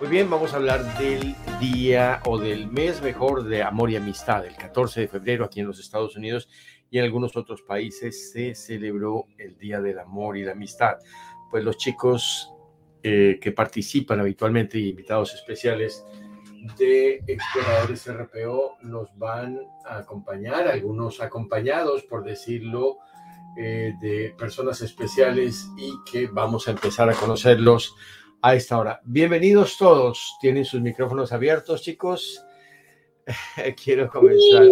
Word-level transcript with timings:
Muy 0.00 0.08
bien, 0.08 0.30
vamos 0.30 0.54
a 0.54 0.56
hablar 0.56 0.96
del 0.96 1.34
día 1.60 2.22
o 2.24 2.38
del 2.38 2.68
mes 2.68 3.02
mejor 3.02 3.44
de 3.44 3.62
amor 3.62 3.90
y 3.90 3.96
amistad. 3.96 4.46
El 4.46 4.56
14 4.56 5.02
de 5.02 5.08
febrero 5.08 5.44
aquí 5.44 5.60
en 5.60 5.66
los 5.66 5.78
Estados 5.78 6.16
Unidos 6.16 6.48
y 6.90 6.96
en 6.96 7.04
algunos 7.04 7.36
otros 7.36 7.60
países 7.60 8.32
se 8.32 8.54
celebró 8.54 9.26
el 9.36 9.58
Día 9.58 9.78
del 9.82 9.98
Amor 9.98 10.38
y 10.38 10.42
la 10.42 10.52
Amistad. 10.52 10.96
Pues 11.50 11.62
los 11.64 11.76
chicos 11.76 12.50
eh, 13.02 13.38
que 13.42 13.52
participan 13.52 14.20
habitualmente 14.20 14.78
y 14.78 14.88
invitados 14.88 15.34
especiales 15.34 16.02
de 16.78 17.22
exploradores 17.26 18.10
RPO 18.10 18.78
nos 18.80 19.14
van 19.18 19.60
a 19.84 19.98
acompañar, 19.98 20.66
algunos 20.66 21.20
acompañados, 21.20 22.04
por 22.04 22.24
decirlo, 22.24 23.00
eh, 23.58 23.92
de 24.00 24.34
personas 24.38 24.80
especiales 24.80 25.68
y 25.76 25.92
que 26.10 26.26
vamos 26.28 26.68
a 26.68 26.70
empezar 26.70 27.10
a 27.10 27.14
conocerlos 27.14 27.94
a 28.42 28.54
esta 28.54 28.78
hora. 28.78 29.00
Bienvenidos 29.04 29.76
todos. 29.76 30.36
Tienen 30.40 30.64
sus 30.64 30.80
micrófonos 30.80 31.32
abiertos, 31.32 31.82
chicos. 31.82 32.44
Quiero 33.82 34.08
comenzar. 34.08 34.64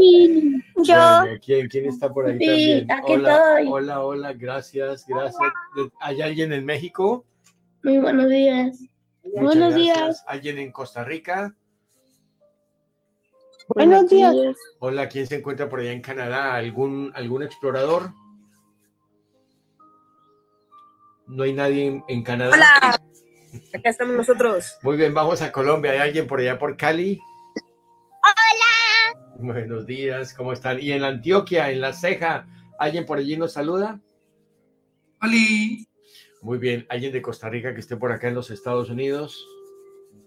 yo. 0.77 1.39
¿quién, 1.45 1.69
¿quién, 1.69 1.87
está 1.87 2.13
por 2.13 2.27
ahí 2.27 2.39
sí, 2.39 2.47
también? 2.47 2.93
Aquí 2.93 3.13
hola, 3.13 3.59
estoy. 3.59 3.69
hola, 3.73 4.01
hola, 4.01 4.33
gracias, 4.33 5.05
gracias. 5.07 5.53
¿Hay 6.01 6.23
alguien 6.23 6.53
en 6.53 6.65
México? 6.65 7.25
Muy 7.83 7.99
buenos 7.99 8.29
días. 8.29 8.81
Muchas 9.23 9.43
Buenos 9.43 9.75
gracias. 9.75 9.97
días. 9.97 10.25
¿Alguien 10.27 10.59
en 10.59 10.73
Costa 10.73 11.05
Rica? 11.05 11.55
Buenos 13.69 14.09
días. 14.09 14.35
Hola, 14.79 15.09
¿quién 15.11 15.27
se 15.27 15.37
encuentra 15.37 15.69
por 15.69 15.81
allá 15.81 15.93
en 15.93 16.01
Canadá? 16.01 16.55
¿Algún, 16.55 17.13
algún 17.15 17.43
explorador? 17.43 18.13
¿No 21.27 21.43
hay 21.43 21.53
nadie 21.53 21.87
en, 21.87 22.05
en 22.09 22.23
Canadá? 22.23 22.55
Hola, 22.55 22.99
acá 23.75 23.91
estamos 23.91 24.17
nosotros. 24.17 24.79
Muy 24.83 24.97
bien, 24.97 25.15
vamos 25.15 25.43
a 25.43 25.53
Colombia. 25.53 25.93
¿Hay 25.93 25.99
alguien 25.99 26.27
por 26.27 26.41
allá 26.41 26.59
por 26.59 26.77
Cali? 26.77 27.21
Hola. 28.23 29.21
Buenos 29.37 29.87
días, 29.87 30.35
¿cómo 30.35 30.53
están? 30.53 30.81
Y 30.81 30.93
en 30.93 31.03
la 31.03 31.09
Antioquia, 31.09 31.71
en 31.71 31.81
La 31.81 31.93
Ceja, 31.93 32.47
¿alguien 32.79 33.07
por 33.07 33.19
allí 33.19 33.37
nos 33.37 33.53
saluda? 33.53 34.01
Oli. 35.23 35.87
Muy 36.43 36.59
bien, 36.59 36.87
¿alguien 36.89 37.13
de 37.13 37.23
Costa 37.23 37.49
Rica 37.49 37.75
que 37.75 37.81
esté 37.81 37.97
por 37.97 38.13
acá 38.13 38.29
en 38.29 38.35
los 38.35 38.51
Estados 38.51 38.91
Unidos? 38.91 39.45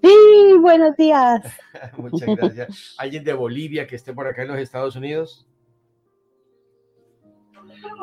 Sí, 0.03 0.57
buenos 0.59 0.95
días. 0.97 1.41
Muchas 1.97 2.27
gracias. 2.35 2.95
¿Alguien 2.97 3.23
de 3.23 3.33
Bolivia 3.33 3.88
que 3.88 3.95
esté 3.95 4.13
por 4.13 4.27
acá 4.27 4.41
en 4.41 4.49
los 4.49 4.57
Estados 4.57 4.95
Unidos? 4.95 5.47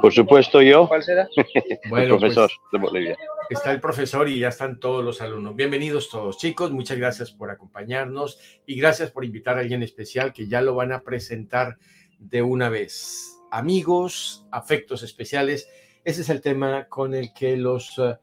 Por 0.00 0.12
supuesto, 0.12 0.62
yo, 0.62 0.88
¿Cuál 0.88 1.02
será? 1.02 1.28
Bueno, 1.90 2.14
el 2.14 2.20
profesor 2.20 2.50
pues, 2.70 2.72
de 2.72 2.78
Bolivia. 2.78 3.16
está 3.50 3.72
el 3.72 3.80
profesor 3.80 4.28
y 4.28 4.38
ya 4.38 4.48
están 4.48 4.78
todos 4.78 5.04
los 5.04 5.20
alumnos. 5.20 5.56
Bienvenidos 5.56 6.08
todos, 6.08 6.38
chicos. 6.38 6.70
Muchas 6.70 6.98
gracias 6.98 7.32
por 7.32 7.50
acompañarnos 7.50 8.38
y 8.66 8.76
gracias 8.76 9.10
por 9.10 9.24
invitar 9.24 9.56
a 9.56 9.60
alguien 9.60 9.82
especial 9.82 10.32
que 10.32 10.46
ya 10.46 10.60
lo 10.60 10.74
van 10.74 10.92
a 10.92 11.02
presentar 11.02 11.78
de 12.18 12.42
una 12.42 12.69
vez. 12.69 13.38
Amigos, 13.50 14.47
afectos 14.50 15.03
especiales. 15.03 15.69
Ese 16.04 16.22
es 16.22 16.28
el 16.28 16.41
tema 16.41 16.84
con 16.88 17.14
el 17.14 17.32
que 17.32 17.56
los 17.56 17.98
uh, 17.98 18.14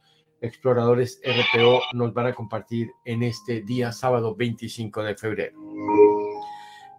exploradores 0.41 1.21
RPO 1.23 1.81
nos 1.93 2.13
van 2.13 2.27
a 2.27 2.33
compartir 2.33 2.91
en 3.03 3.23
este 3.23 3.61
día 3.61 3.91
sábado 3.91 4.35
25 4.35 5.03
de 5.03 5.15
febrero. 5.15 5.59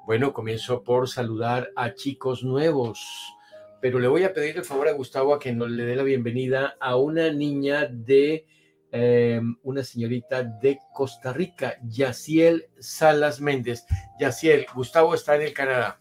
Bueno, 0.06 0.32
comienzo 0.32 0.84
por 0.84 1.08
saludar 1.08 1.70
a 1.75 1.94
chicos 1.94 2.44
nuevos 2.44 3.35
pero 3.81 3.98
le 3.98 4.09
voy 4.09 4.25
a 4.25 4.32
pedir 4.32 4.56
el 4.56 4.64
favor 4.64 4.88
a 4.88 4.92
Gustavo 4.92 5.34
a 5.34 5.38
que 5.38 5.53
nos 5.53 5.70
le 5.70 5.84
dé 5.84 5.97
la 5.97 6.03
bienvenida 6.03 6.76
a 6.81 6.97
una 6.97 7.31
niña 7.32 7.87
de 7.87 8.47
eh, 8.92 9.41
una 9.62 9.84
señorita 9.84 10.42
de 10.42 10.78
Costa 10.94 11.32
Rica, 11.32 11.78
Yaciel 11.87 12.69
Salas 12.78 13.41
Méndez. 13.41 13.84
Yaciel, 14.19 14.66
Gustavo 14.75 15.14
está 15.14 15.37
en 15.37 15.42
el 15.42 15.53
Canadá. 15.53 16.00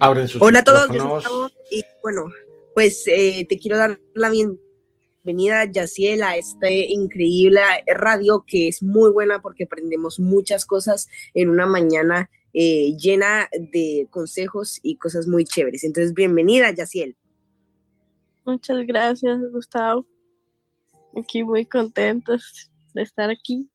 Abren 0.00 0.28
sus 0.28 0.42
Hola 0.42 0.60
a 0.60 0.64
todos. 0.64 0.88
Gustavo, 0.88 1.48
Y 1.70 1.84
bueno, 2.02 2.26
pues 2.74 3.04
eh, 3.06 3.46
te 3.48 3.58
quiero 3.58 3.78
dar 3.78 4.00
la 4.14 4.30
bienvenida, 4.30 5.64
Yaciel, 5.70 6.22
a 6.22 6.36
este 6.36 6.92
increíble 6.92 7.60
radio 7.86 8.44
que 8.46 8.68
es 8.68 8.82
muy 8.82 9.10
buena 9.10 9.40
porque 9.40 9.64
aprendemos 9.64 10.18
muchas 10.18 10.66
cosas 10.66 11.08
en 11.34 11.50
una 11.50 11.66
mañana 11.66 12.30
eh, 12.58 12.96
llena 12.96 13.50
de 13.52 14.08
consejos 14.10 14.80
y 14.82 14.96
cosas 14.96 15.28
muy 15.28 15.44
chéveres. 15.44 15.84
Entonces, 15.84 16.14
bienvenida, 16.14 16.70
Yaciel. 16.70 17.14
Muchas 18.46 18.86
gracias, 18.86 19.38
Gustavo. 19.52 20.06
Aquí 21.14 21.44
muy 21.44 21.66
contentos 21.66 22.70
de 22.94 23.02
estar 23.02 23.28
aquí. 23.28 23.68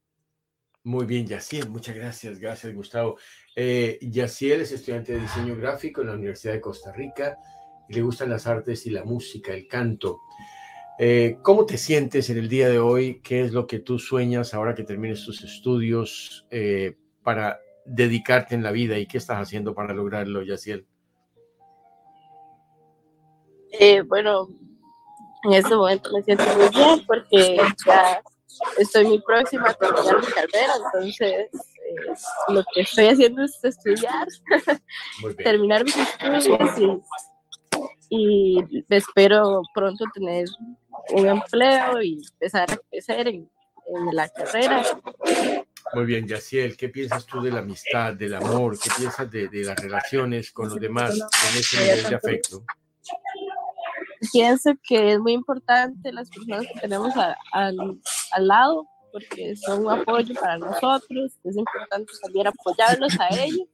Muy 0.84 1.06
bien, 1.06 1.28
Yaciel, 1.28 1.70
muchas 1.70 1.96
gracias, 1.96 2.40
gracias 2.40 2.74
Gustavo. 2.74 3.18
Eh, 3.56 4.00
Yaciel 4.02 4.62
es 4.62 4.72
estudiante 4.72 5.14
de 5.14 5.20
diseño 5.20 5.56
gráfico 5.56 6.02
en 6.02 6.08
la 6.08 6.16
Universidad 6.16 6.54
de 6.54 6.62
Costa 6.62 6.92
Rica 6.92 7.38
y 7.88 7.94
le 7.94 8.02
gustan 8.02 8.32
las 8.32 8.48
artes 8.48 8.88
y 8.88 8.90
la 8.90 9.04
música, 9.04 9.54
el 9.54 9.68
canto. 9.68 10.22
Eh, 10.98 11.38
¿Cómo 11.44 11.68
te 11.68 11.78
sientes 11.78 12.32
en 12.32 12.40
el 12.40 12.50
día 12.50 12.68
de 12.68 12.80
hoy? 12.80 13.22
¿Qué 13.22 13.42
es 13.42 13.52
lo 13.52 13.68
que 13.68 13.78
tú 13.78 14.00
sueñas 14.00 14.56
ahora 14.56 14.74
que 14.74 14.84
termines 14.84 15.24
tus 15.24 15.44
estudios 15.44 16.48
eh, 16.50 16.98
para 17.22 17.60
dedicarte 17.92 18.56
en 18.56 18.64
la 18.64 18.72
vida 18.72 18.98
y 18.98 19.06
qué 19.06 19.18
estás 19.18 19.38
haciendo 19.38 19.74
para 19.74 19.94
lograrlo, 19.94 20.42
Yaciel? 20.44 20.86
Eh, 23.74 24.02
bueno, 24.02 24.48
en 25.44 25.54
este 25.54 25.76
momento 25.76 26.10
me 26.14 26.24
siento 26.24 26.44
muy 26.58 26.70
bien 26.70 27.06
porque 27.06 27.58
ya 27.86 28.22
estoy 28.78 29.06
muy 29.06 29.22
próxima 29.22 29.70
a 29.70 29.74
terminar 29.74 30.20
mi 30.20 30.28
carrera, 30.28 30.74
entonces 30.86 31.22
eh, 31.22 31.50
lo 32.50 32.64
que 32.74 32.82
estoy 32.82 33.08
haciendo 33.08 33.44
es 33.44 33.64
estudiar, 33.64 34.28
terminar 35.38 35.84
mis 35.84 35.98
estudios 35.98 37.02
y, 38.10 38.60
y 38.70 38.86
espero 38.90 39.62
pronto 39.74 40.06
tener 40.14 40.48
un 41.14 41.28
empleo 41.28 42.02
y 42.02 42.22
empezar 42.34 42.72
a 42.72 42.78
crecer 42.90 43.28
en, 43.28 43.50
en 43.88 44.16
la 44.16 44.30
carrera. 44.30 44.84
Muy 45.94 46.06
bien, 46.06 46.28
Yaciel, 46.28 46.78
¿qué 46.78 46.90
piensas 46.90 47.26
tú 47.26 47.42
de 47.42 47.52
la 47.52 47.60
amistad, 47.60 48.14
del 48.14 48.34
amor? 48.36 48.78
¿Qué 48.80 48.90
piensas 48.98 49.30
de, 49.30 49.48
de 49.50 49.64
las 49.64 49.78
relaciones 49.78 50.52
con 50.52 50.70
los 50.70 50.80
demás 50.80 51.12
en 51.20 51.60
ese 51.60 51.82
nivel 51.82 52.10
de 52.10 52.16
afecto? 52.16 52.64
pienso 54.32 54.72
que 54.84 55.14
es 55.14 55.20
muy 55.20 55.34
importante 55.34 56.12
las 56.14 56.30
personas 56.30 56.66
que 56.72 56.80
tenemos 56.82 57.16
a- 57.18 57.36
al- 57.54 58.00
al 58.32 58.48
lado, 58.48 58.88
porque 59.12 59.56
son 59.56 59.86
un 59.86 59.92
apoyo 59.92 60.34
para 60.40 60.58
nosotros, 60.60 61.34
es 61.44 61.58
importante 61.58 62.14
también 62.22 62.48
apoyarlos 62.48 63.20
a 63.20 63.28
ellos. 63.44 63.68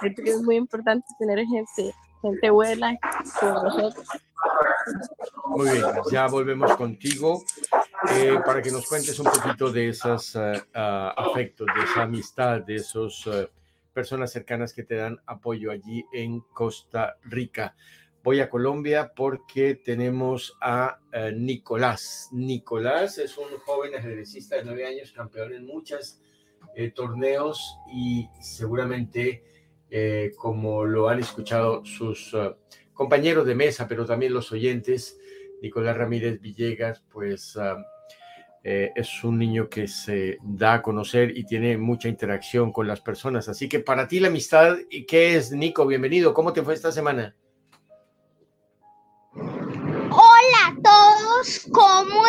Siento 0.00 0.22
que 0.22 0.30
es 0.30 0.42
muy 0.42 0.56
importante 0.56 1.06
tener 1.18 1.38
gente, 1.46 1.94
gente 2.22 2.50
buena 2.50 2.96
con 3.40 3.52
nosotros. 3.54 4.06
Muy 5.46 5.70
bien, 5.70 5.84
ya 6.10 6.26
volvemos 6.26 6.76
contigo 6.76 7.42
eh, 8.10 8.38
para 8.44 8.62
que 8.62 8.70
nos 8.70 8.86
cuentes 8.86 9.18
un 9.18 9.26
poquito 9.26 9.72
de 9.72 9.88
esos 9.88 10.36
ah, 10.36 10.52
ah, 10.74 11.14
afectos, 11.16 11.66
de 11.74 11.84
esa 11.84 12.02
amistad, 12.02 12.60
de 12.60 12.76
esos 12.76 13.26
ah, 13.26 13.48
personas 13.92 14.30
cercanas 14.30 14.72
que 14.72 14.84
te 14.84 14.96
dan 14.96 15.18
apoyo 15.26 15.70
allí 15.70 16.04
en 16.12 16.40
Costa 16.40 17.16
Rica. 17.22 17.74
Voy 18.22 18.40
a 18.40 18.50
Colombia 18.50 19.12
porque 19.14 19.76
tenemos 19.76 20.56
a 20.60 20.98
eh, 21.12 21.32
Nicolás. 21.34 22.28
Nicolás 22.32 23.18
es 23.18 23.38
un 23.38 23.56
joven 23.64 23.94
ajedrecista 23.94 24.56
de 24.56 24.64
nueve 24.64 24.86
años, 24.86 25.12
campeón 25.12 25.52
en 25.52 25.66
muchos 25.66 26.20
torneos 26.94 27.78
y 27.90 28.28
seguramente, 28.38 29.42
eh, 29.90 30.32
como 30.36 30.84
lo 30.84 31.08
han 31.08 31.20
escuchado 31.20 31.84
sus 31.84 32.34
ah, 32.34 32.56
compañeros 32.92 33.46
de 33.46 33.54
mesa, 33.54 33.86
pero 33.88 34.04
también 34.04 34.34
los 34.34 34.52
oyentes, 34.52 35.18
Nicolás 35.62 35.96
Ramírez 35.96 36.40
Villegas, 36.40 37.02
pues 37.10 37.56
eh, 38.68 38.90
es 38.96 39.22
un 39.22 39.38
niño 39.38 39.68
que 39.68 39.86
se 39.86 40.38
da 40.42 40.74
a 40.74 40.82
conocer 40.82 41.38
y 41.38 41.44
tiene 41.44 41.78
mucha 41.78 42.08
interacción 42.08 42.72
con 42.72 42.88
las 42.88 43.00
personas. 43.00 43.48
Así 43.48 43.68
que 43.68 43.78
para 43.78 44.08
ti 44.08 44.18
la 44.18 44.26
amistad, 44.26 44.76
¿y 44.90 45.06
¿qué 45.06 45.36
es, 45.36 45.52
Nico? 45.52 45.86
Bienvenido. 45.86 46.34
¿Cómo 46.34 46.52
te 46.52 46.62
fue 46.64 46.74
esta 46.74 46.90
semana? 46.90 47.36
¿Cómo 51.72 52.26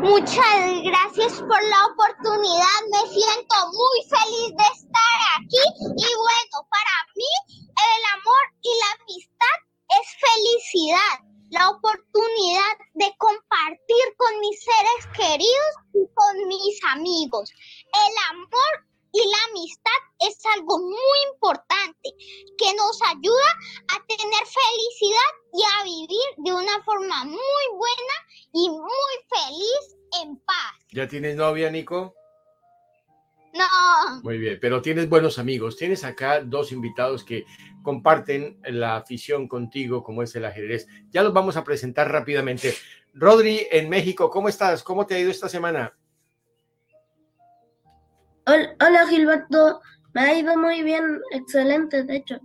Muchas 0.00 0.82
gracias 0.84 1.32
por 1.40 1.62
la 1.62 1.86
oportunidad. 1.86 2.78
Me 2.90 3.12
siento 3.12 3.56
muy 3.72 3.98
feliz 4.08 4.56
de 4.56 4.64
estar 4.64 5.18
aquí. 5.36 5.64
Y 5.96 6.14
bueno, 6.14 6.66
para 6.70 6.96
mí 7.14 7.32
el 7.52 8.04
amor 8.14 8.44
y 8.62 8.70
la 8.78 8.90
amistad 9.02 9.58
es 10.00 10.06
felicidad, 10.20 11.14
la 11.50 11.70
oportunidad 11.70 12.74
de 12.94 13.12
compartir 13.18 14.04
con 14.16 14.40
mis 14.40 14.60
seres 14.62 15.06
queridos 15.16 15.74
y 15.94 16.06
con 16.14 16.48
mis 16.48 16.84
amigos. 16.84 17.50
El 17.92 18.36
amor 18.36 18.87
y 19.12 19.18
la 19.18 19.38
amistad 19.50 20.00
es 20.28 20.38
algo 20.56 20.78
muy 20.78 21.18
importante 21.32 22.10
que 22.56 22.74
nos 22.74 23.00
ayuda 23.02 23.48
a 23.88 24.06
tener 24.06 24.42
felicidad 24.46 25.30
y 25.52 25.62
a 25.62 25.84
vivir 25.84 26.28
de 26.38 26.52
una 26.52 26.82
forma 26.84 27.24
muy 27.24 27.64
buena 27.72 28.14
y 28.52 28.70
muy 28.70 29.14
feliz 29.28 29.96
en 30.22 30.36
paz. 30.38 30.74
¿Ya 30.92 31.08
tienes 31.08 31.36
novia, 31.36 31.70
Nico? 31.70 32.14
No. 33.54 34.20
Muy 34.22 34.38
bien, 34.38 34.58
pero 34.60 34.82
tienes 34.82 35.08
buenos 35.08 35.38
amigos. 35.38 35.76
Tienes 35.76 36.04
acá 36.04 36.42
dos 36.42 36.70
invitados 36.70 37.24
que 37.24 37.44
comparten 37.82 38.60
la 38.64 38.96
afición 38.96 39.48
contigo, 39.48 40.02
como 40.02 40.22
es 40.22 40.34
el 40.36 40.44
ajedrez. 40.44 40.86
Ya 41.10 41.22
los 41.22 41.32
vamos 41.32 41.56
a 41.56 41.64
presentar 41.64 42.10
rápidamente. 42.10 42.74
Rodri, 43.14 43.66
en 43.70 43.88
México, 43.88 44.30
¿cómo 44.30 44.48
estás? 44.48 44.82
¿Cómo 44.82 45.06
te 45.06 45.14
ha 45.14 45.18
ido 45.18 45.30
esta 45.30 45.48
semana? 45.48 45.96
Hola, 48.48 49.06
Gilberto, 49.06 49.82
me 50.14 50.20
ha 50.22 50.38
ido 50.38 50.56
muy 50.56 50.82
bien, 50.82 51.20
excelente, 51.32 52.04
de 52.04 52.16
hecho. 52.16 52.40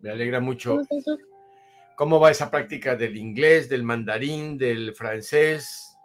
Me 0.00 0.10
alegra 0.10 0.40
mucho. 0.40 0.80
¿Cómo 1.96 2.18
va 2.18 2.30
esa 2.30 2.50
práctica 2.50 2.96
del 2.96 3.16
inglés, 3.16 3.68
del 3.68 3.82
mandarín, 3.82 4.56
del 4.56 4.94
francés? 4.94 5.96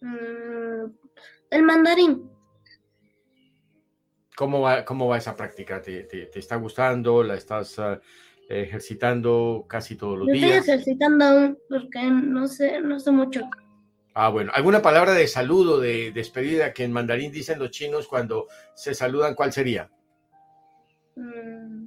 Mm, 0.00 0.90
el 1.50 1.62
mandarín. 1.62 2.30
¿Cómo 4.34 4.62
va, 4.62 4.84
cómo 4.84 5.08
va 5.08 5.18
esa 5.18 5.36
práctica? 5.36 5.82
¿Te, 5.82 6.30
está 6.38 6.56
gustando? 6.56 7.22
¿La 7.22 7.34
estás 7.34 7.78
ah, 7.78 8.00
ejercitando 8.48 9.66
casi 9.68 9.94
todos 9.96 10.20
los 10.20 10.28
días? 10.28 10.60
Estoy 10.60 10.74
ejercitando 10.74 11.24
aún 11.26 11.58
porque 11.68 12.02
no 12.10 12.48
sé, 12.48 12.80
no 12.80 12.98
sé 12.98 13.10
mucho. 13.10 13.42
Ah, 14.20 14.30
bueno. 14.30 14.50
¿Alguna 14.52 14.82
palabra 14.82 15.12
de 15.12 15.28
saludo, 15.28 15.78
de 15.78 16.10
despedida 16.10 16.72
que 16.72 16.82
en 16.82 16.90
mandarín 16.90 17.30
dicen 17.30 17.60
los 17.60 17.70
chinos 17.70 18.08
cuando 18.08 18.48
se 18.74 18.92
saludan? 18.92 19.36
¿Cuál 19.36 19.52
sería? 19.52 19.90
Mm. 21.14 21.86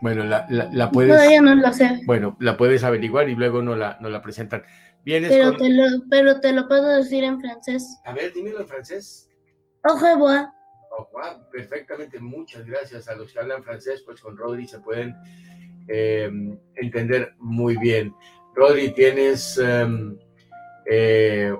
Bueno, 0.00 0.22
la, 0.22 0.46
la, 0.48 0.90
puedes... 0.92 1.10
Todavía 1.10 1.42
no 1.42 1.56
lo 1.56 1.72
sé. 1.72 2.02
Bueno, 2.06 2.36
la 2.38 2.56
puedes 2.56 2.84
averiguar 2.84 3.28
y 3.28 3.34
luego 3.34 3.62
no 3.62 3.74
la, 3.74 3.98
no 4.00 4.10
la 4.10 4.22
presentan. 4.22 4.62
Vienes 5.04 5.28
pero, 5.28 5.56
te 5.56 5.70
lo, 5.70 5.84
pero 6.08 6.38
te 6.38 6.52
lo 6.52 6.68
puedo 6.68 6.86
decir 6.86 7.24
en 7.24 7.40
francés. 7.40 7.98
A 8.04 8.12
ver, 8.12 8.32
dímelo 8.32 8.60
en 8.60 8.68
francés. 8.68 9.28
Au 9.82 9.98
revoir. 9.98 10.46
Au 10.96 11.08
Perfectamente. 11.50 12.20
Muchas 12.20 12.64
gracias 12.64 13.08
a 13.08 13.16
los 13.16 13.32
que 13.32 13.40
hablan 13.40 13.64
francés, 13.64 14.04
pues 14.06 14.20
con 14.20 14.36
Rodri 14.36 14.68
se 14.68 14.78
pueden 14.78 15.16
eh, 15.88 16.30
entender 16.76 17.34
muy 17.40 17.76
bien. 17.76 18.14
Rodri, 18.54 18.92
tienes... 18.94 19.58
Em, 19.58 20.16
eh, 20.90 21.52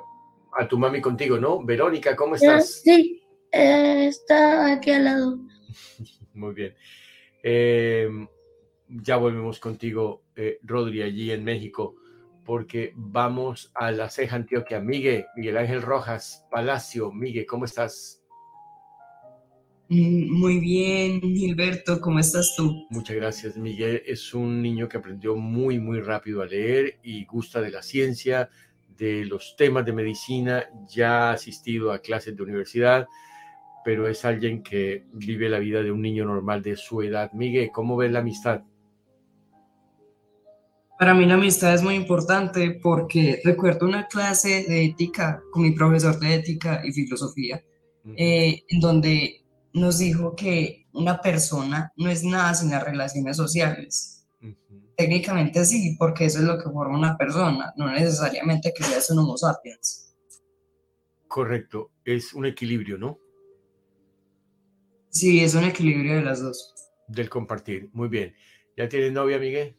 a 0.53 0.69
tu 0.69 0.79
mami 0.79 1.01
contigo, 1.01 1.39
¿no? 1.39 1.63
Verónica, 1.65 2.17
¿cómo 2.17 2.35
estás? 2.35 2.83
Sí, 2.83 3.23
eh, 3.53 4.07
está 4.07 4.73
aquí 4.73 4.91
al 4.91 5.05
lado. 5.05 5.39
Muy 6.35 6.55
bien. 6.55 6.75
Eh, 7.43 8.09
ya 8.89 9.17
volvemos 9.17 9.61
contigo, 9.61 10.25
Rodri, 10.63 11.03
allí 11.03 11.31
en 11.31 11.45
México, 11.45 11.97
porque 12.45 12.93
vamos 12.97 13.71
a 13.75 13.91
la 13.91 14.09
ceja 14.09 14.37
Antioquia. 14.37 14.81
Miguel, 14.81 15.27
Miguel 15.37 15.59
Ángel 15.59 15.83
Rojas, 15.83 16.47
Palacio, 16.51 17.13
Miguel, 17.13 17.45
¿cómo 17.45 17.67
estás? 17.67 18.19
Mm, 19.91 20.31
muy 20.31 20.61
bien, 20.61 21.21
Gilberto, 21.23 21.99
¿cómo 21.99 22.19
estás 22.19 22.55
tú? 22.55 22.87
Muchas 22.91 23.17
gracias. 23.17 23.57
Miguel 23.57 24.03
es 24.05 24.35
un 24.35 24.61
niño 24.61 24.87
que 24.87 24.99
aprendió 24.99 25.35
muy, 25.35 25.79
muy 25.79 26.01
rápido 26.01 26.43
a 26.43 26.47
leer 26.47 26.99
y 27.03 27.25
gusta 27.25 27.63
de 27.63 27.71
la 27.71 27.83
ciencia, 27.83 28.51
de 28.99 29.25
los 29.25 29.55
temas 29.57 29.85
de 29.85 29.93
medicina, 29.93 30.65
ya 30.89 31.29
ha 31.29 31.33
asistido 31.33 31.93
a 31.93 32.01
clases 32.01 32.37
de 32.37 32.43
universidad, 32.43 33.07
pero 33.85 34.09
es 34.09 34.25
alguien 34.25 34.63
que 34.63 35.07
vive 35.13 35.49
la 35.49 35.61
vida 35.61 35.83
de 35.83 35.93
un 35.93 36.03
niño 36.03 36.25
normal 36.25 36.63
de 36.63 36.77
su 36.77 37.01
edad. 37.03 37.33
Miguel, 37.33 37.71
¿cómo 37.73 37.97
ves 37.97 38.11
la 38.11 38.19
amistad? 38.19 38.63
Para 40.99 41.15
mí 41.15 41.27
la 41.27 41.35
amistad 41.35 41.75
es 41.75 41.83
muy 41.83 41.95
importante 41.95 42.81
porque 42.83 43.41
recuerdo 43.45 43.87
una 43.87 44.09
clase 44.09 44.65
de 44.69 44.85
ética 44.85 45.41
con 45.53 45.63
mi 45.63 45.71
profesor 45.71 46.19
de 46.19 46.35
ética 46.35 46.83
y 46.85 46.93
filosofía, 46.93 47.63
eh, 48.17 48.65
en 48.69 48.81
donde 48.81 49.45
nos 49.75 49.99
dijo 49.99 50.35
que 50.35 50.87
una 50.93 51.21
persona 51.21 51.93
no 51.97 52.11
es 52.11 52.25
nada 52.25 52.53
sin 52.55 52.71
las 52.71 52.83
relaciones 52.83 53.37
sociales 53.37 54.19
Técnicamente 54.99 55.65
sí, 55.65 55.95
porque 55.97 56.25
eso 56.25 56.41
es 56.41 56.45
lo 56.45 56.59
que 56.59 56.69
forma 56.71 56.99
una 56.99 57.17
persona, 57.17 57.73
no 57.77 57.89
necesariamente 57.89 58.73
que 58.77 58.83
seas 58.83 59.09
un 59.11 59.21
Homo 59.21 59.39
sapiens. 59.39 60.13
Correcto, 61.29 61.93
es 62.05 62.35
un 62.35 62.47
equilibrio, 62.47 62.99
¿no? 62.99 63.21
Sí, 65.11 65.39
es 65.39 65.55
un 65.55 65.63
equilibrio 65.63 66.17
de 66.17 66.23
las 66.23 66.43
dos. 66.43 66.75
Del 67.07 67.31
compartir, 67.31 67.91
muy 67.93 68.09
bien. 68.09 68.35
¿Ya 68.77 68.89
tienes 68.89 69.13
novia, 69.13 69.39
Miguel? 69.39 69.77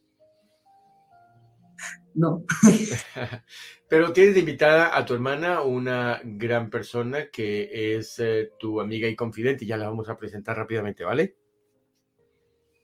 No. 2.13 2.45
Pero 3.89 4.13
tienes 4.13 4.38
invitada 4.38 4.98
a 4.98 5.04
tu 5.04 5.16
hermana, 5.16 5.63
una 5.63 6.21
gran 6.24 6.69
persona 6.69 7.30
que 7.30 7.98
es 7.98 8.19
eh, 8.19 8.51
tu 8.57 8.80
amiga 8.80 9.10
y 9.10 9.18
confidente, 9.18 9.66
y 9.66 9.68
ya 9.68 9.75
la 9.75 9.89
vamos 9.89 10.07
a 10.07 10.18
presentar 10.18 10.56
rápidamente, 10.56 11.04
¿vale? 11.04 11.39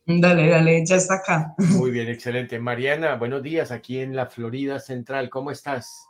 Dale, 0.07 0.50
dale, 0.50 0.86
ya 0.86 0.98
está 0.98 1.16
acá. 1.16 1.56
Muy 1.57 1.90
bien, 1.90 2.07
excelente. 2.07 2.60
Mariana, 2.60 3.16
buenos 3.16 3.42
días 3.42 3.72
aquí 3.72 4.00
en 4.00 4.16
la 4.16 4.28
Florida 4.28 4.80
Central. 4.80 5.31
¿Cómo 5.31 5.50
estás? 5.50 6.07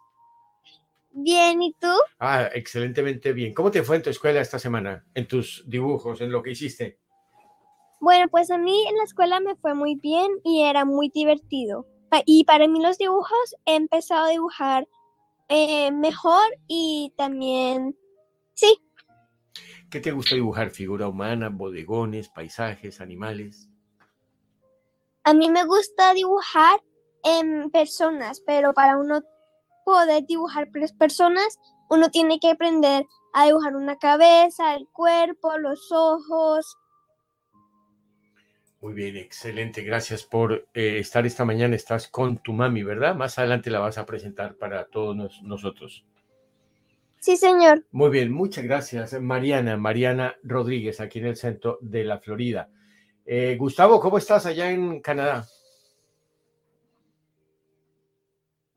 Bien, 1.14 1.62
¿y 1.62 1.72
tú? 1.80 1.88
Ah, 2.20 2.50
excelentemente 2.54 3.32
bien. 3.32 3.54
¿Cómo 3.54 3.72
te 3.72 3.84
fue 3.84 3.96
en 3.96 4.02
tu 4.02 4.10
escuela 4.10 4.42
esta 4.42 4.60
semana? 4.60 5.06
En 5.14 5.30
tus 5.30 5.64
dibujos, 5.66 6.20
en 6.20 6.30
lo 6.30 6.44
que 6.44 6.52
hiciste. 6.52 7.00
Bueno, 8.02 8.28
pues 8.30 8.52
a 8.52 8.58
mí 8.58 8.86
en 8.86 8.98
la 8.98 9.06
escuela 9.06 9.40
me 9.40 9.56
fue 9.56 9.74
muy 9.74 9.96
bien 9.96 10.30
y 10.44 10.64
era 10.64 10.84
muy 10.84 11.10
divertido. 11.10 11.88
Y 12.26 12.44
para 12.44 12.68
mí 12.68 12.82
los 12.82 12.98
dibujos 12.98 13.56
he 13.66 13.76
empezado 13.76 14.26
a 14.26 14.30
dibujar 14.30 14.88
eh, 15.48 15.92
mejor 15.92 16.44
y 16.68 17.14
también, 17.16 17.98
sí. 18.56 18.78
¿Qué 19.90 20.02
te 20.02 20.12
gusta 20.12 20.36
dibujar? 20.36 20.72
¿Figura 20.72 21.08
humana, 21.08 21.48
bodegones, 21.48 22.28
paisajes, 22.28 23.00
animales? 23.00 23.70
A 25.26 25.34
mí 25.34 25.50
me 25.50 25.66
gusta 25.66 26.14
dibujar 26.14 26.80
en 27.24 27.72
personas, 27.72 28.44
pero 28.46 28.74
para 28.74 28.96
uno 28.98 29.24
poder 29.84 30.24
dibujar 30.28 30.70
personas, 31.00 31.58
uno 31.90 32.12
tiene 32.12 32.40
que 32.40 32.52
aprender 32.52 33.06
a 33.34 33.48
dibujar 33.48 33.76
una 33.76 33.98
cabeza, 33.98 34.76
el 34.76 34.88
cuerpo, 34.88 35.58
los 35.58 35.92
ojos. 35.92 36.78
Muy 38.82 38.94
bien, 38.94 39.18
excelente. 39.18 39.82
Gracias 39.82 40.24
por 40.24 40.68
eh, 40.76 41.00
estar 41.00 41.26
esta 41.26 41.44
mañana. 41.44 41.76
Estás 41.76 42.08
con 42.08 42.38
tu 42.38 42.54
mami, 42.54 42.84
¿verdad? 42.84 43.16
Más 43.16 43.40
adelante 43.40 43.72
la 43.72 43.80
vas 43.80 43.98
a 43.98 44.06
presentar 44.06 44.58
para 44.58 44.86
todos 44.86 45.42
nosotros. 45.42 46.06
Sí, 47.20 47.36
señor. 47.36 47.84
Muy 47.90 48.12
bien, 48.12 48.32
muchas 48.32 48.64
gracias. 48.64 49.20
Mariana, 49.20 49.76
Mariana 49.76 50.36
Rodríguez, 50.44 51.02
aquí 51.02 51.18
en 51.18 51.26
el 51.26 51.36
centro 51.36 51.80
de 51.82 52.04
la 52.04 52.20
Florida. 52.20 52.70
Eh, 53.28 53.56
Gustavo, 53.58 54.00
¿cómo 54.00 54.20
estás 54.20 54.46
allá 54.46 54.70
en 54.70 55.02
Canadá? 55.02 55.48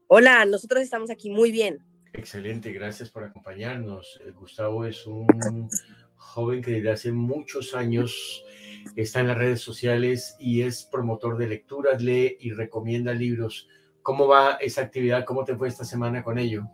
Hola, 0.07 0.47
nosotros 0.47 0.83
estamos 0.83 1.11
aquí 1.11 1.29
muy 1.29 1.53
bien. 1.53 1.85
Excelente, 2.15 2.73
gracias 2.73 3.11
por 3.11 3.25
acompañarnos. 3.25 4.19
Eh, 4.25 4.31
Gustavo 4.31 4.87
es 4.87 5.07
un 5.07 5.69
joven 6.17 6.63
que 6.63 6.71
desde 6.71 6.91
hace 6.91 7.13
muchos 7.13 7.75
años 7.75 8.43
está 8.97 9.21
en 9.21 9.29
las 9.29 9.37
redes 9.37 9.61
sociales 9.61 10.35
y 10.41 10.63
es 10.63 10.85
promotor 10.91 11.37
de 11.37 11.49
lecturas, 11.49 12.01
lee 12.01 12.39
y 12.41 12.53
recomienda 12.53 13.13
libros. 13.13 13.69
¿Cómo 14.01 14.27
va 14.27 14.53
esa 14.55 14.81
actividad? 14.81 15.27
¿Cómo 15.27 15.45
te 15.45 15.57
fue 15.57 15.69
esta 15.69 15.85
semana 15.85 16.25
con 16.25 16.39
ello? 16.39 16.65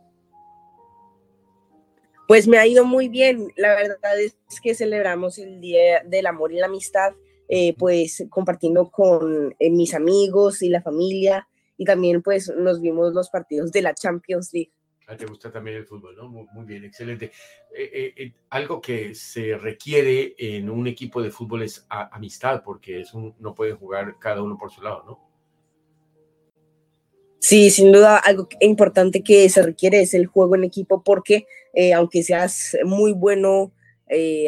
Pues 2.28 2.46
me 2.46 2.58
ha 2.58 2.66
ido 2.68 2.84
muy 2.84 3.08
bien. 3.08 3.52
La 3.56 3.74
verdad 3.74 4.20
es 4.20 4.36
que 4.62 4.76
celebramos 4.76 5.38
el 5.38 5.60
Día 5.60 6.04
del 6.04 6.26
Amor 6.26 6.52
y 6.52 6.56
la 6.56 6.66
Amistad 6.66 7.14
eh, 7.46 7.74
pues 7.78 8.24
compartiendo 8.30 8.90
con 8.90 9.54
eh, 9.58 9.70
mis 9.70 9.92
amigos 9.92 10.62
y 10.62 10.70
la 10.70 10.80
familia 10.80 11.46
y 11.76 11.84
también 11.84 12.22
pues 12.22 12.50
nos 12.56 12.80
vimos 12.80 13.12
los 13.12 13.28
partidos 13.28 13.70
de 13.70 13.82
la 13.82 13.94
Champions 13.94 14.50
League. 14.52 14.70
Ah, 15.06 15.16
te 15.16 15.26
gusta 15.26 15.52
también 15.52 15.76
el 15.76 15.84
fútbol, 15.84 16.16
¿no? 16.16 16.30
Muy, 16.30 16.64
bien, 16.64 16.84
excelente. 16.84 17.30
Eh, 17.76 18.32
algo 18.48 18.80
que 18.80 19.14
se 19.14 19.58
requiere 19.58 20.34
en 20.38 20.70
un 20.70 20.86
equipo 20.86 21.20
de 21.20 21.30
fútbol 21.30 21.62
es 21.62 21.84
amistad, 21.90 22.62
porque 22.64 23.00
es 23.00 23.12
un, 23.12 23.34
no 23.38 23.54
pueden 23.54 23.76
jugar 23.76 24.16
cada 24.18 24.42
uno 24.42 24.56
por 24.56 24.70
su 24.70 24.80
lado, 24.80 25.02
¿no? 25.04 25.30
Sí, 27.38 27.68
sin 27.68 27.92
duda, 27.92 28.16
algo 28.16 28.48
importante 28.60 29.22
que 29.22 29.50
se 29.50 29.60
requiere 29.60 30.00
es 30.00 30.14
el 30.14 30.24
juego 30.24 30.54
en 30.54 30.64
equipo 30.64 31.02
porque 31.02 31.46
eh, 31.74 31.92
aunque 31.92 32.22
seas 32.22 32.74
muy 32.86 33.12
bueno 33.12 33.72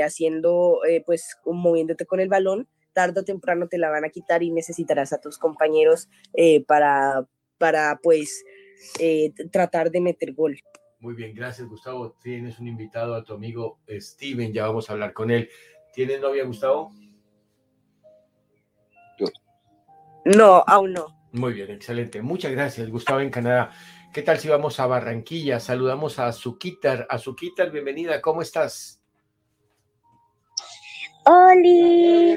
haciendo, 0.02 0.78
pues 1.04 1.36
moviéndote 1.44 2.06
con 2.06 2.20
el 2.20 2.28
balón, 2.28 2.68
tarde 2.96 3.20
o 3.20 3.24
temprano 3.24 3.68
te 3.68 3.76
la 3.76 3.90
van 3.90 4.06
a 4.06 4.08
quitar 4.08 4.42
y 4.42 4.50
necesitarás 4.50 5.12
a 5.12 5.20
tus 5.20 5.36
compañeros 5.36 6.08
para, 6.66 7.26
para, 7.58 8.00
pues, 8.02 8.42
tratar 9.52 9.90
de 9.90 10.00
meter 10.00 10.32
gol. 10.32 10.58
Muy 10.98 11.14
bien, 11.14 11.34
gracias 11.34 11.68
Gustavo. 11.68 12.16
Tienes 12.22 12.58
un 12.58 12.68
invitado 12.68 13.14
a 13.14 13.22
tu 13.22 13.34
amigo 13.34 13.80
Steven, 13.86 14.50
ya 14.52 14.66
vamos 14.66 14.88
a 14.88 14.94
hablar 14.94 15.12
con 15.12 15.30
él. 15.30 15.50
¿Tienes 15.92 16.20
novia, 16.20 16.44
Gustavo? 16.44 16.92
No, 20.24 20.64
aún 20.66 20.94
no. 20.94 21.06
Muy 21.32 21.52
bien, 21.52 21.70
excelente. 21.70 22.22
Muchas 22.22 22.50
gracias, 22.50 22.88
Gustavo 22.88 23.20
en 23.20 23.30
Canadá. 23.30 23.70
¿Qué 24.12 24.22
tal 24.22 24.38
si 24.38 24.48
vamos 24.48 24.80
a 24.80 24.86
Barranquilla? 24.86 25.60
Saludamos 25.60 26.18
a 26.18 26.28
Azuquitar. 26.28 27.06
Azuquitar, 27.10 27.70
bienvenida, 27.70 28.22
¿cómo 28.22 28.40
estás? 28.40 29.02
Hola, 31.28 32.36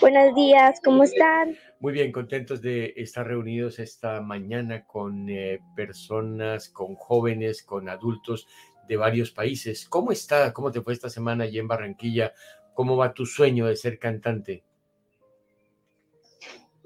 buenos 0.00 0.34
días, 0.36 0.80
¿cómo 0.84 1.02
están? 1.02 1.56
Muy 1.80 1.92
bien, 1.92 2.12
contentos 2.12 2.62
de 2.62 2.94
estar 2.96 3.26
reunidos 3.26 3.80
esta 3.80 4.20
mañana 4.20 4.84
con 4.86 5.28
eh, 5.28 5.58
personas, 5.74 6.68
con 6.68 6.94
jóvenes, 6.94 7.64
con 7.64 7.88
adultos 7.88 8.46
de 8.86 8.96
varios 8.96 9.32
países. 9.32 9.88
¿Cómo 9.88 10.12
está? 10.12 10.52
¿Cómo 10.52 10.70
te 10.70 10.80
fue 10.80 10.92
esta 10.92 11.10
semana 11.10 11.42
allí 11.42 11.58
en 11.58 11.66
Barranquilla? 11.66 12.34
¿Cómo 12.72 12.96
va 12.96 13.12
tu 13.12 13.26
sueño 13.26 13.66
de 13.66 13.74
ser 13.74 13.98
cantante? 13.98 14.62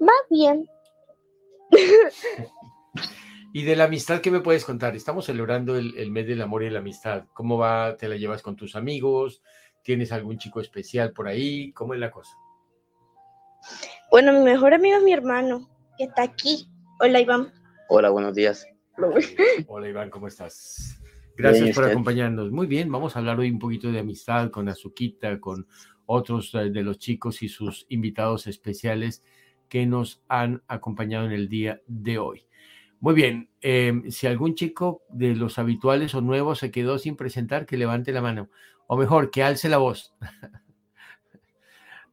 Va 0.01 0.13
bien. 0.31 0.67
Y 3.55 3.61
de 3.65 3.75
la 3.75 3.83
amistad, 3.83 4.19
¿qué 4.19 4.31
me 4.31 4.39
puedes 4.39 4.65
contar? 4.65 4.95
Estamos 4.95 5.25
celebrando 5.25 5.77
el, 5.77 6.09
mes 6.09 6.25
del 6.25 6.41
amor 6.41 6.63
y 6.63 6.71
la 6.71 6.79
amistad. 6.79 7.25
¿Cómo 7.33 7.59
va? 7.59 7.95
¿Te 7.97 8.09
la 8.09 8.17
llevas 8.17 8.41
con 8.41 8.55
tus 8.55 8.75
amigos? 8.75 9.43
¿Tienes 9.83 10.11
algún 10.11 10.37
chico 10.37 10.61
especial 10.61 11.11
por 11.11 11.27
ahí? 11.27 11.71
¿Cómo 11.73 11.93
es 11.93 11.99
la 11.99 12.09
cosa? 12.09 12.31
Bueno, 14.09 14.31
mi 14.33 14.39
mejor 14.39 14.73
amigo 14.73 14.97
es 14.97 15.03
mi 15.03 15.13
hermano, 15.13 15.69
que 15.97 16.05
está 16.05 16.23
aquí. 16.23 16.67
Hola, 16.99 17.19
Iván. 17.19 17.51
Hola, 17.89 18.09
buenos 18.09 18.33
días. 18.33 18.65
Hola, 19.67 19.89
Iván, 19.89 20.09
¿cómo 20.09 20.27
estás? 20.27 20.99
Gracias 21.35 21.75
por 21.75 21.85
acompañarnos. 21.85 22.51
Muy 22.51 22.67
bien, 22.67 22.91
vamos 22.91 23.15
a 23.15 23.19
hablar 23.19 23.39
hoy 23.39 23.49
un 23.49 23.59
poquito 23.59 23.91
de 23.91 23.99
amistad 23.99 24.51
con 24.51 24.69
Azuquita, 24.69 25.39
con 25.39 25.67
otros 26.05 26.53
eh, 26.55 26.69
de 26.69 26.83
los 26.83 26.99
chicos 26.99 27.41
y 27.41 27.49
sus 27.49 27.85
invitados 27.89 28.47
especiales 28.47 29.23
que 29.67 29.85
nos 29.85 30.21
han 30.27 30.61
acompañado 30.67 31.25
en 31.25 31.31
el 31.31 31.49
día 31.49 31.81
de 31.87 32.19
hoy. 32.19 32.47
Muy 32.99 33.15
bien, 33.15 33.49
em, 33.59 34.09
si 34.11 34.27
algún 34.27 34.55
chico 34.55 35.03
de 35.09 35.35
los 35.35 35.59
habituales 35.59 36.15
o 36.15 36.21
nuevos 36.21 36.59
se 36.59 36.71
quedó 36.71 36.97
sin 36.99 37.17
presentar, 37.17 37.65
que 37.65 37.75
levante 37.75 38.13
la 38.13 38.21
mano, 38.21 38.49
o 38.93 38.97
mejor, 38.97 39.31
que 39.31 39.43
alce 39.43 39.69
la 39.69 39.77
voz. 39.77 40.13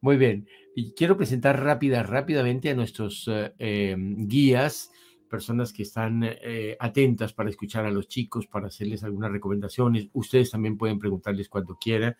Muy 0.01 0.17
bien, 0.17 0.47
y 0.75 0.93
quiero 0.93 1.17
presentar 1.17 1.63
rápida, 1.63 2.03
rápidamente 2.03 2.71
a 2.71 2.75
nuestros 2.75 3.29
eh, 3.29 3.53
em, 3.59 4.27
guías, 4.27 4.91
personas 5.29 5.73
que 5.73 5.83
están 5.83 6.23
eh, 6.25 6.77
atentas 6.81 7.33
para 7.33 7.51
escuchar 7.51 7.85
a 7.85 7.91
los 7.91 8.09
chicos, 8.09 8.47
para 8.47 8.69
hacerles 8.69 9.05
algunas 9.05 9.31
recomendaciones. 9.31 10.09
Ustedes 10.13 10.51
también 10.51 10.77
pueden 10.77 10.99
preguntarles 10.99 11.49
cuando 11.49 11.77
quieran. 11.77 12.17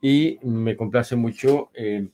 Y 0.00 0.38
me 0.42 0.76
complace 0.76 1.16
mucho 1.16 1.70
em, 1.72 2.10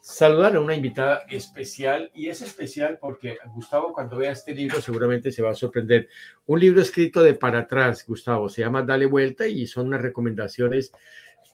saludar 0.00 0.56
a 0.56 0.60
una 0.60 0.74
invitada 0.74 1.22
especial 1.28 2.10
y 2.14 2.28
es 2.28 2.42
especial 2.42 2.98
porque 3.00 3.36
Gustavo 3.54 3.92
cuando 3.92 4.16
vea 4.16 4.32
este 4.32 4.54
libro 4.54 4.80
seguramente 4.80 5.30
se 5.30 5.42
va 5.42 5.50
a 5.50 5.54
sorprender. 5.54 6.08
Un 6.46 6.60
libro 6.60 6.80
escrito 6.80 7.22
de 7.22 7.34
para 7.34 7.60
atrás, 7.60 8.04
Gustavo, 8.06 8.48
se 8.48 8.62
llama 8.62 8.82
Dale 8.82 9.06
vuelta 9.06 9.46
y 9.46 9.66
son 9.66 9.88
unas 9.88 10.02
recomendaciones 10.02 10.92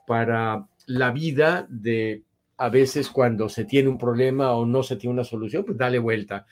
para 0.06 0.66
la 0.86 1.10
vida 1.10 1.66
de 1.68 2.22
a 2.56 2.68
veces 2.68 3.10
cuando 3.10 3.48
se 3.48 3.64
tiene 3.64 3.88
un 3.88 3.98
problema 3.98 4.52
o 4.52 4.64
no 4.64 4.82
se 4.82 4.96
tiene 4.96 5.14
una 5.14 5.24
solución, 5.24 5.64
pues 5.64 5.76
dale 5.76 5.98
vuelta. 5.98 6.46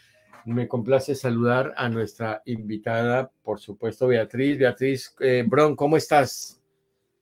Me 0.45 0.69
complace 0.69 1.15
saludar 1.15 1.73
a 1.77 1.89
nuestra 1.89 2.43
invitada, 2.45 3.31
por 3.43 3.61
supuesto, 3.61 4.09
Beatriz. 4.09 4.59
Beatriz 4.59 5.17
eh, 5.21 5.45
Bron, 5.47 5.75
¿cómo 5.75 5.97
estás? 5.97 6.61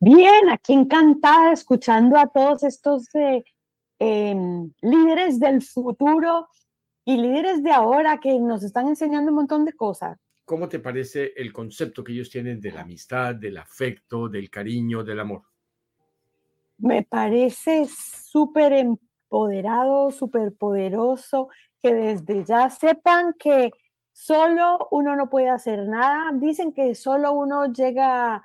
Bien, 0.01 0.51
aquí 0.51 0.73
encantada 0.73 1.53
escuchando 1.53 2.19
a 2.19 2.27
todos 2.27 2.65
estos 2.65 3.15
eh, 3.15 3.45
Em, 4.05 4.73
líderes 4.81 5.39
del 5.39 5.63
futuro 5.63 6.49
y 7.05 7.17
líderes 7.19 7.63
de 7.63 7.71
ahora 7.71 8.19
que 8.19 8.37
nos 8.41 8.65
están 8.65 8.89
enseñando 8.89 9.31
un 9.31 9.37
montón 9.37 9.65
de 9.65 9.75
cosas. 9.75 10.19
¿Cómo 10.45 10.69
te 10.69 10.81
parece 10.81 11.33
el 11.37 11.53
concepto 11.53 12.03
que 12.03 12.11
ellos 12.11 12.29
tienen 12.29 12.61
de 12.61 12.73
la 12.73 12.81
amistad, 12.81 13.37
del 13.37 13.59
afecto, 13.59 14.29
del 14.29 14.51
cariño, 14.51 15.05
del 15.05 15.21
amor? 15.21 15.43
Me 16.79 17.05
parece 17.05 17.87
súper 17.87 18.73
empoderado, 18.73 20.11
súper 20.11 20.53
poderoso, 20.53 21.51
que 21.81 21.95
desde 21.95 22.45
ya 22.45 22.71
sepan 22.71 23.35
que 23.39 23.71
solo 24.11 24.89
uno 24.91 25.15
no 25.15 25.31
puede 25.31 25.49
hacer 25.49 25.87
nada. 25.87 26.33
Dicen 26.35 26.73
que 26.73 26.97
solo 26.97 27.35
uno 27.35 27.73
llega 27.73 28.43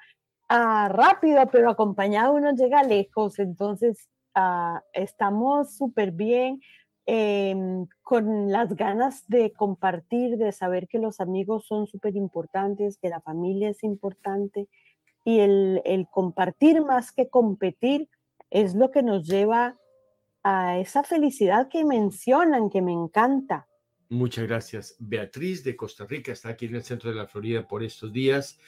a 0.49 0.87
rápido, 0.89 1.41
pero 1.51 1.71
acompañado 1.71 2.35
uno 2.35 2.51
llega 2.51 2.83
lejos. 2.83 3.39
Entonces, 3.39 4.07
Ah, 4.39 4.84
estamos 4.94 5.75
súper 5.75 6.12
bien 6.12 6.62
em, 7.08 7.88
con 8.03 8.51
las 8.51 8.75
ganas 8.75 9.27
de 9.27 9.51
compartir, 9.51 10.38
de 10.38 10.51
saber 10.51 10.88
que 10.88 11.00
los 11.00 11.20
amigos 11.20 11.65
son 11.65 11.88
súper 11.88 12.15
importantes, 12.15 13.00
que 13.00 13.10
la 13.10 13.20
familia 13.20 13.70
es 13.72 13.84
importante 13.84 14.67
y 15.25 15.39
el, 15.39 15.82
el 15.86 16.08
compartir 16.08 16.84
más 16.84 17.12
que 17.12 17.29
competir 17.29 18.10
es 18.51 18.75
lo 18.75 18.91
que 18.91 19.01
nos 19.01 19.25
lleva 19.27 19.79
a 20.44 20.77
esa 20.77 21.01
felicidad 21.03 21.67
que 21.67 21.84
mencionan, 21.84 22.70
que 22.70 22.84
me 22.84 22.94
encanta. 22.94 23.67
Muchas 24.08 24.48
gracias. 24.48 24.96
Beatriz 25.00 25.63
de 25.63 25.75
Costa 25.75 26.06
Rica 26.06 26.32
está 26.32 26.50
aquí 26.50 26.67
en 26.67 26.75
el 26.75 26.84
centro 26.84 27.10
de 27.10 27.15
la 27.15 27.25
Florida 27.25 27.67
por 27.67 27.84
estos 27.84 28.13
días 28.13 28.60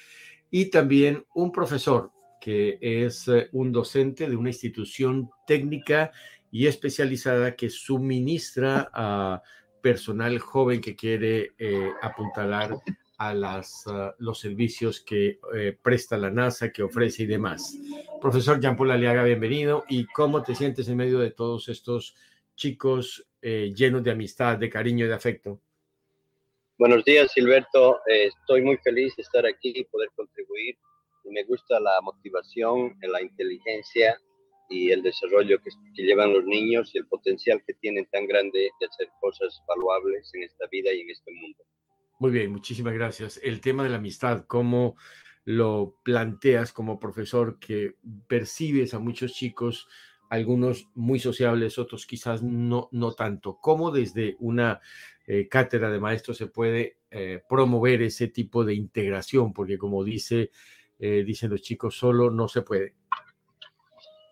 y 0.49 0.71
también 0.71 1.27
un 1.35 1.51
profesor 1.51 2.11
que 2.39 2.77
es 2.81 3.27
eh, 3.27 3.49
un 3.51 3.71
docente 3.71 4.29
de 4.29 4.35
una 4.35 4.49
institución 4.49 5.29
técnica 5.45 6.11
y 6.51 6.67
especializada 6.67 7.55
que 7.55 7.69
suministra 7.69 8.89
a 8.93 9.43
personal 9.81 10.39
joven 10.39 10.81
que 10.81 10.95
quiere 10.95 11.51
eh, 11.57 11.91
apuntalar 12.01 12.75
a 13.17 13.33
las, 13.33 13.85
ah, 13.87 14.15
los 14.17 14.39
servicios 14.39 15.01
que 15.01 15.39
eh, 15.53 15.77
presta 15.81 16.17
la 16.17 16.31
NASA, 16.31 16.71
que 16.71 16.83
ofrece 16.83 17.23
y 17.23 17.27
demás. 17.27 17.77
Profesor 18.21 18.59
Jean 18.59 18.75
Paul 18.75 18.91
Aliaga, 18.91 19.23
bienvenido. 19.23 19.85
¿Y 19.89 20.05
cómo 20.05 20.41
te 20.41 20.55
sientes 20.55 20.87
en 20.87 20.97
medio 20.97 21.19
de 21.19 21.31
todos 21.31 21.69
estos 21.69 22.15
chicos 22.55 23.25
llenos 23.41 24.03
de 24.03 24.11
amistad, 24.11 24.57
de 24.57 24.69
cariño 24.69 25.05
y 25.05 25.07
de 25.07 25.13
afecto? 25.13 25.61
Buenos 26.77 27.05
días, 27.05 27.31
Silberto. 27.31 28.01
estoy 28.05 28.61
muy 28.63 28.75
feliz 28.77 29.15
de 29.15 29.23
estar 29.23 29.45
aquí 29.45 29.71
y 29.73 29.85
poder 29.85 30.09
contribuir 30.13 30.77
me 31.25 31.43
gusta 31.43 31.79
la 31.79 31.99
motivación, 32.01 32.95
la 33.01 33.21
inteligencia 33.21 34.19
y 34.69 34.91
el 34.91 35.01
desarrollo 35.01 35.57
que, 35.61 35.71
llevan 36.01 36.31
los 36.31 36.45
niños 36.45 36.91
y 36.93 36.99
el 36.99 37.07
potencial 37.07 37.61
que 37.65 37.73
tienen 37.73 38.05
tan 38.11 38.27
grande 38.27 38.69
de 38.79 38.85
hacer 38.85 39.09
cosas 39.19 39.61
valuables 39.67 40.29
en 40.33 40.43
esta 40.43 40.67
vida 40.71 40.93
y 40.93 41.01
en 41.01 41.09
este 41.09 41.31
mundo. 41.33 41.63
Muy 42.19 42.31
bien, 42.31 42.51
muchísimas 42.51 42.93
gracias. 42.93 43.39
El 43.43 43.59
tema 43.61 43.83
de 43.83 43.89
la 43.89 43.97
amistad, 43.97 44.45
¿cómo 44.45 44.95
lo 45.43 45.95
planteas 46.03 46.71
como 46.71 46.99
profesor 46.99 47.59
que 47.59 47.95
percibes 48.27 48.93
a 48.93 48.99
muchos 48.99 49.33
chicos, 49.33 49.87
algunos 50.29 50.87
muy 50.93 51.19
sociables, 51.19 51.79
otros 51.79 52.05
quizás 52.05 52.43
no, 52.43 52.89
no 52.91 53.13
tanto? 53.13 53.57
¿Cómo 53.59 53.89
desde 53.89 54.35
una 54.39 54.79
eh, 55.25 55.47
cátedra 55.47 55.89
de 55.89 55.99
maestros 55.99 56.37
se 56.37 56.47
puede 56.47 56.97
eh, 57.09 57.41
promover 57.49 58.03
ese 58.03 58.27
tipo 58.27 58.63
de 58.63 58.75
integración? 58.75 59.53
Porque 59.53 59.77
como 59.77 60.03
dice 60.03 60.51
eh, 60.99 61.25
los 61.25 61.61
chicos, 61.61 61.97
solo 61.97 62.29
no 62.29 62.47
se 62.47 62.61
puede. 62.61 62.93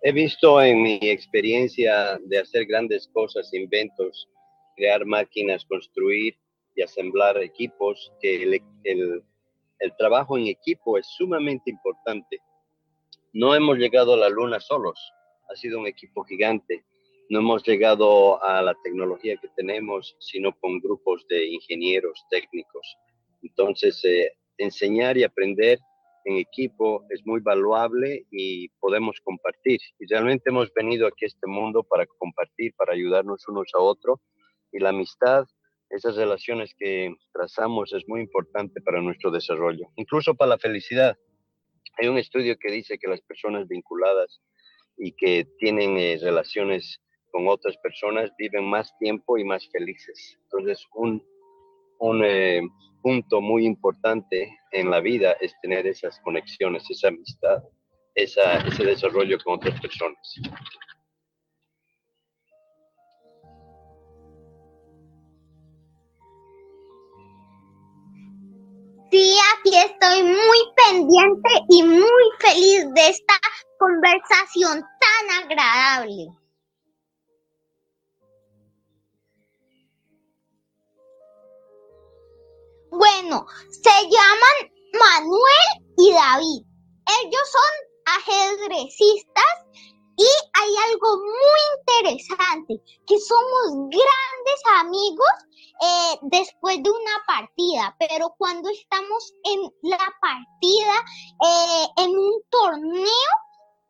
He 0.04 0.12
visto 0.12 0.62
en 0.62 0.84
mi 0.84 1.00
experiencia 1.02 2.20
de 2.24 2.40
hacer 2.40 2.66
grandes 2.66 3.10
cosas, 3.14 3.54
inventos, 3.54 4.30
crear 4.76 5.06
máquinas, 5.06 5.66
construir 5.66 6.38
y 6.76 6.82
asemblar 6.84 7.42
equipos, 7.42 8.12
que 8.22 8.44
el, 8.44 9.24
el 9.80 9.96
trabajo 9.98 10.38
en 10.38 10.48
equipo 10.48 10.98
es 10.98 11.08
sumamente 11.08 11.72
importante. 11.72 12.40
No 13.34 13.56
hemos 13.56 13.78
llegado 13.78 14.14
a 14.14 14.18
la 14.18 14.30
luna 14.30 14.60
solos, 14.60 15.00
ha 15.50 15.56
sido 15.56 15.80
un 15.80 15.88
equipo 15.88 16.24
gigante. 16.24 16.84
No 17.30 17.40
hemos 17.40 17.64
llegado 17.64 18.42
a 18.44 18.62
la 18.62 18.76
tecnología 18.84 19.36
que 19.38 19.50
tenemos, 19.50 20.16
sino 20.20 20.58
con 20.60 20.80
grupos 20.80 21.26
de 21.28 21.46
ingenieros 21.46 22.26
técnicos. 22.30 22.98
Entonces, 23.44 24.04
eh, 24.06 24.32
enseñar 24.58 25.18
y 25.18 25.24
aprender 25.24 25.80
en 26.28 26.38
equipo 26.38 27.06
es 27.10 27.26
muy 27.26 27.40
valuable 27.40 28.26
y 28.32 28.68
podemos 28.80 29.18
compartir. 29.24 29.80
Y 29.98 30.06
realmente 30.08 30.50
hemos 30.50 30.74
venido 30.74 31.08
aquí 31.08 31.24
a 31.24 31.28
este 31.28 31.48
mundo 31.48 31.84
para 31.84 32.06
compartir, 32.06 32.74
para 32.76 32.94
ayudarnos 32.94 33.48
unos 33.48 33.70
a 33.74 33.80
otros. 33.80 34.20
Y 34.72 34.80
la 34.80 34.90
amistad 34.90 35.46
esas 35.90 36.18
relaciones 36.18 36.74
que 36.78 37.16
trazamos 37.32 37.94
es 37.94 38.04
muy 38.08 38.22
importante 38.22 38.82
para 38.82 39.02
nuestro 39.02 39.32
desarrollo, 39.32 39.88
incluso 39.96 40.36
para 40.36 40.50
la 40.50 40.58
felicidad. 40.58 41.18
Hay 41.98 42.10
un 42.10 42.18
estudio 42.18 42.58
que 42.60 42.72
dice 42.72 42.98
que 42.98 43.08
las 43.08 43.22
personas 43.22 43.68
vinculadas 43.68 44.42
y 44.98 45.14
que 45.14 45.48
tienen 45.60 45.98
eh, 45.98 46.18
relaciones 46.22 47.02
con 47.32 47.48
otras 47.48 47.78
personas 47.78 48.32
viven 48.38 48.66
más 48.66 48.98
tiempo 49.00 49.38
y 49.38 49.46
más 49.46 49.68
felices. 49.72 50.38
Entonces, 50.44 50.86
un, 50.94 51.24
un 52.00 52.24
eh, 52.26 52.62
punto 53.02 53.40
muy 53.40 53.66
importante 53.66 54.58
en 54.80 54.92
la 54.92 55.00
vida 55.00 55.36
es 55.42 55.54
tener 55.62 55.88
esas 55.88 56.20
conexiones, 56.22 56.84
esa 56.90 57.08
amistad, 57.08 57.64
ese 58.16 58.84
desarrollo 58.84 59.38
con 59.44 59.56
otras 59.56 59.80
personas. 59.82 60.18
Sí, 69.10 69.36
aquí 69.54 69.76
estoy 69.76 70.24
muy 70.24 70.60
pendiente 70.76 71.50
y 71.70 71.84
muy 71.84 72.04
feliz 72.40 72.94
de 72.94 73.08
esta 73.08 73.34
conversación 73.80 74.82
tan 74.82 75.44
agradable. 75.44 76.28
Bueno, 82.92 83.46
se 83.70 83.90
llaman 84.10 84.72
Manuel 84.94 85.86
y 85.98 86.12
David. 86.14 86.64
Ellos 87.22 87.52
son 87.52 88.16
ajedrecistas 88.18 89.68
y 90.18 90.26
hay 90.54 90.76
algo 90.90 91.18
muy 91.18 91.62
interesante, 91.80 92.82
que 93.06 93.20
somos 93.20 93.90
grandes 93.90 94.62
amigos 94.80 95.28
eh, 95.82 96.20
después 96.24 96.82
de 96.82 96.90
una 96.90 97.24
partida, 97.28 97.96
pero 98.00 98.34
cuando 98.38 98.70
estamos 98.70 99.34
en 99.44 99.62
la 99.84 100.14
partida, 100.22 101.06
eh, 101.46 101.88
en 101.98 102.18
un 102.18 102.42
torneo, 102.50 103.34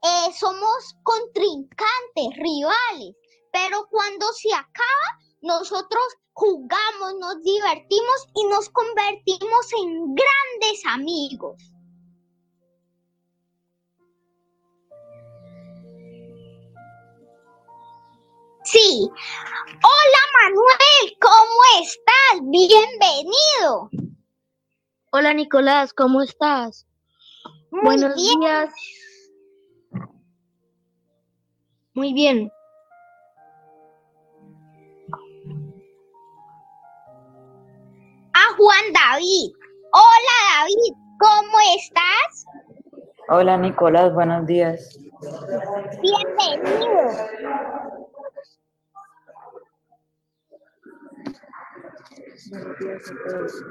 eh, 0.03 0.33
somos 0.33 0.97
contrincantes, 1.03 2.35
rivales, 2.35 3.15
pero 3.53 3.87
cuando 3.89 4.27
se 4.33 4.53
acaba, 4.53 5.07
nosotros 5.41 6.03
jugamos, 6.37 7.15
nos 7.19 7.41
divertimos 7.41 8.27
y 8.35 8.45
nos 8.45 8.69
convertimos 8.69 9.73
en 9.81 10.13
grandes 10.13 10.85
amigos. 10.85 11.55
Sí. 18.63 19.09
Hola 19.09 20.21
Manuel, 20.43 21.17
¿cómo 21.19 21.81
estás? 21.81 22.41
Bienvenido. 22.43 23.89
Hola 25.11 25.33
Nicolás, 25.33 25.91
¿cómo 25.91 26.21
estás? 26.21 26.85
Buenos 27.71 28.15
días. 28.15 28.71
Muy 31.95 32.13
bien. 32.13 32.51
Juan 38.57 38.91
David. 38.91 39.53
Hola 39.93 40.37
David, 40.57 40.93
¿cómo 41.19 41.57
estás? 41.77 42.45
Hola 43.29 43.55
Nicolás, 43.55 44.11
buenos 44.15 44.47
días. 44.47 44.99
Bienvenido. 46.01 47.11
Buenos 52.49 52.79
días 52.79 53.11
a 53.11 53.29
todos. 53.29 53.63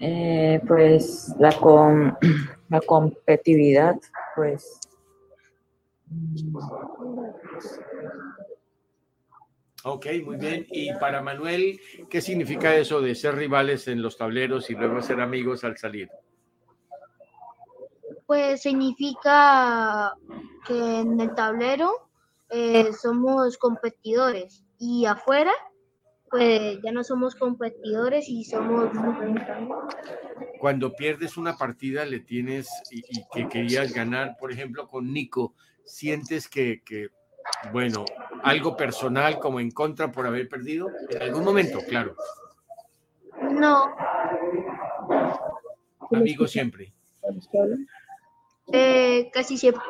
Eh, 0.00 0.62
pues 0.66 1.34
la, 1.38 1.52
com 1.52 2.16
la 2.70 2.80
competitividad, 2.80 3.96
pues... 4.34 4.80
Ok, 9.84 10.06
muy 10.24 10.36
bien. 10.36 10.66
Y 10.70 10.92
para 10.94 11.22
Manuel, 11.22 11.80
¿qué 12.10 12.20
significa 12.20 12.74
eso 12.74 13.00
de 13.00 13.14
ser 13.14 13.36
rivales 13.36 13.86
en 13.88 14.02
los 14.02 14.16
tableros 14.16 14.70
y 14.70 14.74
luego 14.74 15.00
ser 15.02 15.20
amigos 15.20 15.64
al 15.64 15.76
salir? 15.76 16.10
Pues 18.26 18.60
significa 18.62 20.14
que 20.66 21.00
en 21.00 21.20
el 21.20 21.34
tablero 21.34 22.08
eh, 22.50 22.92
somos 22.92 23.56
competidores 23.56 24.64
y 24.78 25.06
afuera 25.06 25.52
pues 26.30 26.78
ya 26.82 26.92
no 26.92 27.04
somos 27.04 27.34
competidores 27.34 28.28
y 28.28 28.44
somos 28.44 28.90
Cuando 30.58 30.92
pierdes 30.92 31.36
una 31.36 31.56
partida 31.56 32.04
le 32.04 32.20
tienes 32.20 32.68
y, 32.90 32.98
y 32.98 33.24
que 33.32 33.48
querías 33.48 33.92
ganar, 33.92 34.36
por 34.38 34.52
ejemplo, 34.52 34.88
con 34.88 35.12
Nico, 35.12 35.54
sientes 35.84 36.48
que, 36.48 36.82
que, 36.84 37.08
bueno, 37.72 38.04
algo 38.42 38.76
personal 38.76 39.38
como 39.38 39.60
en 39.60 39.70
contra 39.70 40.10
por 40.12 40.26
haber 40.26 40.48
perdido, 40.48 40.88
en 41.10 41.22
algún 41.22 41.44
momento, 41.44 41.80
claro. 41.88 42.14
No, 43.50 43.94
Amigos 46.12 46.50
siempre. 46.52 46.92
eh, 48.72 49.30
casi 49.32 49.56
siempre. 49.58 49.82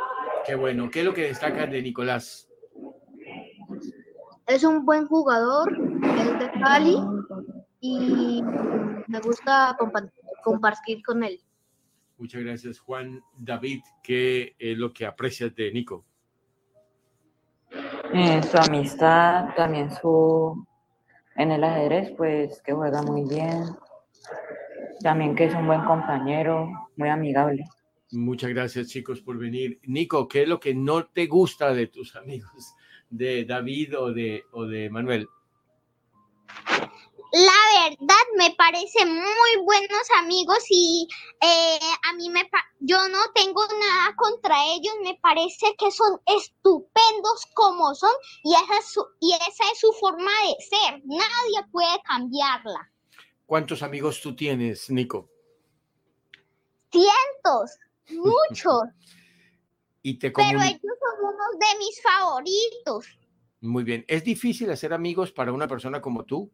Qué 0.47 0.55
bueno. 0.55 0.90
¿Qué 0.90 1.01
es 1.01 1.05
lo 1.05 1.14
que 1.14 1.23
destacas 1.23 1.71
de 1.71 1.83
Nicolás? 1.83 2.49
Es 4.47 4.64
un 4.64 4.85
buen 4.87 5.07
jugador, 5.07 5.71
es 6.18 6.38
de 6.38 6.51
Cali 6.61 6.97
y 7.81 8.42
me 9.07 9.21
gusta 9.21 9.77
compa- 9.79 10.11
compartir 10.42 11.03
con 11.03 11.23
él. 11.23 11.40
Muchas 12.16 12.42
gracias, 12.42 12.79
Juan 12.81 13.23
David. 13.37 13.81
¿Qué 14.03 14.57
es 14.59 14.77
lo 14.79 14.92
que 14.92 15.07
aprecias 15.07 15.55
de 15.55 15.71
Nico? 15.73 16.05
Eh, 18.12 18.42
su 18.42 18.57
amistad, 18.59 19.55
también 19.57 19.90
su... 19.90 20.66
En 21.37 21.53
el 21.53 21.62
ajedrez, 21.62 22.12
pues 22.16 22.61
que 22.62 22.73
juega 22.73 23.03
muy 23.03 23.23
bien. 23.29 23.64
También 25.01 25.37
que 25.37 25.44
es 25.44 25.55
un 25.55 25.66
buen 25.66 25.85
compañero, 25.85 26.68
muy 26.97 27.09
amigable. 27.09 27.64
Muchas 28.11 28.51
gracias, 28.51 28.88
chicos, 28.88 29.21
por 29.21 29.38
venir. 29.38 29.79
Nico, 29.85 30.27
¿qué 30.27 30.42
es 30.42 30.49
lo 30.49 30.59
que 30.59 30.75
no 30.75 31.07
te 31.07 31.27
gusta 31.27 31.73
de 31.73 31.87
tus 31.87 32.16
amigos, 32.16 32.75
de 33.11 33.44
David 33.44 33.99
o 33.99 34.12
de, 34.12 34.44
o 34.53 34.64
de 34.64 34.90
Manuel? 34.90 35.29
La 37.33 37.88
verdad 37.91 38.25
me 38.38 38.55
parece 38.57 39.05
muy 39.05 39.64
buenos 39.64 40.09
amigos 40.19 40.64
y 40.71 41.07
eh, 41.43 41.79
a 42.09 42.14
mí 42.14 42.31
me 42.31 42.49
yo 42.81 42.97
no 43.09 43.19
tengo 43.35 43.61
nada 43.67 44.14
contra 44.17 44.64
ellos, 44.64 44.95
me 45.03 45.19
parece 45.21 45.75
que 45.77 45.91
son 45.91 46.19
estupendos 46.25 47.47
como 47.55 47.95
son 47.95 48.12
y 48.43 48.55
esa 48.55 48.79
es 48.79 48.87
su, 48.87 49.05
y 49.21 49.35
esa 49.35 49.64
es 49.73 49.79
su 49.79 49.93
forma 50.01 50.31
de 50.47 50.64
ser, 50.64 51.03
nadie 51.05 51.71
puede 51.71 52.01
cambiarla. 52.05 52.91
¿Cuántos 53.45 53.83
amigos 53.83 54.21
tú 54.23 54.35
tienes, 54.35 54.88
Nico? 54.88 55.29
Cientos, 56.91 57.77
muchos, 58.09 58.83
Y 60.03 60.19
te 60.19 60.31
pero 60.31 60.62
ellos 60.62 60.81
son 60.81 61.25
unos 61.25 61.59
de 61.59 61.79
mis 61.79 62.03
favoritos. 62.03 63.07
Muy 63.61 63.85
bien. 63.85 64.05
¿Es 64.09 64.25
difícil 64.25 64.71
hacer 64.71 64.93
amigos 64.95 65.33
para 65.33 65.53
una 65.53 65.67
persona 65.67 66.01
como 66.01 66.25
tú? 66.25 66.51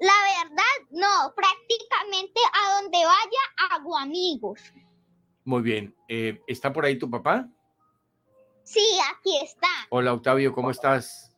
La 0.00 0.14
verdad, 0.42 0.88
no, 0.90 1.34
prácticamente 1.34 2.40
a 2.54 2.80
donde 2.80 2.98
vaya 3.04 3.74
hago 3.74 3.98
amigos. 3.98 4.72
Muy 5.44 5.60
bien. 5.60 5.94
Eh, 6.08 6.40
¿Está 6.46 6.72
por 6.72 6.86
ahí 6.86 6.98
tu 6.98 7.10
papá? 7.10 7.46
Sí, 8.62 8.80
aquí 9.12 9.36
está. 9.42 9.68
Hola, 9.90 10.14
Octavio, 10.14 10.54
¿cómo 10.54 10.70
estás? 10.70 11.36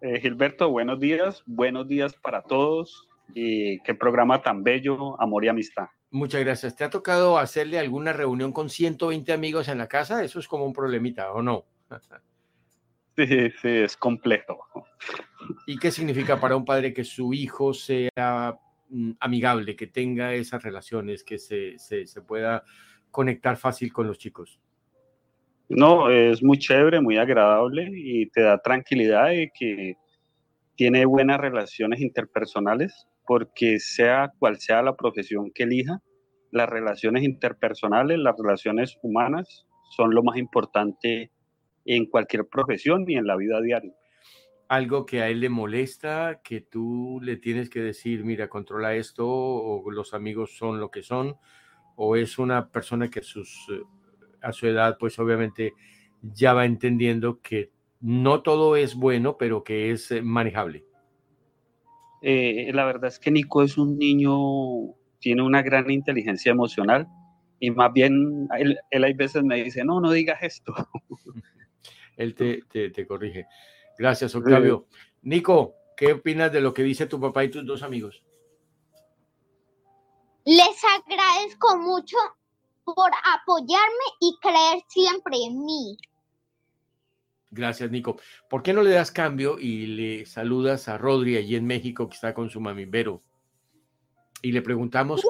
Eh, 0.00 0.20
Gilberto, 0.20 0.70
buenos 0.70 1.00
días, 1.00 1.42
buenos 1.44 1.88
días 1.88 2.14
para 2.14 2.42
todos 2.42 3.08
y 3.34 3.80
qué 3.80 3.94
programa 3.94 4.42
tan 4.42 4.62
bello, 4.62 5.20
amor 5.20 5.44
y 5.44 5.48
amistad. 5.48 5.88
Muchas 6.10 6.40
gracias. 6.42 6.76
¿Te 6.76 6.84
ha 6.84 6.90
tocado 6.90 7.36
hacerle 7.36 7.80
alguna 7.80 8.12
reunión 8.12 8.52
con 8.52 8.70
120 8.70 9.32
amigos 9.32 9.66
en 9.66 9.78
la 9.78 9.88
casa? 9.88 10.22
Eso 10.22 10.38
es 10.38 10.46
como 10.46 10.64
un 10.64 10.72
problemita, 10.72 11.32
¿o 11.32 11.42
no? 11.42 11.64
Sí, 13.18 13.50
sí, 13.60 13.68
es 13.68 13.96
completo. 13.96 14.58
¿Y 15.66 15.76
qué 15.76 15.90
significa 15.90 16.38
para 16.38 16.54
un 16.54 16.64
padre 16.64 16.94
que 16.94 17.02
su 17.02 17.34
hijo 17.34 17.74
sea 17.74 18.56
mm, 18.90 19.12
amigable, 19.18 19.74
que 19.74 19.88
tenga 19.88 20.34
esas 20.34 20.62
relaciones, 20.62 21.24
que 21.24 21.36
se, 21.38 21.76
se, 21.78 22.06
se 22.06 22.22
pueda 22.22 22.62
conectar 23.10 23.56
fácil 23.56 23.92
con 23.92 24.06
los 24.06 24.18
chicos? 24.18 24.60
No, 25.68 26.10
es 26.10 26.44
muy 26.44 26.58
chévere, 26.58 27.00
muy 27.00 27.16
agradable 27.16 27.90
y 27.92 28.26
te 28.30 28.42
da 28.42 28.58
tranquilidad 28.58 29.30
de 29.30 29.50
que 29.52 29.96
tiene 30.76 31.04
buenas 31.04 31.40
relaciones 31.40 32.00
interpersonales, 32.00 33.08
porque 33.26 33.80
sea 33.80 34.32
cual 34.38 34.60
sea 34.60 34.80
la 34.80 34.94
profesión 34.94 35.50
que 35.52 35.64
elija, 35.64 36.00
las 36.52 36.68
relaciones 36.68 37.24
interpersonales, 37.24 38.16
las 38.20 38.36
relaciones 38.38 38.96
humanas 39.02 39.66
son 39.96 40.14
lo 40.14 40.22
más 40.22 40.36
importante 40.36 41.32
en 41.88 42.06
cualquier 42.06 42.46
profesión 42.46 43.04
y 43.08 43.16
en 43.16 43.26
la 43.26 43.36
vida 43.36 43.60
diaria. 43.60 43.94
Algo 44.68 45.06
que 45.06 45.22
a 45.22 45.30
él 45.30 45.40
le 45.40 45.48
molesta, 45.48 46.42
que 46.44 46.60
tú 46.60 47.18
le 47.22 47.36
tienes 47.36 47.70
que 47.70 47.80
decir, 47.80 48.24
mira, 48.24 48.48
controla 48.48 48.94
esto, 48.94 49.26
o 49.26 49.90
los 49.90 50.12
amigos 50.12 50.56
son 50.56 50.78
lo 50.78 50.90
que 50.90 51.02
son, 51.02 51.36
o 51.96 52.14
es 52.14 52.38
una 52.38 52.68
persona 52.68 53.08
que 53.08 53.22
sus, 53.22 53.66
eh, 53.72 53.82
a 54.42 54.52
su 54.52 54.66
edad, 54.66 54.98
pues 55.00 55.18
obviamente 55.18 55.72
ya 56.22 56.52
va 56.52 56.66
entendiendo 56.66 57.40
que 57.40 57.70
no 58.00 58.42
todo 58.42 58.76
es 58.76 58.94
bueno, 58.94 59.38
pero 59.38 59.64
que 59.64 59.90
es 59.90 60.10
eh, 60.10 60.20
manejable. 60.20 60.84
Eh, 62.20 62.70
la 62.74 62.84
verdad 62.84 63.06
es 63.06 63.18
que 63.18 63.30
Nico 63.30 63.62
es 63.62 63.78
un 63.78 63.96
niño, 63.98 64.36
tiene 65.20 65.42
una 65.42 65.62
gran 65.62 65.90
inteligencia 65.90 66.52
emocional 66.52 67.08
y 67.58 67.70
más 67.70 67.92
bien 67.92 68.46
él, 68.58 68.78
él 68.90 69.04
hay 69.04 69.14
veces 69.14 69.42
me 69.42 69.62
dice, 69.62 69.84
no, 69.84 70.00
no 70.00 70.12
digas 70.12 70.42
esto. 70.42 70.74
él 72.18 72.34
te, 72.34 72.62
te, 72.70 72.90
te, 72.90 73.06
corrige. 73.06 73.46
Gracias, 73.96 74.34
Octavio. 74.34 74.86
Nico, 75.22 75.74
¿qué 75.96 76.12
opinas 76.12 76.52
de 76.52 76.60
lo 76.60 76.74
que 76.74 76.82
dice 76.82 77.06
tu 77.06 77.20
papá 77.20 77.44
y 77.44 77.50
tus 77.50 77.64
dos 77.64 77.82
amigos? 77.82 78.22
Les 80.44 80.82
agradezco 80.96 81.78
mucho 81.78 82.16
por 82.84 83.10
apoyarme 83.34 84.04
y 84.20 84.36
creer 84.40 84.82
siempre 84.88 85.36
en 85.44 85.64
mí. 85.64 85.96
Gracias, 87.50 87.90
Nico. 87.90 88.20
¿Por 88.50 88.62
qué 88.62 88.72
no 88.72 88.82
le 88.82 88.90
das 88.90 89.10
cambio 89.10 89.58
y 89.58 89.86
le 89.86 90.26
saludas 90.26 90.88
a 90.88 90.98
Rodri 90.98 91.36
allí 91.36 91.56
en 91.56 91.66
México 91.66 92.08
que 92.08 92.14
está 92.14 92.34
con 92.34 92.50
su 92.50 92.60
mami 92.60 92.84
Vero? 92.84 93.22
Y 94.42 94.52
le 94.52 94.62
preguntamos 94.62 95.22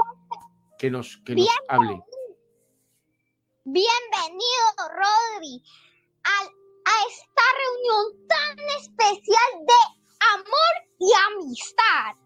que 0.79 0.91
nos, 0.91 1.19
que 1.19 1.35
nos 1.35 1.49
hable. 1.69 2.01
Bienvenido, 3.65 4.73
Rodri, 4.89 5.63
a, 6.25 6.58
a 6.89 6.95
esta 7.11 7.43
reunión 7.61 8.27
tan 8.27 8.59
especial 8.81 9.51
de 9.71 9.81
amor 10.35 10.75
y 10.99 11.09
amistad. 11.29 12.17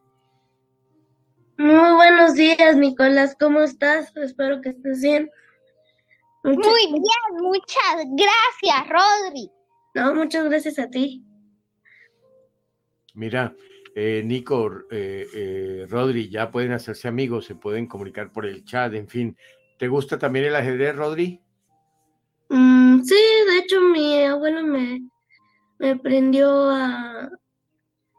Muy 1.59 1.95
buenos 1.95 2.35
días, 2.35 2.77
Nicolás. 2.77 3.37
¿Cómo 3.39 3.61
estás? 3.61 4.17
Espero 4.17 4.61
que 4.61 4.71
estés 4.71 5.03
bien. 5.03 5.31
Muchas 6.45 6.67
Muy 6.67 6.87
bien, 6.87 7.43
muchas 7.43 7.97
gracias, 8.11 8.89
Rodri. 8.89 9.51
No, 9.95 10.15
muchas 10.15 10.45
gracias 10.45 10.79
a 10.79 10.89
ti. 10.89 11.25
Mira, 13.15 13.55
eh, 13.95 14.23
Nico, 14.25 14.71
eh, 14.91 15.27
eh, 15.35 15.87
Rodri, 15.89 16.31
ya 16.31 16.51
pueden 16.51 16.73
hacerse 16.73 17.09
amigos, 17.09 17.45
se 17.45 17.55
pueden 17.55 17.87
comunicar 17.87 18.33
por 18.33 18.47
el 18.47 18.65
chat, 18.65 18.95
en 18.95 19.09
fin. 19.09 19.37
¿Te 19.79 19.89
gusta 19.89 20.19
también 20.19 20.47
el 20.47 20.57
ajedrez, 20.57 20.97
Rodri? 20.97 21.41
Mm, 22.53 23.03
sí, 23.03 23.15
de 23.49 23.59
hecho 23.59 23.81
mi 23.81 24.23
abuelo 24.25 24.63
me, 24.63 25.01
me 25.79 25.91
aprendió 25.93 26.69
a... 26.71 27.31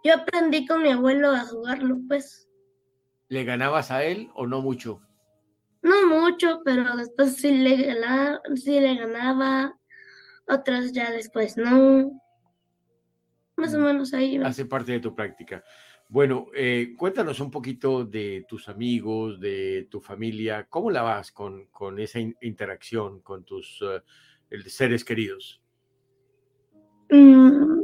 Yo 0.04 0.16
aprendí 0.16 0.66
con 0.66 0.82
mi 0.82 0.90
abuelo 0.92 1.30
a 1.32 1.42
jugarlo, 1.42 1.98
pues. 2.08 2.50
¿Le 3.30 3.44
ganabas 3.44 3.92
a 3.92 4.04
él 4.04 4.30
o 4.36 4.48
no 4.48 4.62
mucho? 4.62 5.02
No 5.82 6.08
mucho, 6.08 6.62
pero 6.66 6.96
después 6.98 7.36
sí 7.36 7.52
le 7.52 7.78
ganaba, 7.78 8.42
sí 8.56 8.80
le 8.80 8.96
ganaba 8.96 9.78
otras 10.48 10.92
ya 10.94 11.12
después 11.12 11.56
no. 11.58 12.12
Más 13.56 13.74
o 13.76 13.78
Mm. 13.80 13.84
menos 13.84 14.14
ahí. 14.14 14.40
va. 14.40 14.48
Hace 14.48 14.66
parte 14.66 14.94
de 14.94 15.00
tu 15.00 15.14
práctica. 15.16 15.64
Bueno, 16.14 16.46
eh, 16.54 16.94
cuéntanos 16.96 17.40
un 17.40 17.50
poquito 17.50 18.06
de 18.06 18.46
tus 18.48 18.70
amigos, 18.70 19.40
de 19.40 19.88
tu 19.90 20.00
familia. 20.00 20.68
¿Cómo 20.70 20.92
la 20.92 21.02
vas 21.02 21.32
con, 21.32 21.66
con 21.72 21.98
esa 21.98 22.20
in- 22.20 22.38
interacción 22.42 23.20
con 23.22 23.44
tus 23.44 23.84
el- 24.52 24.70
seres 24.70 25.04
queridos? 25.04 25.60
Mm, 27.10 27.82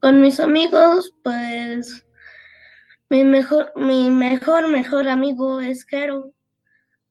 con 0.00 0.20
mis 0.20 0.38
amigos, 0.38 1.12
pues 1.24 2.06
mi 3.08 3.24
mejor, 3.24 3.72
mi 3.74 4.10
mejor, 4.10 4.68
mejor 4.68 5.08
amigo 5.08 5.60
es 5.60 5.84
Jero. 5.86 6.32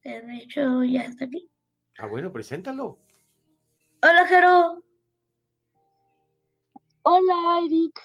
que 0.02 0.21
De 0.21 0.38
hecho, 0.38 0.86
ya 0.86 1.02
está 1.02 1.25
aquí. 1.25 1.49
Ah, 1.97 2.06
bueno, 2.08 2.32
preséntalo. 2.32 2.97
Hola, 4.02 4.25
Jero. 4.25 4.86
Hola, 7.02 7.60
Eric. 7.65 7.99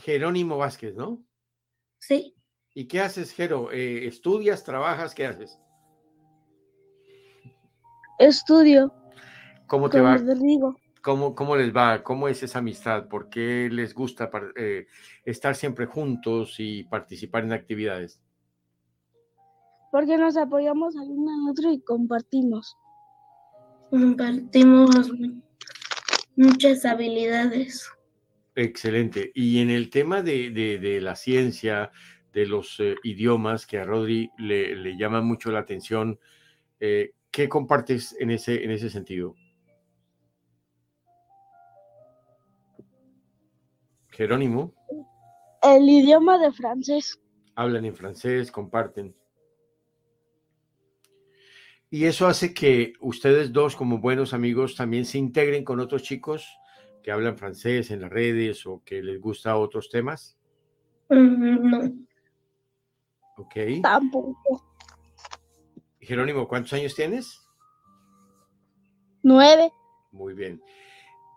Jerónimo 0.00 0.56
Vázquez, 0.58 0.94
¿no? 0.94 1.22
Sí. 1.98 2.34
¿Y 2.74 2.86
qué 2.86 3.00
haces, 3.00 3.32
Jero? 3.32 3.72
Eh, 3.72 4.06
¿Estudias, 4.06 4.62
trabajas? 4.64 5.14
¿Qué 5.14 5.26
haces? 5.26 5.58
Estudio 8.18 8.92
¿Cómo 9.66 9.88
te 9.88 10.00
va? 10.00 10.16
¿Cómo, 11.02 11.34
¿Cómo 11.34 11.56
les 11.56 11.74
va? 11.74 12.02
¿Cómo 12.02 12.28
es 12.28 12.42
esa 12.42 12.58
amistad? 12.58 13.08
¿Por 13.08 13.30
qué 13.30 13.68
les 13.70 13.94
gusta 13.94 14.30
eh, 14.56 14.86
estar 15.24 15.54
siempre 15.56 15.86
juntos 15.86 16.56
y 16.58 16.84
participar 16.84 17.44
en 17.44 17.52
actividades? 17.52 18.20
Porque 19.90 20.18
nos 20.18 20.36
apoyamos 20.36 20.94
al 20.96 21.08
uno 21.10 21.30
al 21.32 21.50
otro 21.50 21.72
y 21.72 21.80
compartimos. 21.80 22.76
Compartimos 23.90 25.10
mu- 25.12 25.40
muchas 26.36 26.84
habilidades. 26.84 27.90
Excelente. 28.62 29.32
Y 29.34 29.60
en 29.60 29.70
el 29.70 29.88
tema 29.88 30.20
de, 30.22 30.50
de- 30.50 30.78
de 30.78 31.00
la 31.00 31.16
ciencia, 31.16 31.90
de 32.30 32.44
los 32.44 32.78
eh, 32.78 32.94
idiomas 33.04 33.64
que 33.66 33.78
a 33.78 33.84
Rodri 33.84 34.30
le, 34.36 34.76
le 34.76 34.98
llama 34.98 35.22
mucho 35.22 35.50
la 35.50 35.60
atención, 35.60 36.20
eh, 36.78 37.14
¿qué 37.30 37.48
compartes 37.48 38.14
en 38.20 38.30
ese, 38.30 38.62
en 38.62 38.70
ese 38.70 38.90
sentido? 38.90 39.34
Jerónimo, 44.10 44.74
El 45.62 45.88
idioma 45.88 46.36
de 46.38 46.52
francés. 46.52 47.18
hablan 47.54 47.86
en 47.86 47.94
francés, 47.96 48.52
comparten. 48.52 49.14
Y 51.88 52.04
eso 52.04 52.26
hace 52.26 52.52
que 52.52 52.92
ustedes 53.00 53.52
dos, 53.54 53.74
como 53.74 53.98
buenos 54.00 54.34
amigos, 54.34 54.76
también 54.76 55.06
se 55.06 55.16
integren 55.16 55.64
con 55.64 55.80
otros 55.80 56.02
chicos 56.02 56.46
que 57.02 57.10
hablan 57.12 57.36
francés 57.38 57.90
en 57.90 58.00
las 58.02 58.10
redes 58.10 58.66
o 58.66 58.82
que 58.84 59.02
les 59.02 59.20
gusta 59.20 59.56
otros 59.56 59.88
temas. 59.90 60.36
No, 61.08 61.80
Ok. 63.36 63.54
Tampoco. 63.82 64.66
Jerónimo, 66.00 66.46
¿cuántos 66.46 66.72
años 66.74 66.94
tienes? 66.94 67.40
Nueve. 69.22 69.70
Muy 70.12 70.34
bien. 70.34 70.60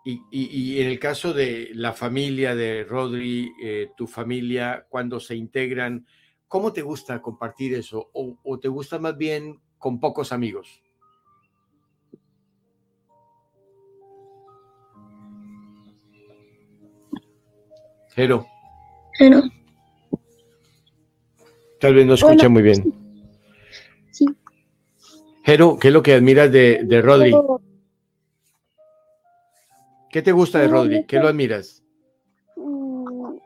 Y, 0.04 0.20
y- 0.30 0.46
y 0.74 0.80
en 0.82 0.88
el 0.88 0.98
caso 0.98 1.32
de 1.32 1.70
la 1.72 1.92
familia 1.92 2.54
de 2.54 2.84
Rodri, 2.84 3.50
eh, 3.62 3.90
tu 3.96 4.06
familia, 4.06 4.86
cuando 4.90 5.18
se 5.18 5.34
integran, 5.34 6.06
¿cómo 6.46 6.72
te 6.72 6.82
gusta 6.82 7.22
compartir 7.22 7.74
eso? 7.74 8.10
¿O, 8.12 8.38
o 8.44 8.58
te 8.58 8.68
gusta 8.68 8.98
más 8.98 9.16
bien 9.16 9.60
con 9.78 9.98
pocos 10.00 10.30
amigos? 10.32 10.82
Jero, 18.14 18.46
Jero. 19.18 19.42
tal 21.80 21.94
vez 21.94 22.06
no 22.06 22.14
escucha 22.14 22.34
Hola. 22.34 22.48
muy 22.48 22.62
bien. 22.62 22.94
Sí. 24.12 24.24
Jero, 25.44 25.78
¿qué 25.78 25.88
es 25.88 25.94
lo 25.94 26.02
que 26.02 26.14
admiras 26.14 26.50
de, 26.52 26.82
de 26.84 27.02
Rodri? 27.02 27.34
¿Qué 30.10 30.22
te 30.22 30.32
gusta 30.32 30.60
de 30.60 30.68
Rodri? 30.68 31.04
¿Qué 31.06 31.18
lo 31.18 31.28
admiras? 31.28 31.82
Mm, 32.56 33.36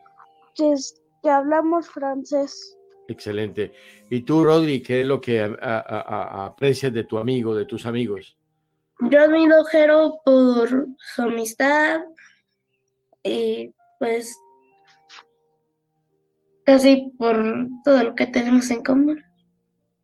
es- 0.72 1.00
que 1.20 1.30
hablamos 1.30 1.88
francés. 1.88 2.76
Excelente. 3.08 3.72
¿Y 4.08 4.20
tú, 4.20 4.44
Rodri, 4.44 4.80
qué 4.82 5.00
es 5.00 5.06
lo 5.06 5.20
que 5.20 5.40
a- 5.40 5.46
a- 5.60 5.78
a- 5.80 6.00
a- 6.42 6.46
aprecias 6.46 6.92
de 6.92 7.02
tu 7.04 7.18
amigo, 7.18 7.56
de 7.56 7.64
tus 7.64 7.86
amigos? 7.86 8.36
Yo 9.10 9.20
admiro 9.20 9.56
a 9.62 9.64
Jero 9.64 10.20
por 10.24 10.68
su 10.98 11.22
amistad 11.22 12.02
y 13.24 13.72
pues 13.98 14.36
casi 16.68 17.10
por 17.16 17.34
todo 17.82 18.04
lo 18.04 18.14
que 18.14 18.26
tenemos 18.26 18.70
en 18.70 18.82
común. 18.82 19.24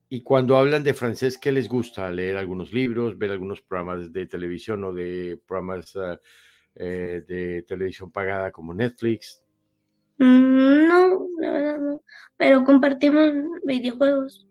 Y 0.09 0.23
cuando 0.23 0.57
hablan 0.57 0.83
de 0.83 0.95
francés, 0.95 1.37
¿qué 1.37 1.53
les 1.53 1.69
gusta? 1.69 2.11
¿Leer 2.11 2.39
algunos 2.39 2.73
libros, 2.73 3.19
ver 3.19 3.33
algunos 3.33 3.61
programas 3.61 4.11
de 4.15 4.25
televisión 4.25 4.83
o 4.85 4.95
de 4.95 5.39
programas 5.47 5.95
ah, 5.97 6.19
eh, 6.77 7.23
de 7.29 7.63
televisión 7.69 8.11
pagada 8.11 8.51
como 8.51 8.73
Netflix? 8.73 9.43
Mm, 10.17 10.89
No, 10.89 11.29
la 11.39 11.51
verdad 11.53 11.79
no. 11.79 12.03
Pero 12.39 12.65
compartimos 12.65 13.31
videojuegos. 13.65 14.49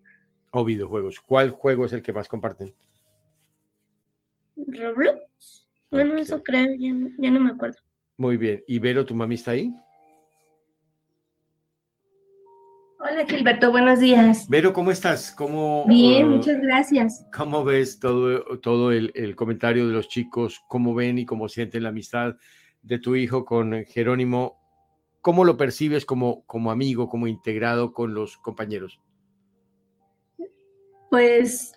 O 0.52 0.64
videojuegos. 0.64 1.20
¿Cuál 1.20 1.50
juego 1.50 1.86
es 1.86 1.94
el 1.94 2.04
que 2.04 2.14
más 2.14 2.28
comparten? 2.28 2.76
Roblox. 4.56 5.68
Bueno, 5.90 6.16
eso 6.18 6.44
creo, 6.44 6.76
ya, 6.78 6.94
no- 6.94 7.10
ya 7.18 7.32
no 7.32 7.40
me 7.40 7.50
acuerdo. 7.50 7.78
Muy 8.18 8.38
bien. 8.38 8.64
¿Y 8.68 8.78
Vero, 8.78 9.04
tu 9.04 9.16
mami 9.16 9.34
está 9.34 9.52
ahí? 9.52 9.74
Hola, 13.06 13.26
Gilberto, 13.28 13.70
buenos 13.70 14.00
días. 14.00 14.48
Vero, 14.48 14.72
¿cómo 14.72 14.90
estás? 14.90 15.30
¿Cómo, 15.32 15.86
Bien, 15.88 16.26
uh, 16.26 16.38
muchas 16.38 16.62
gracias. 16.62 17.28
¿Cómo 17.36 17.66
ves 17.66 18.00
todo, 18.00 18.60
todo 18.60 18.94
el, 18.94 19.12
el 19.14 19.36
comentario 19.36 19.86
de 19.86 19.94
los 19.94 20.08
chicos? 20.08 20.64
¿Cómo 20.70 20.96
ven 20.96 21.18
y 21.18 21.26
cómo 21.26 21.50
sienten 21.50 21.84
la 21.84 21.90
amistad 21.90 22.38
de 22.82 23.00
tu 23.00 23.18
hijo 23.18 23.44
con 23.44 23.84
Jerónimo? 23.84 24.58
¿Cómo 25.20 25.44
lo 25.44 25.58
percibes 25.58 26.06
como, 26.06 26.46
como 26.46 26.72
amigo, 26.72 27.10
como 27.10 27.28
integrado 27.28 27.92
con 27.92 28.14
los 28.14 28.38
compañeros? 28.38 29.02
Pues 31.10 31.74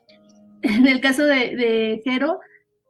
en 0.63 0.87
el 0.87 1.01
caso 1.01 1.25
de, 1.25 1.57
de 1.57 2.03
Jero, 2.05 2.39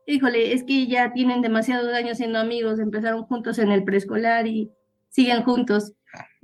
híjole, 0.07 0.53
es 0.53 0.63
que 0.63 0.87
ya 0.87 1.15
tienen 1.15 1.41
demasiados 1.41 1.91
años 1.95 2.19
siendo 2.19 2.39
amigos, 2.39 2.81
empezaron 2.81 3.23
juntos 3.23 3.59
en 3.59 3.73
el 3.73 3.83
preescolar 3.83 4.47
y 4.47 4.71
siguen 5.09 5.43
juntos. 5.43 5.95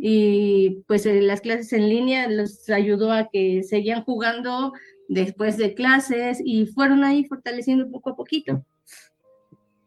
Y 0.05 0.83
pues 0.89 1.07
las 1.07 1.41
clases 1.43 1.73
en 1.73 1.89
línea 1.89 2.29
los 2.29 2.69
ayudó 2.69 3.13
a 3.13 3.29
que 3.31 3.63
seguían 3.63 4.03
jugando 4.03 4.73
después 5.07 5.57
de 5.59 5.75
clases 5.75 6.43
y 6.45 6.67
fueron 6.67 7.05
ahí 7.05 7.25
fortaleciendo 7.25 7.89
poco 7.89 8.11
a 8.11 8.17
poquito. 8.17 8.65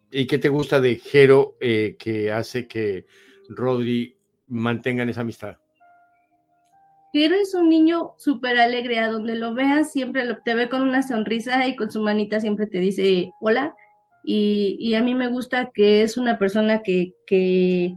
¿Y 0.10 0.26
qué 0.26 0.38
te 0.38 0.48
gusta 0.48 0.80
de 0.80 0.96
Jero 0.96 1.58
eh, 1.60 1.98
que 2.00 2.32
hace 2.32 2.66
que 2.66 3.06
Rodri 3.50 4.16
mantengan 4.48 5.10
esa 5.10 5.20
amistad? 5.20 5.58
Jero 7.12 7.36
es 7.36 7.54
un 7.54 7.68
niño 7.68 8.14
súper 8.18 8.58
alegre, 8.58 9.00
a 9.00 9.10
donde 9.10 9.36
lo 9.36 9.54
veas 9.54 9.92
siempre 9.92 10.24
lo, 10.24 10.38
te 10.46 10.56
ve 10.56 10.70
con 10.70 10.82
una 10.82 11.04
sonrisa 11.04 11.68
y 11.68 11.76
con 11.76 11.92
su 11.92 12.02
manita 12.02 12.40
siempre 12.40 12.68
te 12.68 12.80
dice 12.80 13.34
hola. 13.42 13.76
Y, 14.24 14.78
y 14.80 14.96
a 14.96 15.04
mí 15.04 15.14
me 15.14 15.28
gusta 15.28 15.72
que 15.74 16.04
es 16.04 16.16
una 16.16 16.40
persona 16.40 16.84
que, 16.84 17.16
que 17.28 17.96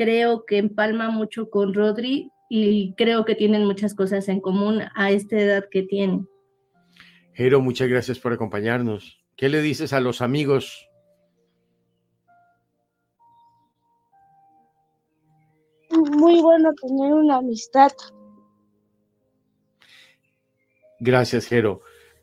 creo 0.00 0.46
que 0.46 0.56
empalma 0.56 1.10
mucho 1.10 1.50
con 1.50 1.74
Rodri 1.74 2.32
y 2.48 2.94
creo 2.94 3.26
que 3.26 3.34
tienen 3.34 3.66
muchas 3.66 3.94
cosas 3.94 4.30
en 4.30 4.40
común 4.40 4.80
a 4.94 5.10
esta 5.10 5.38
edad 5.38 5.68
que 5.70 5.82
tienen. 5.82 6.26
Jero, 7.34 7.60
muchas 7.60 7.86
gracias 7.86 8.18
por 8.18 8.32
acompañarnos. 8.32 9.22
¿Qué 9.36 9.50
le 9.50 9.60
dices 9.60 9.92
a 9.92 10.00
los 10.00 10.22
amigos? 10.22 10.88
Muy 15.90 16.40
bueno 16.40 16.70
tener 16.80 17.12
una 17.12 17.36
amistad. 17.36 17.92
Gracias, 20.98 21.46
Jero. 21.46 21.82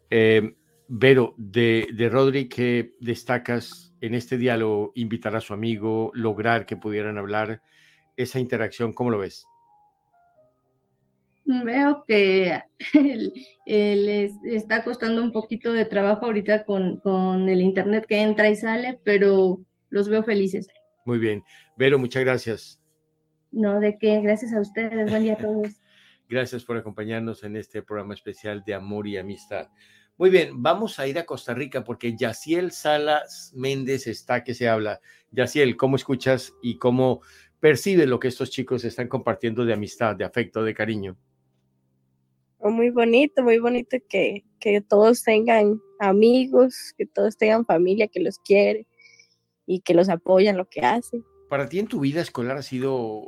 Eh, 0.09 0.55
Vero, 0.87 1.35
de, 1.37 1.89
de 1.93 2.09
Rodri, 2.09 2.49
¿qué 2.49 2.95
destacas 2.99 3.86
en 4.01 4.13
este 4.13 4.37
diálogo? 4.37 4.91
Invitar 4.95 5.35
a 5.35 5.41
su 5.41 5.53
amigo, 5.53 6.11
lograr 6.13 6.65
que 6.65 6.77
pudieran 6.77 7.17
hablar, 7.17 7.61
esa 8.15 8.39
interacción, 8.39 8.93
¿cómo 8.93 9.11
lo 9.11 9.19
ves? 9.19 9.45
Veo 11.45 12.03
que 12.05 12.61
les 13.65 14.33
está 14.43 14.83
costando 14.83 15.23
un 15.23 15.31
poquito 15.31 15.71
de 15.71 15.85
trabajo 15.85 16.25
ahorita 16.25 16.65
con, 16.65 16.99
con 16.99 17.47
el 17.47 17.61
internet 17.61 18.05
que 18.07 18.21
entra 18.21 18.49
y 18.49 18.55
sale, 18.55 18.99
pero 19.03 19.61
los 19.89 20.09
veo 20.09 20.23
felices. 20.23 20.67
Muy 21.05 21.19
bien. 21.19 21.43
Vero, 21.77 21.97
muchas 21.97 22.23
gracias. 22.23 22.81
No, 23.51 23.79
de 23.79 23.97
qué, 23.97 24.19
gracias 24.19 24.53
a 24.53 24.59
ustedes, 24.59 25.09
buen 25.09 25.23
día 25.23 25.33
a 25.33 25.37
todos. 25.37 25.69
Gracias 26.29 26.65
por 26.65 26.75
acompañarnos 26.75 27.45
en 27.45 27.55
este 27.55 27.81
programa 27.81 28.13
especial 28.13 28.61
de 28.65 28.73
amor 28.73 29.07
y 29.07 29.15
amistad. 29.15 29.69
Muy 30.19 30.31
bien, 30.31 30.63
vamos 30.63 30.97
a 30.97 31.07
ir 31.07 31.19
a 31.19 31.27
Costa 31.27 31.53
Rica 31.53 31.83
porque 31.83 32.15
Yaciel 32.17 32.71
Salas 32.71 33.53
Méndez 33.55 34.07
está 34.07 34.43
que 34.43 34.55
se 34.55 34.67
habla. 34.67 34.99
Yaciel, 35.29 35.77
¿cómo 35.77 35.95
escuchas 35.95 36.55
y 36.59 36.79
cómo 36.79 37.21
percibes 37.59 38.07
lo 38.07 38.19
que 38.19 38.29
estos 38.29 38.49
chicos 38.49 38.83
están 38.83 39.09
compartiendo 39.09 39.63
de 39.63 39.73
amistad, 39.73 40.15
de 40.15 40.25
afecto, 40.25 40.63
de 40.63 40.73
cariño? 40.73 41.17
Oh, 42.57 42.71
Muy 42.71 42.89
bonito, 42.89 43.43
muy 43.43 43.59
bonito 43.59 43.97
que, 44.09 44.43
que 44.59 44.81
todos 44.81 45.21
tengan 45.21 45.79
amigos, 45.99 46.95
que 46.97 47.05
todos 47.05 47.37
tengan 47.37 47.63
familia 47.67 48.07
que 48.07 48.19
los 48.19 48.39
quiere 48.39 48.87
y 49.67 49.81
que 49.81 49.93
los 49.93 50.09
apoya 50.09 50.49
en 50.49 50.57
lo 50.57 50.67
que 50.67 50.81
hacen. 50.81 51.23
¿Para 51.47 51.69
ti 51.69 51.77
en 51.77 51.87
tu 51.87 51.99
vida 51.99 52.21
escolar 52.21 52.57
ha 52.57 52.63
sido 52.63 53.21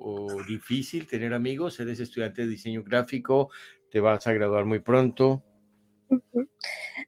difícil 0.47 1.05
tener 1.05 1.35
amigos? 1.35 1.79
Eres 1.79 1.99
estudiante 1.99 2.41
de 2.41 2.47
diseño 2.47 2.83
gráfico, 2.83 3.51
te 3.91 3.99
vas 3.99 4.25
a 4.25 4.33
graduar 4.33 4.65
muy 4.65 4.79
pronto. 4.79 5.43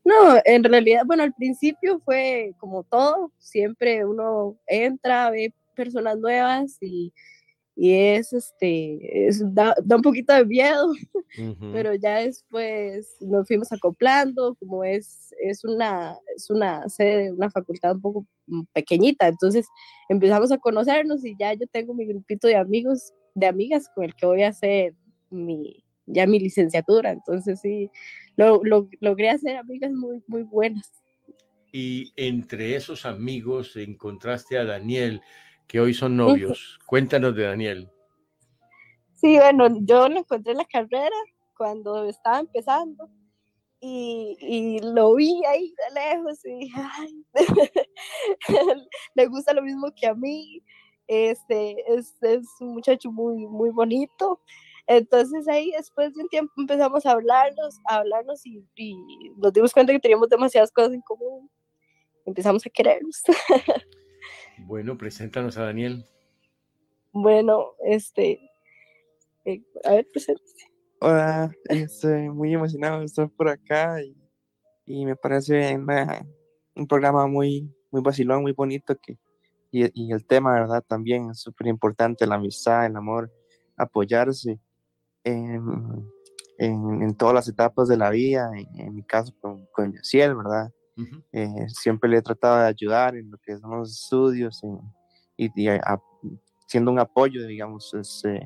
No, 0.03 0.39
en 0.45 0.63
realidad, 0.63 1.03
bueno, 1.05 1.23
al 1.23 1.33
principio 1.33 1.99
fue 1.99 2.53
como 2.59 2.83
todo, 2.83 3.31
siempre 3.37 4.05
uno 4.05 4.57
entra, 4.67 5.29
ve 5.29 5.53
personas 5.75 6.17
nuevas 6.17 6.77
y, 6.81 7.13
y 7.75 7.93
es, 7.93 8.33
este, 8.33 9.27
es, 9.27 9.41
da, 9.53 9.75
da 9.83 9.95
un 9.95 10.01
poquito 10.01 10.33
de 10.33 10.45
miedo, 10.45 10.91
pero 11.73 11.93
ya 11.95 12.17
después 12.17 13.15
nos 13.19 13.47
fuimos 13.47 13.71
acoplando, 13.71 14.55
como 14.55 14.83
es, 14.83 15.33
es 15.41 15.63
una, 15.63 16.17
es 16.35 16.49
una 16.49 16.87
sede, 16.89 17.25
de 17.25 17.31
una 17.31 17.49
facultad 17.49 17.95
un 17.95 18.01
poco 18.01 18.27
mm, 18.47 18.63
pequeñita, 18.73 19.27
entonces 19.27 19.67
empezamos 20.09 20.51
a 20.51 20.57
conocernos 20.57 21.23
y 21.25 21.35
ya 21.37 21.53
yo 21.53 21.67
tengo 21.67 21.93
mi 21.93 22.05
grupito 22.05 22.47
de 22.47 22.55
amigos, 22.55 23.13
de 23.35 23.47
amigas 23.47 23.89
con 23.93 24.03
el 24.05 24.15
que 24.15 24.25
voy 24.25 24.43
a 24.43 24.49
hacer 24.49 24.93
mi, 25.29 25.83
ya 26.11 26.25
mi 26.27 26.39
licenciatura, 26.39 27.11
entonces 27.11 27.59
sí, 27.61 27.89
lo, 28.35 28.61
lo- 28.63 28.87
logré 28.99 29.29
hacer 29.29 29.57
amigas 29.57 29.91
muy, 29.91 30.23
muy 30.27 30.43
buenas. 30.43 30.91
Y 31.71 32.11
entre 32.17 32.75
esos 32.75 33.05
amigos 33.05 33.75
encontraste 33.77 34.57
a 34.57 34.65
Daniel, 34.65 35.21
que 35.67 35.79
hoy 35.79 35.93
son 35.93 36.17
novios. 36.17 36.79
Cuéntanos 36.85 37.33
de 37.35 37.43
Daniel. 37.43 37.89
Sí, 39.15 39.37
bueno, 39.37 39.67
yo 39.81 40.09
lo 40.09 40.19
encontré 40.19 40.51
en 40.51 40.57
la 40.57 40.65
carrera 40.65 41.15
cuando 41.55 42.05
estaba 42.09 42.39
empezando 42.39 43.09
y, 43.79 44.35
y 44.41 44.79
lo 44.79 45.15
vi 45.15 45.41
ahí 45.45 45.69
de 45.69 45.93
lejos 46.01 46.43
y 46.45 46.59
dije, 46.59 46.81
"Ay, 46.99 47.25
le 49.15 49.25
gusta 49.27 49.53
lo 49.53 49.61
mismo 49.61 49.91
que 49.95 50.07
a 50.07 50.13
mí. 50.13 50.61
Este 51.07 51.75
es, 51.93 52.15
es 52.21 52.45
un 52.59 52.73
muchacho 52.73 53.11
muy, 53.11 53.45
muy 53.47 53.69
bonito. 53.69 54.39
Entonces 54.97 55.47
ahí 55.47 55.71
después 55.77 56.13
de 56.13 56.21
un 56.23 56.27
tiempo 56.29 56.51
empezamos 56.57 57.05
a 57.05 57.11
hablarnos, 57.11 57.77
a 57.87 57.97
hablarnos 57.97 58.45
y, 58.45 58.61
y 58.75 58.95
nos 59.37 59.53
dimos 59.53 59.71
cuenta 59.73 59.93
que 59.93 59.99
teníamos 59.99 60.27
demasiadas 60.27 60.71
cosas 60.71 60.93
en 60.93 61.01
común. 61.01 61.49
Empezamos 62.25 62.65
a 62.65 62.69
querernos. 62.69 63.21
Bueno, 64.63 64.95
preséntanos 64.97 65.57
a 65.57 65.63
Daniel. 65.63 66.05
bueno, 67.11 67.71
este, 67.83 68.39
eh, 69.45 69.61
a 69.83 69.91
ver, 69.93 70.07
preséntese. 70.11 70.67
Hola, 70.99 71.51
estoy 71.69 72.29
muy 72.29 72.53
emocionado 72.53 72.99
de 72.99 73.05
estar 73.05 73.27
por 73.31 73.49
acá 73.49 74.03
y, 74.03 74.15
y 74.85 75.05
me 75.05 75.15
parece 75.15 75.75
una- 75.77 76.23
un 76.75 76.85
programa 76.87 77.25
muy, 77.25 77.73
muy 77.89 78.01
vacilón, 78.03 78.43
muy 78.43 78.51
bonito 78.51 78.95
que, 79.01 79.17
y, 79.71 79.89
y 80.09 80.11
el 80.13 80.25
tema, 80.27 80.53
¿verdad? 80.53 80.83
También 80.87 81.31
es 81.31 81.39
súper 81.41 81.65
importante, 81.67 82.27
la 82.27 82.35
amistad, 82.35 82.85
el 82.85 82.95
amor, 82.95 83.31
apoyarse 83.77 84.59
en, 85.23 85.63
en, 86.57 87.01
en 87.03 87.15
todas 87.15 87.33
las 87.35 87.47
etapas 87.47 87.87
de 87.87 87.97
la 87.97 88.09
vida, 88.09 88.49
en, 88.55 88.79
en 88.79 88.95
mi 88.95 89.03
caso 89.03 89.33
con, 89.39 89.65
con 89.73 89.91
Yaciel, 89.93 90.35
¿verdad? 90.35 90.71
Eh, 91.31 91.65
siempre 91.69 92.09
le 92.09 92.17
he 92.17 92.21
tratado 92.21 92.59
de 92.59 92.65
ayudar 92.67 93.15
en 93.15 93.31
lo 93.31 93.37
que 93.37 93.57
son 93.57 93.77
los 93.79 93.91
estudios 93.91 94.63
en- 94.63 94.79
y, 95.37 95.49
y 95.63 95.67
a- 95.69 95.81
a- 95.85 96.01
siendo 96.67 96.91
un 96.91 96.99
apoyo, 96.99 97.45
digamos, 97.47 97.93
es, 97.93 98.23
eh, 98.25 98.45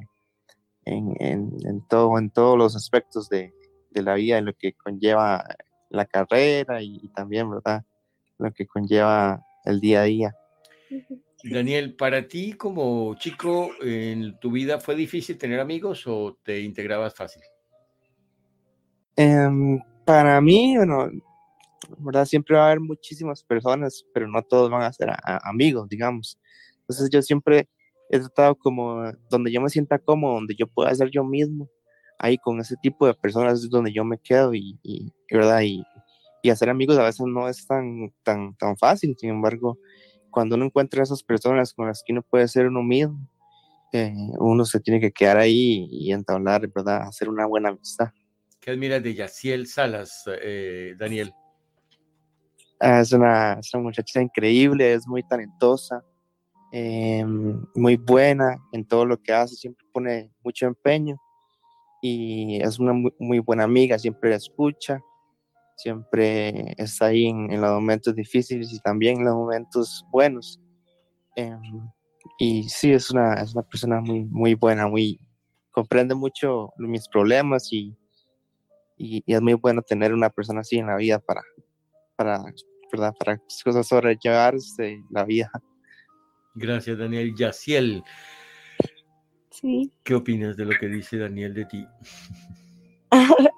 en, 0.85 1.15
en, 1.19 1.51
en 1.65 1.81
todo, 1.87 2.17
en 2.19 2.29
todos 2.29 2.57
los 2.57 2.75
aspectos 2.75 3.27
de, 3.29 3.53
de 3.91 4.01
la 4.03 4.13
vida, 4.15 4.37
en 4.37 4.45
lo 4.45 4.53
que 4.53 4.73
conlleva 4.73 5.43
la 5.89 6.05
carrera 6.05 6.81
y, 6.81 6.99
y 7.01 7.09
también, 7.09 7.49
¿verdad? 7.49 7.83
Lo 8.37 8.51
que 8.53 8.65
conlleva 8.67 9.41
el 9.65 9.79
día 9.79 10.01
a 10.01 10.03
día. 10.03 10.35
Daniel, 11.49 11.95
para 11.95 12.27
ti 12.27 12.53
como 12.53 13.15
chico 13.15 13.71
en 13.81 14.37
tu 14.39 14.51
vida 14.51 14.79
fue 14.79 14.95
difícil 14.95 15.37
tener 15.37 15.59
amigos 15.59 16.03
o 16.07 16.37
te 16.43 16.61
integrabas 16.61 17.13
fácil? 17.13 17.41
Em, 19.15 19.79
para 20.05 20.41
mí, 20.41 20.75
bueno, 20.77 21.09
¿verdad? 21.99 22.25
Siempre 22.25 22.55
va 22.55 22.63
a 22.63 22.65
haber 22.67 22.79
muchísimas 22.79 23.43
personas, 23.43 24.05
pero 24.13 24.27
no 24.27 24.41
todos 24.41 24.69
van 24.69 24.83
a 24.83 24.91
ser 24.93 25.09
a- 25.09 25.19
a- 25.23 25.49
amigos, 25.49 25.87
digamos. 25.89 26.37
Entonces 26.81 27.09
yo 27.11 27.21
siempre 27.21 27.67
he 28.09 28.19
tratado 28.19 28.55
como 28.55 29.11
donde 29.29 29.51
yo 29.51 29.61
me 29.61 29.69
sienta 29.69 29.99
cómodo, 29.99 30.35
donde 30.35 30.55
yo 30.55 30.67
pueda 30.67 30.93
ser 30.93 31.09
yo 31.11 31.23
mismo, 31.23 31.69
ahí 32.19 32.37
con 32.37 32.59
ese 32.59 32.75
tipo 32.77 33.07
de 33.07 33.13
personas 33.13 33.63
es 33.63 33.69
donde 33.69 33.93
yo 33.93 34.03
me 34.03 34.17
quedo 34.19 34.53
y- 34.53 34.77
y, 34.83 35.11
¿verdad? 35.31 35.61
Y, 35.61 35.83
y 36.41 36.49
hacer 36.49 36.69
amigos 36.69 36.97
a 36.97 37.03
veces 37.03 37.25
no 37.27 37.47
es 37.49 37.65
tan, 37.65 38.11
tan, 38.23 38.55
tan 38.55 38.77
fácil, 38.77 39.15
sin 39.17 39.31
embargo, 39.31 39.77
cuando 40.35 40.57
uno 40.57 40.65
encuentra 40.65 41.01
esas 41.01 41.23
personas 41.23 41.73
con 41.73 41.87
las 41.87 42.03
que 42.05 42.11
uno 42.11 42.21
puede 42.21 42.45
ser 42.49 42.67
uno 42.67 42.83
mismo, 42.83 43.25
eh, 43.93 44.13
uno 44.37 44.65
se 44.65 44.81
tiene 44.81 44.99
que 44.99 45.09
quedar 45.09 45.37
ahí 45.37 45.87
y 45.89 46.11
entablar, 46.11 46.67
¿verdad? 46.67 47.03
Hacer 47.03 47.29
una 47.29 47.45
buena 47.45 47.69
amistad. 47.69 48.09
¿Qué 48.59 48.71
admiras 48.71 49.01
de 49.01 49.13
Yaciel 49.13 49.65
Salas, 49.65 50.25
eh, 50.41 50.93
Daniel? 50.99 51.31
Ah, 52.81 52.99
Es 52.99 53.13
una, 53.13 53.53
es 53.53 53.73
una 53.73 53.83
muchacha 53.83 54.21
increíble, 54.21 54.93
es 54.93 55.07
muy 55.07 55.23
talentosa, 55.23 56.03
eh, 56.73 57.23
muy 57.73 57.95
buena 57.95 58.57
en 58.73 58.85
todo 58.85 59.05
lo 59.05 59.17
que 59.21 59.31
hace, 59.31 59.55
siempre 59.55 59.87
pone 59.93 60.33
mucho 60.43 60.65
empeño 60.65 61.15
y 62.01 62.61
es 62.61 62.77
una 62.77 62.91
muy, 62.91 63.13
muy 63.19 63.39
buena 63.39 63.63
amiga, 63.63 63.97
siempre 63.97 64.35
escucha, 64.35 64.99
siempre 65.75 66.73
está 66.77 67.07
ahí 67.07 67.27
en, 67.27 67.51
en, 67.51 67.61
los 67.61 67.71
momentos 67.71 68.15
difíciles 68.15 68.71
y 68.73 68.79
también 68.79 69.19
en 69.19 69.25
los 69.25 69.35
momentos 69.35 70.05
buenos. 70.11 70.59
Eh, 71.35 71.57
y 72.39 72.67
sí, 72.69 72.91
es 72.91 73.11
una, 73.11 73.35
es 73.35 73.53
una 73.53 73.63
persona 73.63 74.01
muy, 74.01 74.25
muy 74.25 74.55
buena, 74.55 74.87
muy, 74.87 75.19
comprende 75.71 76.15
mucho 76.15 76.73
mis 76.77 77.07
problemas 77.07 77.71
y, 77.71 77.95
y, 78.97 79.23
y, 79.25 79.33
es 79.33 79.41
muy 79.41 79.53
bueno 79.53 79.81
tener 79.81 80.13
una 80.13 80.29
persona 80.29 80.61
así 80.61 80.77
en 80.77 80.87
la 80.87 80.95
vida 80.95 81.19
para, 81.19 81.41
para, 82.15 82.43
¿verdad? 82.91 83.13
para 83.19 83.37
cosas 83.63 83.87
sobrellevarse 83.87 85.03
la 85.11 85.23
vida. 85.23 85.51
Gracias, 86.55 86.97
Daniel. 86.97 87.35
Yaciel. 87.35 88.03
Sí. 89.51 89.91
¿Qué 90.03 90.15
opinas 90.15 90.55
de 90.57 90.65
lo 90.65 90.71
que 90.79 90.87
dice 90.87 91.17
Daniel 91.17 91.53
de 91.53 91.65
ti? 91.65 91.85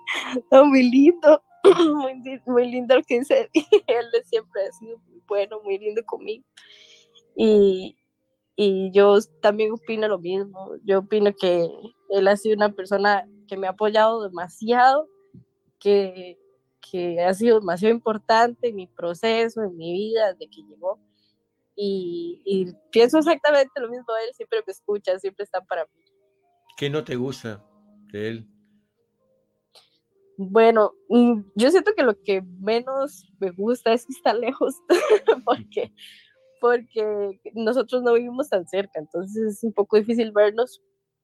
no, 0.51 0.65
muy 0.65 0.89
lindo, 0.89 1.41
muy, 1.75 2.41
muy, 2.45 2.71
lindo 2.71 2.95
lo 2.95 3.03
que 3.03 3.19
dice. 3.19 3.49
Él 3.87 4.05
siempre 4.25 4.61
ha 4.67 4.71
sido 4.71 4.97
muy 5.07 5.21
bueno, 5.27 5.61
muy 5.63 5.77
lindo 5.77 6.03
conmigo. 6.05 6.43
Y, 7.35 7.97
y 8.55 8.91
yo 8.91 9.17
también 9.41 9.71
opino 9.71 10.07
lo 10.07 10.19
mismo. 10.19 10.71
Yo 10.83 10.99
opino 10.99 11.31
que 11.33 11.69
él 12.09 12.27
ha 12.27 12.35
sido 12.35 12.55
una 12.55 12.71
persona 12.71 13.27
que 13.47 13.55
me 13.55 13.67
ha 13.67 13.71
apoyado 13.71 14.23
demasiado, 14.23 15.07
que, 15.79 16.39
que 16.81 17.21
ha 17.21 17.33
sido 17.33 17.59
demasiado 17.59 17.93
importante 17.93 18.69
en 18.69 18.75
mi 18.75 18.87
proceso, 18.87 19.61
en 19.61 19.77
mi 19.77 19.93
vida, 19.93 20.33
desde 20.33 20.49
que 20.49 20.63
llegó. 20.63 20.99
Y, 21.75 22.41
y, 22.45 22.73
pienso 22.91 23.19
exactamente 23.19 23.79
lo 23.79 23.89
mismo 23.89 24.07
él, 24.25 24.33
siempre 24.33 24.63
me 24.65 24.71
escucha, 24.71 25.19
siempre 25.19 25.43
está 25.43 25.61
para 25.61 25.85
mí. 25.85 26.03
¿Qué 26.75 26.89
no 26.89 27.03
te 27.03 27.15
gusta 27.15 27.63
de 28.11 28.29
él? 28.29 28.56
Bueno, 30.37 30.93
mm, 31.09 31.41
yo 31.55 31.71
siento 31.71 31.93
que 31.95 32.03
lo 32.03 32.13
que 32.21 32.43
menos 32.59 33.25
me 33.39 33.49
gusta 33.51 33.91
es 33.93 34.05
que 34.05 34.13
está 34.13 34.33
lejos, 34.35 34.75
porque, 35.45 35.91
porque 36.61 37.41
nosotros 37.55 38.03
no 38.03 38.13
vivimos 38.13 38.49
tan 38.49 38.67
cerca, 38.67 38.99
entonces 38.99 39.55
es 39.55 39.63
un 39.63 39.73
poco 39.73 39.97
difícil 39.97 40.31
vernos, 40.31 40.79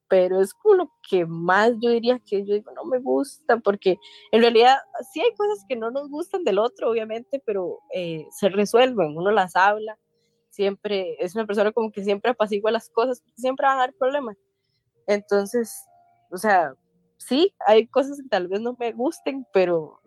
pero 0.10 0.42
es 0.42 0.54
como 0.56 0.76
lo 0.76 0.92
que 1.08 1.28
más 1.28 1.74
yo 1.80 1.92
diría 1.92 2.20
que 2.26 2.44
yo 2.44 2.56
digo 2.56 2.72
no 2.72 2.86
me 2.86 3.00
gusta, 3.00 3.58
porque 3.58 3.98
en 4.32 4.42
realidad 4.42 4.78
sí 5.12 5.22
hay 5.22 5.34
cosas 5.36 5.64
que 5.70 5.76
no 5.76 5.92
nos 5.92 6.10
gustan 6.10 6.44
del 6.44 6.58
otro, 6.58 6.90
obviamente, 6.90 7.42
pero 7.46 7.80
eh, 7.94 8.26
se 8.32 8.50
resuelven, 8.50 9.16
uno 9.16 9.30
las 9.32 9.56
habla, 9.56 9.98
siempre 10.50 11.18
es 11.20 11.36
una 11.36 11.46
persona 11.46 11.72
como 11.72 11.92
que 11.92 12.04
siempre 12.04 12.32
apacigua 12.32 12.72
las 12.72 12.90
cosas, 12.90 13.24
siempre 13.36 13.68
va 13.68 13.74
a 13.74 13.78
dar 13.78 13.94
problemas. 13.94 14.38
Entonces, 15.06 15.72
o 16.32 16.38
sea, 16.38 16.74
sí, 17.28 17.54
hay 17.66 17.88
cosas 17.88 18.22
que 18.22 18.30
tal 18.30 18.48
vez 18.48 18.62
no 18.62 18.76
me 18.80 18.92
gusten, 18.92 19.46
pero 19.54 20.02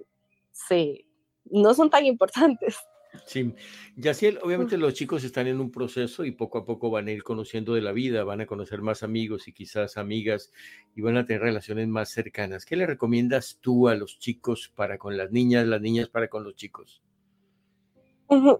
sí, 0.52 1.06
no 1.44 1.74
son 1.74 1.90
tan 1.90 2.04
importantes. 2.06 2.76
Sí, 3.24 3.54
Yaciel, 3.96 4.38
obviamente 4.42 4.76
los 4.76 4.92
chicos 4.92 5.24
están 5.24 5.46
en 5.46 5.58
un 5.58 5.70
proceso 5.70 6.24
y 6.24 6.32
poco 6.32 6.58
a 6.58 6.66
poco 6.66 6.90
van 6.90 7.08
a 7.08 7.12
ir 7.12 7.22
conociendo 7.22 7.72
de 7.72 7.80
la 7.80 7.92
vida, 7.92 8.24
van 8.24 8.42
a 8.42 8.46
conocer 8.46 8.82
más 8.82 9.02
amigos 9.02 9.48
y 9.48 9.54
quizás 9.54 9.96
amigas 9.96 10.52
y 10.94 11.00
van 11.00 11.16
a 11.16 11.24
tener 11.24 11.40
relaciones 11.40 11.88
más 11.88 12.10
cercanas. 12.10 12.66
¿Qué 12.66 12.76
le 12.76 12.86
recomiendas 12.86 13.58
tú 13.62 13.88
a 13.88 13.94
los 13.94 14.18
chicos 14.18 14.70
para 14.74 14.98
con 14.98 15.16
las 15.16 15.30
niñas, 15.30 15.66
las 15.66 15.80
niñas 15.80 16.08
para 16.08 16.28
con 16.28 16.44
los 16.44 16.56
chicos? 16.56 17.02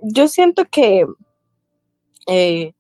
Yo 0.01 0.29
siento 0.29 0.64
que 0.64 1.05
eh, 2.27 2.73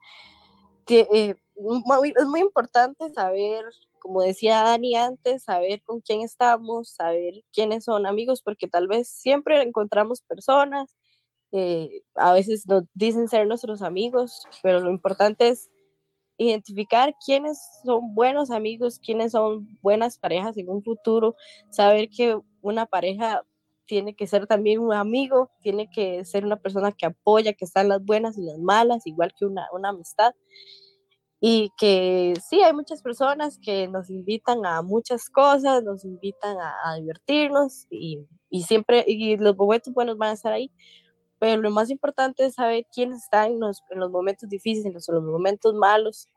que, 0.86 1.06
eh, 1.12 1.36
es 1.56 2.26
muy 2.26 2.40
importante 2.40 3.10
saber, 3.12 3.64
como 4.06 4.22
decía 4.22 4.62
Dani 4.62 4.94
antes, 4.94 5.42
saber 5.42 5.82
con 5.82 6.00
quién 6.00 6.20
estamos, 6.20 6.90
saber 6.90 7.42
quiénes 7.52 7.84
son 7.84 8.06
amigos, 8.06 8.40
porque 8.40 8.68
tal 8.68 8.86
vez 8.86 9.08
siempre 9.08 9.60
encontramos 9.62 10.22
personas, 10.22 10.94
eh, 11.50 12.02
a 12.14 12.32
veces 12.32 12.68
nos 12.68 12.84
dicen 12.94 13.26
ser 13.26 13.48
nuestros 13.48 13.82
amigos, 13.82 14.44
pero 14.62 14.78
lo 14.78 14.90
importante 14.90 15.48
es 15.48 15.68
identificar 16.38 17.16
quiénes 17.24 17.58
son 17.84 18.14
buenos 18.14 18.52
amigos, 18.52 19.00
quiénes 19.00 19.32
son 19.32 19.66
buenas 19.82 20.18
parejas 20.18 20.56
en 20.56 20.68
un 20.68 20.84
futuro, 20.84 21.34
saber 21.70 22.08
que 22.08 22.38
una 22.60 22.86
pareja 22.86 23.42
tiene 23.86 24.14
que 24.14 24.28
ser 24.28 24.46
también 24.46 24.78
un 24.78 24.92
amigo, 24.92 25.50
tiene 25.62 25.90
que 25.90 26.24
ser 26.24 26.44
una 26.44 26.60
persona 26.60 26.92
que 26.92 27.06
apoya, 27.06 27.54
que 27.54 27.64
está 27.64 27.80
en 27.80 27.88
las 27.88 28.04
buenas 28.04 28.38
y 28.38 28.42
las 28.42 28.58
malas, 28.58 29.04
igual 29.04 29.32
que 29.36 29.46
una, 29.46 29.66
una 29.72 29.88
amistad. 29.88 30.32
Y 31.48 31.70
que 31.78 32.34
sí, 32.44 32.60
hay 32.60 32.72
muchas 32.72 33.00
personas 33.02 33.60
que 33.62 33.86
nos 33.86 34.10
invitan 34.10 34.66
a 34.66 34.82
muchas 34.82 35.30
cosas, 35.30 35.84
nos 35.84 36.04
invitan 36.04 36.56
a, 36.58 36.74
a 36.82 36.96
divertirnos 36.96 37.86
y, 37.88 38.26
y, 38.50 38.64
siempre, 38.64 39.04
y 39.06 39.36
los 39.36 39.56
momentos 39.56 39.94
buenos 39.94 40.18
van 40.18 40.30
a 40.30 40.32
estar 40.32 40.52
ahí. 40.52 40.72
Pero 41.38 41.62
lo 41.62 41.70
más 41.70 41.88
importante 41.88 42.44
es 42.44 42.54
saber 42.54 42.84
quiénes 42.92 43.22
están 43.22 43.52
en 43.52 43.60
los, 43.60 43.80
en 43.90 44.00
los 44.00 44.10
momentos 44.10 44.48
difíciles, 44.48 44.86
en 44.86 44.94
los, 44.94 45.08
en 45.08 45.14
los 45.14 45.22
momentos 45.22 45.72
malos 45.72 46.28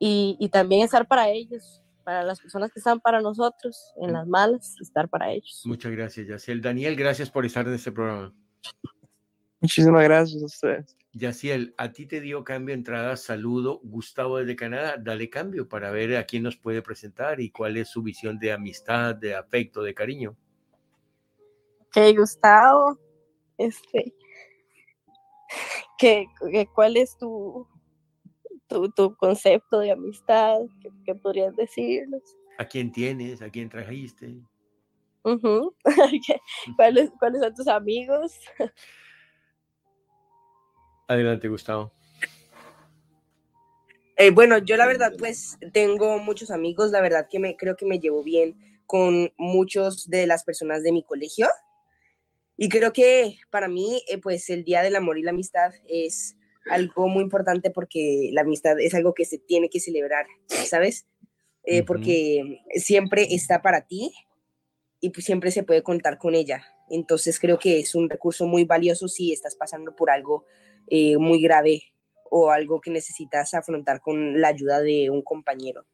y, 0.00 0.36
y 0.40 0.48
también 0.48 0.82
estar 0.82 1.06
para 1.06 1.28
ellos, 1.28 1.80
para 2.02 2.24
las 2.24 2.40
personas 2.40 2.72
que 2.72 2.80
están 2.80 2.98
para 2.98 3.20
nosotros, 3.20 3.92
en 4.02 4.14
las 4.14 4.26
malas, 4.26 4.74
estar 4.80 5.08
para 5.08 5.30
ellos. 5.30 5.62
Muchas 5.64 5.92
gracias, 5.92 6.26
Yaciel. 6.26 6.60
Daniel, 6.60 6.96
gracias 6.96 7.30
por 7.30 7.46
estar 7.46 7.68
en 7.68 7.74
este 7.74 7.92
programa. 7.92 8.34
Muchísimas 9.60 10.02
gracias 10.02 10.42
a 10.42 10.46
ustedes. 10.46 11.03
Yaciel, 11.14 11.74
a 11.78 11.92
ti 11.92 12.06
te 12.06 12.20
dio 12.20 12.42
cambio 12.42 12.74
entrada, 12.74 13.16
saludo, 13.16 13.78
Gustavo 13.84 14.38
desde 14.38 14.56
Canadá, 14.56 14.96
dale 14.98 15.30
cambio 15.30 15.68
para 15.68 15.92
ver 15.92 16.16
a 16.16 16.24
quién 16.24 16.42
nos 16.42 16.56
puede 16.56 16.82
presentar 16.82 17.40
y 17.40 17.50
cuál 17.50 17.76
es 17.76 17.88
su 17.88 18.02
visión 18.02 18.36
de 18.40 18.50
amistad, 18.52 19.14
de 19.14 19.36
afecto, 19.36 19.82
de 19.82 19.94
cariño. 19.94 20.36
Ok, 21.82 22.16
Gustavo, 22.18 22.98
este, 23.58 24.12
¿qué, 25.98 26.26
qué, 26.50 26.66
¿cuál 26.74 26.96
es 26.96 27.16
tu, 27.16 27.64
tu, 28.66 28.90
tu, 28.90 29.14
concepto 29.14 29.78
de 29.78 29.92
amistad? 29.92 30.58
¿Qué, 30.82 30.88
qué 31.04 31.14
podrías 31.14 31.54
decirnos? 31.54 32.22
¿A 32.58 32.64
quién 32.64 32.90
tienes? 32.90 33.40
¿A 33.40 33.50
quién 33.50 33.68
trajiste? 33.68 34.34
Uh 35.22 35.30
-huh. 35.38 35.74
¿Cuáles, 36.74 37.12
¿Cuáles 37.20 37.40
son 37.40 37.54
tus 37.54 37.68
amigos? 37.68 38.32
Adelante, 41.06 41.48
Gustavo. 41.48 41.92
Eh, 44.16 44.30
bueno, 44.30 44.58
yo 44.58 44.76
la 44.76 44.86
verdad, 44.86 45.12
pues 45.18 45.58
tengo 45.72 46.18
muchos 46.18 46.50
amigos, 46.50 46.90
la 46.92 47.00
verdad 47.00 47.26
que 47.28 47.40
me 47.40 47.56
creo 47.56 47.76
que 47.76 47.84
me 47.84 47.98
llevo 47.98 48.22
bien 48.22 48.56
con 48.86 49.32
muchos 49.36 50.08
de 50.08 50.26
las 50.26 50.44
personas 50.44 50.82
de 50.82 50.92
mi 50.92 51.02
colegio. 51.02 51.48
Y 52.56 52.68
creo 52.68 52.92
que 52.92 53.38
para 53.50 53.66
mí, 53.66 54.02
eh, 54.08 54.18
pues 54.18 54.48
el 54.50 54.64
Día 54.64 54.82
del 54.82 54.94
Amor 54.94 55.18
y 55.18 55.22
la 55.22 55.32
Amistad 55.32 55.72
es 55.88 56.36
algo 56.70 57.08
muy 57.08 57.22
importante 57.22 57.70
porque 57.70 58.30
la 58.32 58.42
amistad 58.42 58.78
es 58.80 58.94
algo 58.94 59.12
que 59.12 59.24
se 59.24 59.38
tiene 59.38 59.68
que 59.68 59.80
celebrar, 59.80 60.26
¿sabes? 60.46 61.06
Eh, 61.64 61.80
uh 61.80 61.82
-huh. 61.82 61.86
Porque 61.86 62.62
siempre 62.76 63.34
está 63.34 63.60
para 63.60 63.86
ti 63.86 64.12
y 65.00 65.10
pues 65.10 65.26
siempre 65.26 65.50
se 65.50 65.62
puede 65.64 65.82
contar 65.82 66.18
con 66.18 66.34
ella. 66.34 66.64
Entonces 66.88 67.40
creo 67.40 67.58
que 67.58 67.80
es 67.80 67.94
un 67.94 68.08
recurso 68.08 68.46
muy 68.46 68.64
valioso 68.64 69.08
si 69.08 69.32
estás 69.32 69.56
pasando 69.56 69.94
por 69.96 70.10
algo 70.10 70.44
eh, 70.88 71.16
muy 71.18 71.40
grave 71.40 71.82
o 72.30 72.50
algo 72.50 72.80
que 72.80 72.90
necesitas 72.90 73.54
afrontar 73.54 74.00
con 74.00 74.40
la 74.40 74.48
ayuda 74.48 74.80
de 74.80 75.10
un 75.10 75.22
compañero. 75.22 75.86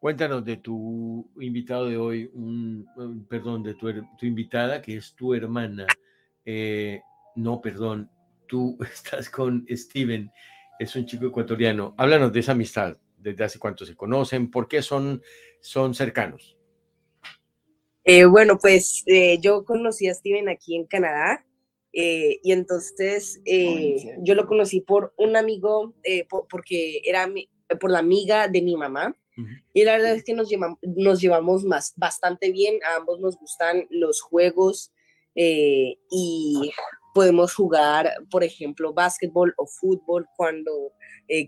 Cuéntanos 0.00 0.44
de 0.44 0.58
tu 0.58 1.30
invitado 1.40 1.88
de 1.88 1.96
hoy, 1.96 2.30
un, 2.34 3.26
perdón, 3.28 3.62
de 3.62 3.74
tu, 3.74 3.90
tu, 4.18 4.26
invitada, 4.26 4.82
que 4.82 4.96
es 4.96 5.14
tu 5.14 5.32
hermana. 5.32 5.86
Eh, 6.44 7.00
no, 7.36 7.60
perdón, 7.60 8.10
tú 8.46 8.76
estás 8.92 9.30
con 9.30 9.64
Steven, 9.70 10.30
es 10.78 10.94
un 10.96 11.06
chico 11.06 11.26
ecuatoriano. 11.26 11.94
Háblanos 11.96 12.32
de 12.32 12.40
esa 12.40 12.52
amistad, 12.52 12.98
desde 13.16 13.44
hace 13.44 13.58
cuánto 13.58 13.86
se 13.86 13.96
conocen, 13.96 14.50
por 14.50 14.68
qué 14.68 14.82
son, 14.82 15.22
son 15.60 15.94
cercanos. 15.94 16.58
Eh, 18.04 18.26
bueno, 18.26 18.58
pues 18.58 19.02
eh, 19.06 19.38
yo 19.40 19.64
conocí 19.64 20.08
a 20.08 20.14
Steven 20.14 20.50
aquí 20.50 20.76
en 20.76 20.86
Canadá 20.86 21.46
eh, 21.96 22.40
y 22.42 22.50
entonces 22.50 23.40
eh, 23.44 24.16
yo 24.18 24.34
lo 24.34 24.48
conocí 24.48 24.80
por 24.80 25.14
un 25.16 25.36
amigo, 25.36 25.94
eh, 26.02 26.26
por, 26.26 26.48
porque 26.48 27.00
era 27.04 27.28
mi, 27.28 27.48
por 27.80 27.90
la 27.92 28.00
amiga 28.00 28.48
de 28.48 28.62
mi 28.62 28.76
mamá. 28.76 29.16
Uh 29.36 29.42
-huh. 29.42 29.62
Y 29.72 29.84
la 29.84 29.92
verdad 29.92 30.14
es 30.16 30.24
que 30.24 30.34
nos, 30.34 30.48
llevamos, 30.48 30.78
nos 30.82 31.20
llevamos 31.20 31.64
más, 31.64 31.94
bastante 31.96 32.50
bien, 32.50 32.80
a 32.82 32.96
ambos 32.96 33.20
nos 33.20 33.36
gustan 33.38 33.86
los 33.90 34.20
juegos 34.20 34.92
y 35.36 36.70
podemos 37.12 37.54
jugar, 37.54 38.12
por 38.30 38.44
ejemplo, 38.44 38.92
básquetbol 38.92 39.52
o 39.56 39.66
fútbol 39.66 40.26
cuando 40.36 40.92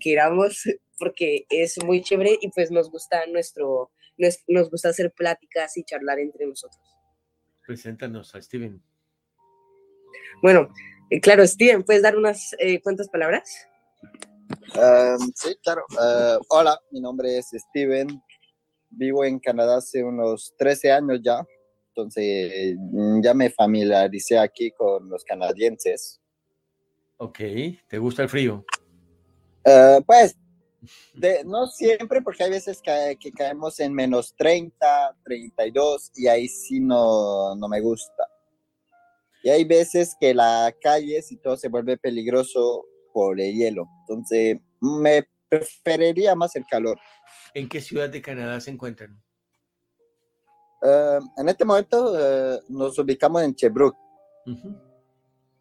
queramos, 0.00 0.64
porque 0.98 1.46
es 1.50 1.76
muy 1.84 2.02
chévere 2.02 2.36
y 2.40 2.48
pues 2.50 2.72
nos 2.72 2.90
gusta 2.90 3.26
nuestro, 3.26 3.92
nos, 4.16 4.38
nos 4.48 4.70
gusta 4.70 4.88
hacer 4.88 5.12
pláticas 5.12 5.76
y 5.76 5.84
charlar 5.84 6.18
entre 6.18 6.46
nosotros. 6.46 6.82
Preséntanos 7.64 8.34
a 8.34 8.42
Steven. 8.42 8.82
Bueno, 10.42 10.68
eh, 11.10 11.20
claro, 11.20 11.46
Steven, 11.46 11.82
¿puedes 11.82 12.02
dar 12.02 12.16
unas 12.16 12.54
eh, 12.58 12.80
cuantas 12.80 13.08
palabras? 13.08 13.66
Um, 14.74 15.32
sí, 15.34 15.56
claro. 15.62 15.84
Uh, 15.90 16.42
hola, 16.48 16.78
mi 16.90 17.00
nombre 17.00 17.38
es 17.38 17.50
Steven. 17.52 18.08
vivo 18.90 19.24
en 19.24 19.38
Canadá 19.38 19.78
hace 19.78 20.02
unos 20.02 20.54
13 20.58 20.92
años 20.92 21.20
ya, 21.22 21.44
entonces 21.88 22.76
mm, 22.78 23.20
ya 23.22 23.34
me 23.34 23.50
familiaricé 23.50 24.38
aquí 24.38 24.70
con 24.72 25.08
los 25.08 25.24
canadienses. 25.24 26.20
Ok, 27.18 27.38
¿te 27.88 27.98
gusta 27.98 28.22
el 28.22 28.28
frío? 28.28 28.64
Eh, 29.64 30.00
pues 30.06 30.36
de, 31.14 31.42
no 31.44 31.66
siempre, 31.66 32.22
porque 32.22 32.44
hay 32.44 32.50
veces 32.50 32.80
que, 32.82 33.16
que, 33.18 33.32
caemos 33.32 33.80
en 33.80 33.92
menos 33.92 34.34
30, 34.36 35.16
32 35.24 36.12
y 36.14 36.28
ahí 36.28 36.48
sí 36.48 36.80
no, 36.80 37.54
no 37.56 37.68
me 37.68 37.80
gusta. 37.80 38.25
Y 39.46 39.48
hay 39.48 39.62
veces 39.64 40.16
que 40.20 40.34
la 40.34 40.74
calle, 40.82 41.22
si 41.22 41.36
todo 41.36 41.56
se 41.56 41.68
vuelve 41.68 41.96
peligroso 41.96 42.84
por 43.12 43.40
el 43.40 43.54
hielo. 43.54 43.86
Entonces, 44.00 44.58
me 44.80 45.24
preferiría 45.48 46.34
más 46.34 46.56
el 46.56 46.64
calor. 46.68 46.98
¿En 47.54 47.68
qué 47.68 47.80
ciudad 47.80 48.10
de 48.10 48.20
Canadá 48.20 48.60
se 48.60 48.72
encuentran? 48.72 49.22
Uh, 50.82 51.20
en 51.40 51.48
este 51.48 51.64
momento 51.64 52.12
uh, 52.12 52.58
nos 52.68 52.98
ubicamos 52.98 53.40
en 53.44 53.52
Sherbrooke. 53.52 53.96
Uh 54.46 54.50
-huh. 54.50 54.82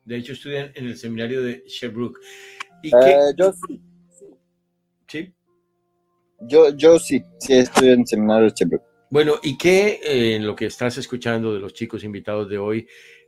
De 0.03 0.17
hecho, 0.17 0.33
estudian 0.33 0.71
en 0.73 0.87
el 0.87 0.97
seminario 0.97 1.43
de 1.43 1.63
Sherbrooke. 1.67 2.19
¿Y 2.81 2.87
Uh, 2.87 2.99
qué? 2.99 3.17
yo, 3.37 3.53
Sí. 5.07 5.31
yo, 6.41 6.69
yo 6.75 6.97
sí, 6.97 7.23
sí 7.37 7.53
estudio 7.53 7.93
en 7.93 7.99
el 7.99 8.07
seminario 8.07 8.45
de 8.45 8.53
Sherbrooke. 8.55 8.85
Bueno, 9.11 9.35
¿y 9.43 9.57
qué 9.59 9.99
eh, 10.03 10.35
en 10.35 10.47
lo 10.47 10.55
que 10.55 10.65
estás 10.65 10.97
escuchando 10.97 11.53
de 11.53 11.59
los 11.59 11.73
chicos 11.73 12.03
invitados 12.03 12.49
de 12.49 12.57
hoy? 12.57 12.87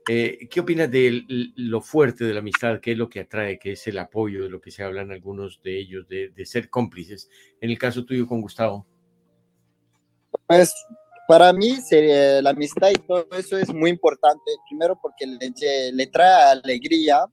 Eh, 0.10 0.48
¿Qué 0.50 0.62
opinas 0.62 0.90
de 0.90 1.26
lo 1.56 1.82
fuerte 1.82 2.24
de 2.24 2.34
la 2.34 2.40
amistad? 2.40 2.80
¿Qué 2.80 2.94
es 2.94 2.98
lo 2.98 3.10
que 3.10 3.22
atrae? 3.22 3.60
¿Qué 3.60 3.74
es 3.74 3.88
el 3.88 4.00
apoyo 4.00 4.44
de 4.44 4.50
lo 4.50 4.62
que 4.62 4.72
se 4.72 4.84
hablan 4.84 5.12
algunos 5.12 5.62
de 5.64 5.78
ellos, 5.80 6.08
de, 6.08 6.30
de 6.30 6.46
ser 6.46 6.70
cómplices? 6.70 7.30
En 7.60 7.70
el 7.70 7.78
caso 7.78 8.06
tuyo 8.06 8.26
con 8.26 8.42
Gustavo. 8.42 8.88
Pues 10.48 10.74
para 11.28 11.52
mí 11.52 11.76
sería, 11.82 12.42
la 12.42 12.52
amistad 12.52 12.90
y 12.90 13.06
todo 13.06 13.28
eso 13.38 13.58
es 13.58 13.74
muy 13.74 13.90
importante. 13.90 14.52
Primero 14.70 14.98
porque 15.02 15.28
le, 15.28 15.92
le 15.92 16.08
trae 16.08 16.52
alegría 16.52 17.26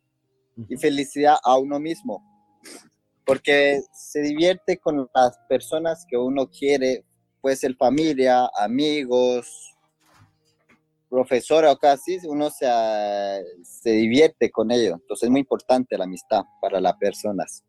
y 0.69 0.77
felicidad 0.77 1.37
a 1.45 1.57
uno 1.59 1.79
mismo. 1.79 2.23
Porque 3.25 3.81
se 3.93 4.21
divierte 4.21 4.79
con 4.79 5.09
las 5.15 5.39
personas 5.49 6.05
que 6.11 6.17
uno 6.17 6.51
quiere, 6.51 7.05
puede 7.41 7.55
ser 7.55 7.77
familia, 7.77 8.51
amigos, 8.59 9.74
profesora 11.15 11.71
o 11.71 11.79
casi, 11.79 12.19
uno 12.25 12.51
se, 12.51 12.67
se 13.63 13.91
divierte 13.91 14.51
con 14.51 14.73
ellos. 14.73 14.99
Entonces 15.01 15.25
es 15.25 15.31
muy 15.31 15.41
importante 15.41 15.97
la 15.97 16.05
amistad 16.05 16.43
para 16.61 16.81
las 16.81 16.95
personas. 16.95 17.63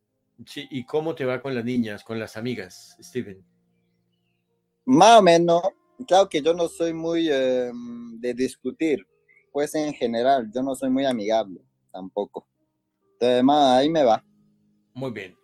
Sí, 0.45 0.67
¿y 0.71 0.83
cómo 0.85 1.13
te 1.13 1.25
va 1.25 1.41
con 1.41 1.53
las 1.53 1.63
niñas, 1.63 2.03
con 2.03 2.19
las 2.19 2.37
amigas, 2.37 2.97
Steven? 2.99 3.45
Más 4.85 5.19
o 5.19 5.21
menos, 5.21 5.61
claro 6.07 6.27
que 6.27 6.41
yo 6.41 6.53
no 6.53 6.67
soy 6.67 6.93
muy 6.93 7.29
eh, 7.31 7.71
de 8.19 8.33
discutir, 8.33 9.05
pues 9.51 9.75
en 9.75 9.93
general, 9.93 10.49
yo 10.53 10.63
no 10.63 10.75
soy 10.75 10.89
muy 10.89 11.05
amigable 11.05 11.61
tampoco. 11.91 12.47
Entonces, 13.13 13.43
más, 13.43 13.79
ahí 13.79 13.89
me 13.89 14.03
va. 14.03 14.23
Muy 14.93 15.11
bien. 15.11 15.35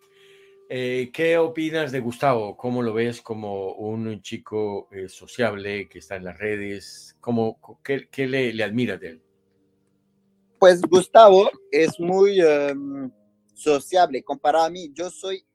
Eh, 0.74 1.12
¿Qué 1.12 1.38
opinas 1.38 1.92
de 1.92 2.00
Gustavo? 2.00 2.56
¿Cómo 2.56 2.82
lo 2.82 2.94
ves 2.94 3.22
como 3.22 3.74
un 3.74 4.22
chico 4.22 4.88
eh, 4.94 5.10
sociable 5.10 5.90
que 5.90 6.00
está 6.00 6.16
en 6.16 6.24
las 6.24 6.38
redes? 6.40 7.18
¿Cómo, 7.20 7.60
¿Qué, 7.84 8.08
le, 8.26 8.54
le 8.54 8.64
admiras 8.64 8.98
de 9.02 9.08
él? 9.10 9.22
Pues 10.58 10.82
Gustavo 10.82 11.52
es 11.70 12.00
muy 12.00 12.40
eh, 12.40 12.74
sociable 13.54 14.24
comparado 14.24 14.64
a 14.64 14.70
mí. 14.70 14.90
Yo 14.94 15.10
soy, 15.10 15.46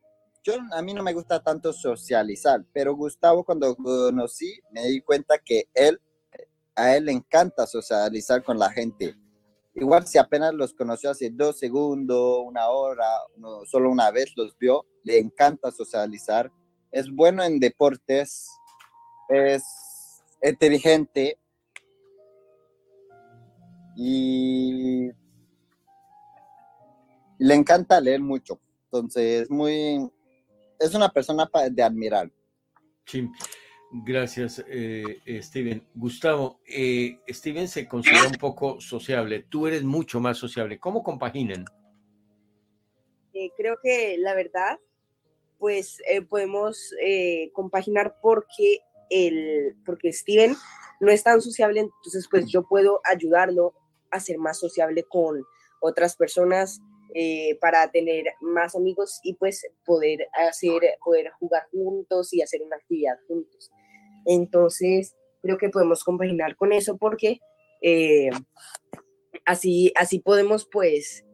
yo 0.44 0.56
a 0.70 0.82
mí 0.82 0.92
no 0.92 1.02
me 1.02 1.14
gusta 1.14 1.42
tanto 1.42 1.72
socializar, 1.72 2.62
pero 2.74 2.94
Gustavo 2.94 3.42
cuando 3.42 3.74
conocí 3.74 4.60
me 4.70 4.84
di 4.84 5.00
cuenta 5.00 5.38
que 5.38 5.70
él, 5.72 5.98
a 6.74 6.94
él 6.94 7.06
le 7.06 7.12
encanta 7.12 7.66
socializar 7.66 8.44
con 8.44 8.58
la 8.58 8.68
gente. 8.68 9.16
Igual 9.78 10.06
si 10.06 10.16
apenas 10.16 10.54
los 10.54 10.72
conoció 10.72 11.10
hace 11.10 11.28
dos 11.30 11.58
segundos, 11.58 12.38
una 12.46 12.68
hora, 12.68 13.06
solo 13.66 13.90
una 13.90 14.10
vez 14.10 14.32
los 14.34 14.56
vio, 14.56 14.86
le 15.04 15.18
encanta 15.18 15.70
socializar. 15.70 16.50
Es 16.90 17.14
bueno 17.14 17.42
en 17.44 17.60
deportes, 17.60 18.48
es 19.28 19.62
inteligente 20.42 21.38
y 23.96 25.10
le 27.38 27.54
encanta 27.54 28.00
leer 28.00 28.20
mucho. 28.20 28.58
Entonces, 28.84 29.42
es 29.42 29.50
muy, 29.50 30.10
es 30.78 30.94
una 30.94 31.10
persona 31.10 31.50
de 31.70 31.82
admirar. 31.82 32.32
Sí, 33.04 33.28
gracias, 33.90 34.64
eh, 34.68 35.20
eh, 35.24 35.42
Steven. 35.42 35.86
Gustavo, 35.94 36.60
eh, 36.66 37.18
Steven 37.28 37.68
se 37.68 37.86
considera 37.88 38.26
un 38.26 38.38
poco 38.38 38.80
sociable. 38.80 39.46
Tú 39.48 39.66
eres 39.66 39.82
mucho 39.84 40.20
más 40.20 40.38
sociable. 40.38 40.78
¿Cómo 40.78 41.02
compaginan? 41.02 41.64
Eh, 43.32 43.50
creo 43.56 43.78
que 43.82 44.16
la 44.18 44.34
verdad, 44.34 44.78
pues 45.58 45.98
eh, 46.08 46.22
podemos 46.22 46.94
eh, 47.02 47.50
compaginar 47.52 48.16
porque, 48.22 48.80
el, 49.10 49.76
porque 49.84 50.12
Steven 50.12 50.56
no 51.00 51.10
es 51.10 51.22
tan 51.22 51.42
sociable, 51.42 51.80
entonces 51.80 52.26
pues 52.30 52.46
yo 52.46 52.66
puedo 52.66 53.00
ayudarlo 53.04 53.74
a 54.10 54.20
ser 54.20 54.38
más 54.38 54.58
sociable 54.58 55.04
con 55.04 55.44
otras 55.80 56.16
personas 56.16 56.80
eh, 57.14 57.56
para 57.60 57.90
tener 57.90 58.24
más 58.40 58.74
amigos 58.74 59.20
y 59.22 59.34
pues 59.34 59.66
poder 59.84 60.26
hacer, 60.32 60.80
poder 61.04 61.30
jugar 61.38 61.66
juntos 61.70 62.32
y 62.32 62.42
hacer 62.42 62.62
una 62.62 62.76
actividad 62.76 63.18
juntos. 63.28 63.70
Entonces, 64.26 65.14
creo 65.42 65.58
que 65.58 65.68
podemos 65.70 66.02
compaginar 66.04 66.56
con 66.56 66.72
eso 66.72 66.96
porque 66.98 67.38
eh, 67.82 68.30
así, 69.44 69.92
así 69.96 70.18
podemos 70.18 70.66
pues... 70.70 71.24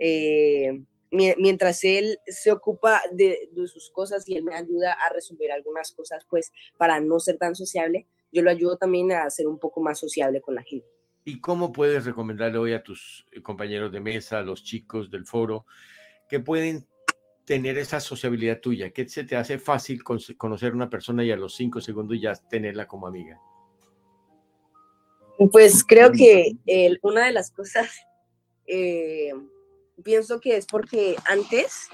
eh, 0.00 0.82
mie- 1.10 1.36
mientras 1.38 1.84
él 1.84 2.18
se 2.26 2.50
ocupa 2.50 3.02
de, 3.12 3.48
de 3.52 3.66
sus 3.68 3.90
cosas 3.90 4.26
y 4.28 4.34
él 4.36 4.44
me 4.44 4.54
ayuda 4.54 4.92
a 4.94 5.12
resolver 5.12 5.52
algunas 5.52 5.92
cosas, 5.92 6.24
pues 6.28 6.50
para 6.78 7.00
no 7.00 7.20
ser 7.20 7.36
tan 7.38 7.54
sociable, 7.54 8.06
yo 8.32 8.42
lo 8.42 8.50
ayudo 8.50 8.78
también 8.78 9.12
a 9.12 9.28
ser 9.30 9.46
un 9.46 9.58
poco 9.58 9.80
más 9.82 9.98
sociable 9.98 10.40
con 10.40 10.54
la 10.54 10.62
gente. 10.62 10.86
¿Y 11.24 11.40
cómo 11.40 11.72
puedes 11.72 12.04
recomendarle 12.04 12.58
hoy 12.58 12.72
a 12.72 12.82
tus 12.82 13.26
eh, 13.30 13.40
compañeros 13.40 13.92
de 13.92 14.00
mesa, 14.00 14.38
a 14.38 14.42
los 14.42 14.64
chicos 14.64 15.10
del 15.10 15.24
foro, 15.24 15.66
que 16.28 16.40
pueden 16.40 16.86
tener 17.44 17.78
esa 17.78 18.00
sociabilidad 18.00 18.60
tuya? 18.60 18.90
¿Qué 18.90 19.08
se 19.08 19.24
te 19.24 19.36
hace 19.36 19.58
fácil 19.58 20.02
con- 20.02 20.18
conocer 20.36 20.72
a 20.72 20.76
una 20.76 20.90
persona 20.90 21.24
y 21.24 21.30
a 21.30 21.36
los 21.36 21.54
cinco 21.54 21.80
segundos 21.80 22.18
ya 22.20 22.34
tenerla 22.34 22.88
como 22.88 23.06
amiga? 23.06 23.40
Pues 25.50 25.84
creo 25.84 26.12
que 26.12 26.56
una 27.02 27.26
de 27.26 27.32
las 27.32 27.50
cosas, 27.52 27.88
eh, 28.66 29.32
pienso 30.02 30.40
que 30.40 30.56
es 30.56 30.66
porque 30.66 31.16
antes, 31.24 31.88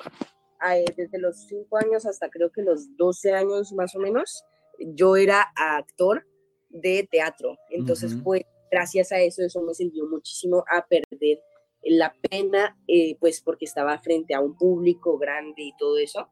desde 0.96 1.18
los 1.18 1.46
5 1.46 1.76
años 1.76 2.04
hasta 2.06 2.28
creo 2.30 2.50
que 2.50 2.62
los 2.62 2.96
12 2.96 3.32
años 3.32 3.72
más 3.72 3.94
o 3.94 4.00
menos, 4.00 4.42
yo 4.78 5.16
era 5.16 5.46
actor 5.54 6.26
de 6.68 7.06
teatro. 7.10 7.56
Entonces, 7.70 8.14
Ujú. 8.14 8.24
pues 8.24 8.42
gracias 8.70 9.12
a 9.12 9.20
eso, 9.20 9.42
eso 9.42 9.62
me 9.62 9.74
sirvió 9.74 10.06
muchísimo 10.06 10.64
a 10.70 10.86
perder 10.86 11.40
la 11.82 12.12
pena, 12.12 12.76
eh, 12.86 13.16
pues 13.20 13.40
porque 13.40 13.64
estaba 13.64 13.98
frente 13.98 14.34
a 14.34 14.40
un 14.40 14.56
público 14.56 15.18
grande 15.18 15.62
y 15.62 15.72
todo 15.78 15.98
eso. 15.98 16.28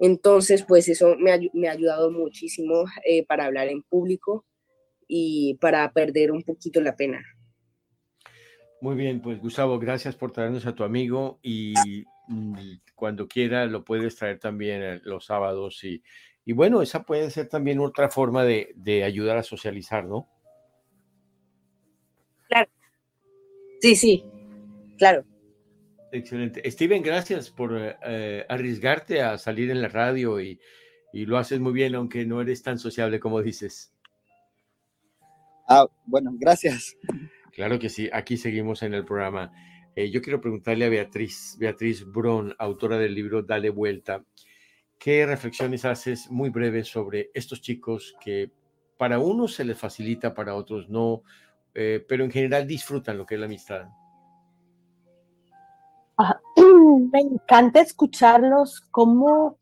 Entonces, 0.00 0.64
pues 0.66 0.88
eso 0.88 1.16
me, 1.18 1.30
ha 1.32 1.72
ayudado 1.72 2.10
muchísimo 2.10 2.84
eh, 3.04 3.24
para 3.26 3.44
hablar 3.44 3.68
en 3.68 3.82
público 3.82 4.46
y 5.06 5.58
para 5.60 5.90
perder 5.92 6.32
un 6.32 6.42
poquito 6.42 6.80
la 6.80 6.96
pena. 6.96 7.22
Muy 8.80 8.96
bien, 8.96 9.20
pues 9.20 9.38
Gustavo, 9.40 9.78
gracias 9.78 10.16
por 10.16 10.32
traernos 10.32 10.64
a 10.64 10.74
tu 10.74 10.84
amigo 10.84 11.38
y 11.42 11.74
mm, 12.28 12.54
cuando 12.94 13.28
quiera 13.28 13.66
lo 13.66 13.84
puedes 13.84 14.16
traer 14.16 14.38
también 14.38 14.82
eh, 14.82 15.00
los 15.04 15.26
sábados 15.26 15.84
y, 15.84 16.02
y 16.46 16.54
bueno, 16.54 16.80
esa 16.80 17.02
puede 17.02 17.30
ser 17.30 17.48
también 17.48 17.78
otra 17.80 18.08
forma 18.08 18.42
de, 18.44 18.72
de 18.76 19.04
ayudar 19.04 19.36
a 19.36 19.42
socializar, 19.42 20.06
¿no? 20.06 20.28
Sí, 23.80 23.96
sí, 23.96 24.24
claro. 24.98 25.24
Excelente. 26.12 26.68
Steven, 26.70 27.02
gracias 27.02 27.50
por 27.50 27.76
eh, 27.76 27.96
eh, 28.04 28.46
arriesgarte 28.48 29.22
a 29.22 29.38
salir 29.38 29.70
en 29.70 29.80
la 29.80 29.88
radio 29.88 30.40
y, 30.40 30.58
y 31.12 31.26
lo 31.26 31.38
haces 31.38 31.60
muy 31.60 31.72
bien, 31.72 31.94
aunque 31.94 32.26
no 32.26 32.40
eres 32.40 32.62
tan 32.62 32.78
sociable 32.78 33.20
como 33.20 33.42
dices. 33.42 33.92
Ah, 35.68 35.86
bueno, 36.04 36.32
gracias. 36.34 36.96
Claro 37.52 37.78
que 37.78 37.88
sí, 37.88 38.10
aquí 38.12 38.36
seguimos 38.36 38.82
en 38.82 38.94
el 38.94 39.04
programa. 39.04 39.52
Eh, 39.94 40.10
yo 40.10 40.22
quiero 40.22 40.40
preguntarle 40.40 40.84
a 40.84 40.88
Beatriz, 40.88 41.56
Beatriz 41.58 42.04
Bron, 42.04 42.54
autora 42.58 42.98
del 42.98 43.14
libro 43.14 43.42
Dale 43.42 43.70
Vuelta, 43.70 44.24
¿qué 44.98 45.26
reflexiones 45.26 45.84
haces 45.84 46.30
muy 46.30 46.50
breves 46.50 46.88
sobre 46.88 47.30
estos 47.34 47.60
chicos 47.60 48.16
que 48.20 48.50
para 48.96 49.18
unos 49.18 49.54
se 49.54 49.64
les 49.64 49.78
facilita, 49.78 50.34
para 50.34 50.54
otros 50.54 50.88
no, 50.88 51.22
eh, 51.74 52.04
pero 52.08 52.24
en 52.24 52.30
general 52.30 52.66
disfrutan 52.66 53.18
lo 53.18 53.26
que 53.26 53.34
es 53.34 53.40
la 53.40 53.46
amistad? 53.46 53.88
Me 57.12 57.20
encanta 57.20 57.80
escucharlos, 57.80 58.80
cómo 58.90 59.58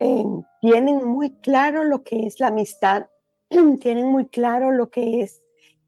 eh, 0.00 0.24
tienen 0.60 1.04
muy 1.06 1.30
claro 1.40 1.84
lo 1.84 2.02
que 2.02 2.26
es 2.26 2.40
la 2.40 2.48
amistad, 2.48 3.06
tienen 3.80 4.06
muy 4.06 4.26
claro 4.26 4.72
lo 4.72 4.90
que 4.90 5.22
es 5.22 5.42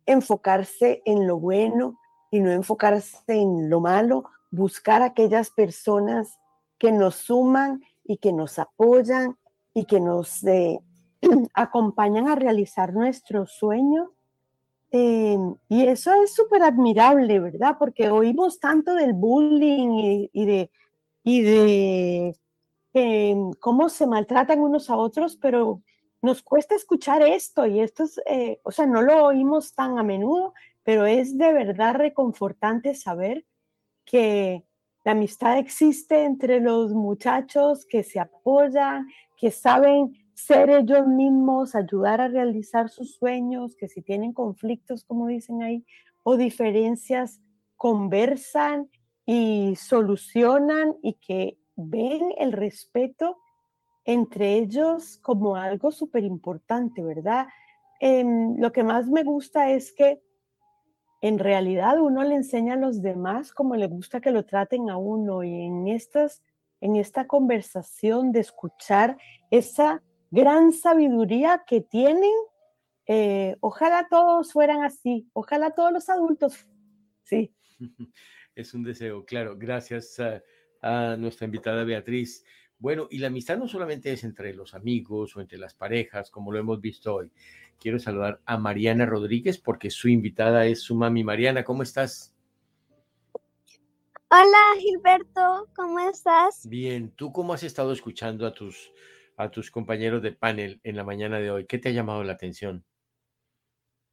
enfocarse 0.06 1.02
en 1.04 1.26
lo 1.26 1.38
bueno 1.38 1.98
y 2.30 2.40
no 2.40 2.50
enfocarse 2.50 3.18
en 3.28 3.70
lo 3.70 3.80
malo, 3.80 4.24
buscar 4.50 5.02
aquellas 5.02 5.50
personas 5.50 6.38
que 6.78 6.92
nos 6.92 7.16
suman 7.16 7.82
y 8.04 8.18
que 8.18 8.32
nos 8.32 8.58
apoyan 8.58 9.36
y 9.72 9.86
que 9.86 10.00
nos 10.00 10.44
eh, 10.44 10.78
acompañan 11.54 12.28
a 12.28 12.34
realizar 12.34 12.92
nuestros 12.92 13.52
sueños. 13.52 14.08
Eh, 14.96 15.36
y 15.68 15.86
eso 15.88 16.12
es 16.22 16.32
súper 16.34 16.62
admirable, 16.62 17.40
¿verdad? 17.40 17.74
Porque 17.80 18.10
oímos 18.10 18.60
tanto 18.60 18.94
del 18.94 19.12
bullying 19.12 20.28
y, 20.32 20.46
de, 20.46 20.70
y 21.24 21.42
de 21.42 22.36
eh, 22.92 23.36
cómo 23.58 23.88
se 23.88 24.06
maltratan 24.06 24.60
unos 24.60 24.90
a 24.90 24.96
otros, 24.96 25.36
pero 25.36 25.82
nos 26.22 26.44
cuesta 26.44 26.76
escuchar 26.76 27.22
esto 27.22 27.66
y 27.66 27.80
esto 27.80 28.04
es, 28.04 28.20
o 28.62 28.70
sea, 28.70 28.86
no 28.86 29.02
lo 29.02 29.24
oímos 29.24 29.74
tan 29.74 29.98
a 29.98 30.04
menudo, 30.04 30.54
pero 30.84 31.06
es 31.06 31.36
de 31.36 31.52
verdad 31.52 31.96
reconfortante 31.96 32.94
saber 32.94 33.44
que 34.04 34.62
la 35.02 35.10
amistad 35.10 35.58
existe 35.58 36.22
entre 36.22 36.60
los 36.60 36.92
muchachos 36.92 37.84
que 37.84 38.04
se 38.04 38.20
apoyan, 38.20 39.08
que 39.36 39.50
saben 39.50 40.23
ser 40.34 40.70
ellos 40.70 41.06
mismos, 41.06 41.74
ayudar 41.74 42.20
a 42.20 42.28
realizar 42.28 42.88
sus 42.88 43.14
sueños, 43.14 43.76
que 43.76 43.88
si 43.88 44.02
tienen 44.02 44.32
conflictos, 44.32 45.04
como 45.04 45.28
dicen 45.28 45.62
ahí, 45.62 45.84
o 46.22 46.36
diferencias, 46.36 47.40
conversan 47.76 48.90
y 49.26 49.76
solucionan 49.76 50.96
y 51.02 51.14
que 51.14 51.58
ven 51.76 52.32
el 52.38 52.52
respeto 52.52 53.38
entre 54.04 54.54
ellos 54.54 55.18
como 55.22 55.56
algo 55.56 55.90
súper 55.90 56.24
importante, 56.24 57.02
¿verdad? 57.02 57.46
Em, 58.00 58.56
lo 58.58 58.72
que 58.72 58.82
más 58.82 59.06
me 59.06 59.24
gusta 59.24 59.70
es 59.70 59.92
que 59.92 60.22
en 61.22 61.38
realidad 61.38 62.00
uno 62.00 62.22
le 62.22 62.34
enseña 62.34 62.74
a 62.74 62.76
los 62.76 63.00
demás 63.00 63.52
como 63.52 63.76
le 63.76 63.86
gusta 63.86 64.20
que 64.20 64.30
lo 64.30 64.44
traten 64.44 64.90
a 64.90 64.98
uno 64.98 65.42
y 65.42 65.62
en 65.62 65.88
estas 65.88 66.42
en 66.82 66.96
esta 66.96 67.26
conversación 67.26 68.30
de 68.30 68.40
escuchar 68.40 69.16
esa 69.50 70.02
gran 70.34 70.72
sabiduría 70.72 71.64
que 71.66 71.80
tienen 71.80 72.32
eh, 73.06 73.56
ojalá 73.60 74.08
todos 74.10 74.52
fueran 74.52 74.82
así 74.82 75.28
ojalá 75.32 75.70
todos 75.70 75.92
los 75.92 76.08
adultos 76.08 76.66
sí 77.22 77.54
es 78.54 78.74
un 78.74 78.82
deseo 78.82 79.24
claro 79.24 79.56
gracias 79.56 80.18
a, 80.18 80.42
a 80.82 81.16
nuestra 81.16 81.44
invitada 81.44 81.84
Beatriz 81.84 82.44
bueno, 82.84 83.06
y 83.10 83.18
la 83.18 83.28
amistad 83.28 83.56
no 83.56 83.66
solamente 83.66 84.12
es 84.12 84.24
entre 84.24 84.52
los 84.52 84.74
amigos 84.74 85.34
o 85.36 85.40
entre 85.40 85.56
las 85.56 85.72
parejas, 85.72 86.30
como 86.30 86.52
lo 86.52 86.58
hemos 86.58 86.82
visto 86.82 87.14
hoy, 87.14 87.30
quiero 87.80 87.98
saludar 87.98 88.42
a 88.44 88.58
Mariana 88.58 89.06
Rodríguez 89.06 89.58
porque 89.58 89.88
su 89.90 90.08
invitada 90.08 90.66
es 90.66 90.82
su 90.82 90.94
mami. 90.94 91.24
Mariana, 91.24 91.64
¿cómo 91.64 91.82
estás? 91.82 92.34
Hola 94.28 94.80
Gilberto, 94.80 95.68
¿cómo 95.74 96.00
estás? 96.00 96.68
Bien, 96.68 97.10
¿tú 97.12 97.32
cómo 97.32 97.54
has 97.54 97.62
estado 97.62 97.92
escuchando 97.92 98.46
a 98.46 98.52
tus, 98.52 98.92
a 99.36 99.50
tus 99.50 99.70
compañeros 99.70 100.22
de 100.22 100.32
panel 100.32 100.80
en 100.84 100.96
la 100.96 101.04
mañana 101.04 101.38
de 101.38 101.50
hoy? 101.50 101.66
¿Qué 101.66 101.78
te 101.78 101.88
ha 101.88 101.92
llamado 101.92 102.22
la 102.24 102.34
atención? 102.34 102.84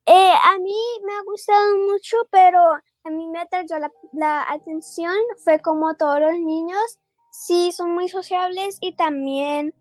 Eh, 0.05 0.33
a 0.43 0.57
mí 0.59 0.75
me 1.05 1.13
ha 1.13 1.23
gustado 1.23 1.77
mucho, 1.77 2.17
pero 2.31 2.59
a 3.03 3.09
mí 3.09 3.27
me 3.27 3.39
atrayó 3.39 3.79
la, 3.79 3.91
la 4.13 4.45
atención, 4.49 5.15
fue 5.43 5.59
como 5.59 5.95
todos 5.95 6.19
los 6.19 6.39
niños, 6.39 6.99
sí, 7.31 7.71
son 7.71 7.91
muy 7.91 8.09
sociables 8.09 8.77
y 8.81 8.95
también 8.95 9.73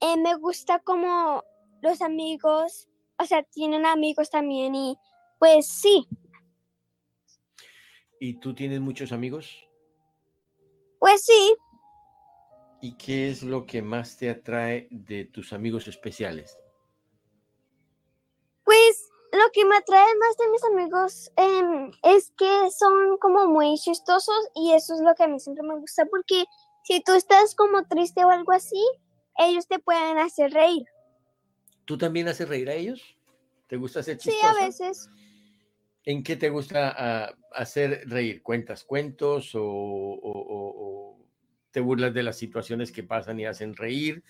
eh, 0.00 0.16
me 0.16 0.34
gusta 0.36 0.78
como 0.80 1.42
los 1.80 2.02
amigos 2.02 2.88
o 3.18 3.24
sea, 3.26 3.42
tienen 3.42 3.86
amigos 3.86 4.30
también 4.30 4.74
y 4.74 4.98
pues 5.38 5.68
sí. 5.68 6.06
¿Y 8.20 8.34
tú 8.40 8.54
tienes 8.54 8.80
muchos 8.80 9.12
amigos? 9.12 9.66
Pues 10.98 11.24
sí. 11.24 11.56
¿Y 12.84 12.92
qué 12.98 13.30
es 13.30 13.42
lo 13.42 13.64
que 13.64 13.80
más 13.80 14.18
te 14.18 14.28
atrae 14.28 14.88
de 14.90 15.24
tus 15.24 15.54
amigos 15.54 15.88
especiales? 15.88 16.58
Pues 18.62 19.08
lo 19.32 19.44
que 19.54 19.64
me 19.64 19.74
atrae 19.74 20.14
más 20.20 20.36
de 20.36 20.50
mis 20.50 20.64
amigos 20.64 21.32
em, 21.36 21.90
es 22.02 22.30
que 22.36 22.70
son 22.78 23.16
como 23.16 23.46
muy 23.46 23.76
chistosos 23.78 24.36
y 24.54 24.72
eso 24.72 24.92
es 24.92 25.00
lo 25.00 25.14
que 25.14 25.22
a 25.22 25.28
mí 25.28 25.40
siempre 25.40 25.66
me 25.66 25.78
gusta 25.78 26.04
porque 26.04 26.44
si 26.82 27.00
tú 27.02 27.14
estás 27.14 27.54
como 27.54 27.86
triste 27.86 28.22
o 28.22 28.28
algo 28.28 28.52
así, 28.52 28.84
ellos 29.38 29.66
te 29.66 29.78
pueden 29.78 30.18
hacer 30.18 30.52
reír. 30.52 30.84
¿Tú 31.86 31.96
también 31.96 32.28
haces 32.28 32.46
reír 32.46 32.68
a 32.68 32.74
ellos? 32.74 33.00
¿Te 33.66 33.78
gusta 33.78 34.00
hacer 34.00 34.18
chistoso? 34.18 34.38
Sí, 34.38 34.62
a 34.62 34.62
veces. 34.62 35.08
¿En 36.04 36.22
qué 36.22 36.36
te 36.36 36.50
gusta 36.50 36.94
ah, 36.94 37.34
hacer 37.52 38.02
reír? 38.10 38.42
¿Cuentas 38.42 38.84
cuentos 38.84 39.52
o, 39.54 41.03
te 41.74 41.80
burlas 41.80 42.14
de 42.14 42.22
las 42.22 42.38
situaciones 42.38 42.90
que 42.90 43.02
pasan 43.02 43.38
y 43.38 43.44
hacen 43.44 43.76
reír? 43.76 44.24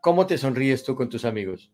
¿Cómo 0.00 0.26
te 0.26 0.38
sonríes 0.38 0.82
tú 0.82 0.96
con 0.96 1.08
tus 1.08 1.24
amigos? 1.24 1.70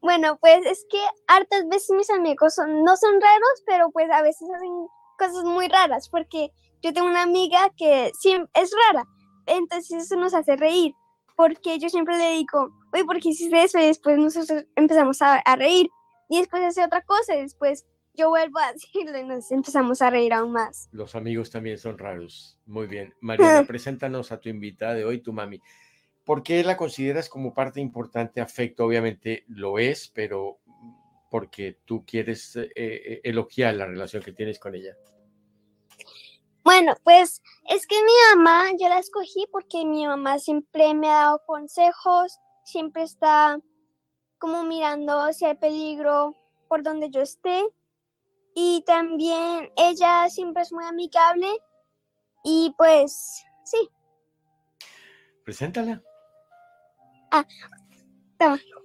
Bueno, 0.00 0.38
pues 0.40 0.64
es 0.64 0.86
que 0.88 1.02
hartas 1.26 1.68
veces 1.68 1.90
mis 1.90 2.08
amigos 2.08 2.54
son, 2.54 2.82
no 2.84 2.96
son 2.96 3.20
raros, 3.20 3.62
pero 3.66 3.90
pues 3.90 4.10
a 4.10 4.22
veces 4.22 4.48
hacen 4.54 4.86
cosas 5.18 5.44
muy 5.44 5.68
raras, 5.68 6.08
porque 6.08 6.50
yo 6.80 6.94
tengo 6.94 7.06
una 7.06 7.22
amiga 7.22 7.68
que 7.76 8.06
es 8.06 8.70
rara, 8.88 9.04
entonces 9.44 10.04
eso 10.04 10.16
nos 10.16 10.32
hace 10.32 10.56
reír 10.56 10.94
porque 11.40 11.78
yo 11.78 11.88
siempre 11.88 12.18
le 12.18 12.32
digo, 12.32 12.70
oye, 12.92 13.02
¿por 13.06 13.18
qué 13.18 13.30
hiciste 13.30 13.62
eso? 13.62 13.78
Y 13.78 13.86
después 13.86 14.18
nosotros 14.18 14.66
empezamos 14.76 15.22
a, 15.22 15.42
reír 15.56 15.88
y 16.28 16.38
después 16.38 16.62
hace 16.62 16.84
otra 16.84 17.00
cosa 17.00 17.34
y 17.34 17.40
después 17.40 17.86
yo 18.14 18.28
vuelvo 18.28 18.58
a 18.58 18.72
decirlo 18.72 19.18
y 19.18 19.24
nos 19.24 19.50
empezamos 19.50 20.02
a 20.02 20.10
reír 20.10 20.32
aún 20.32 20.52
más. 20.52 20.88
Los 20.92 21.14
amigos 21.14 21.50
también 21.50 21.78
son 21.78 21.98
raros. 21.98 22.58
Muy 22.66 22.86
bien. 22.86 23.14
Mariana, 23.20 23.64
preséntanos 23.66 24.32
a 24.32 24.40
tu 24.40 24.48
invitada 24.48 24.94
de 24.94 25.04
hoy, 25.04 25.20
tu 25.20 25.32
mami. 25.32 25.60
¿Por 26.24 26.42
qué 26.42 26.62
la 26.62 26.76
consideras 26.76 27.28
como 27.28 27.54
parte 27.54 27.80
importante? 27.80 28.40
Afecto, 28.40 28.84
obviamente 28.84 29.44
lo 29.48 29.78
es, 29.78 30.08
pero 30.14 30.60
porque 31.30 31.78
tú 31.84 32.04
quieres 32.04 32.56
eh, 32.56 32.70
eh, 32.76 33.20
elogiar 33.24 33.74
la 33.74 33.86
relación 33.86 34.22
que 34.22 34.32
tienes 34.32 34.58
con 34.58 34.74
ella. 34.74 34.96
Bueno, 36.62 36.94
pues 37.02 37.42
es 37.68 37.86
que 37.86 37.96
mi 37.96 38.12
mamá, 38.36 38.70
yo 38.78 38.88
la 38.88 38.98
escogí 38.98 39.46
porque 39.50 39.84
mi 39.86 40.06
mamá 40.06 40.38
siempre 40.38 40.92
me 40.94 41.08
ha 41.08 41.14
dado 41.14 41.42
consejos, 41.46 42.38
siempre 42.64 43.02
está 43.02 43.58
como 44.38 44.64
mirando 44.64 45.32
si 45.32 45.46
hay 45.46 45.56
peligro 45.56 46.36
por 46.68 46.82
donde 46.82 47.10
yo 47.10 47.22
esté. 47.22 47.64
Y 48.54 48.82
también 48.86 49.70
ella 49.76 50.28
siempre 50.28 50.62
es 50.62 50.72
muy 50.72 50.84
amigable 50.84 51.48
y 52.44 52.74
pues 52.76 53.44
sí. 53.64 53.88
Preséntala. 55.44 56.02
Ah, 57.30 57.46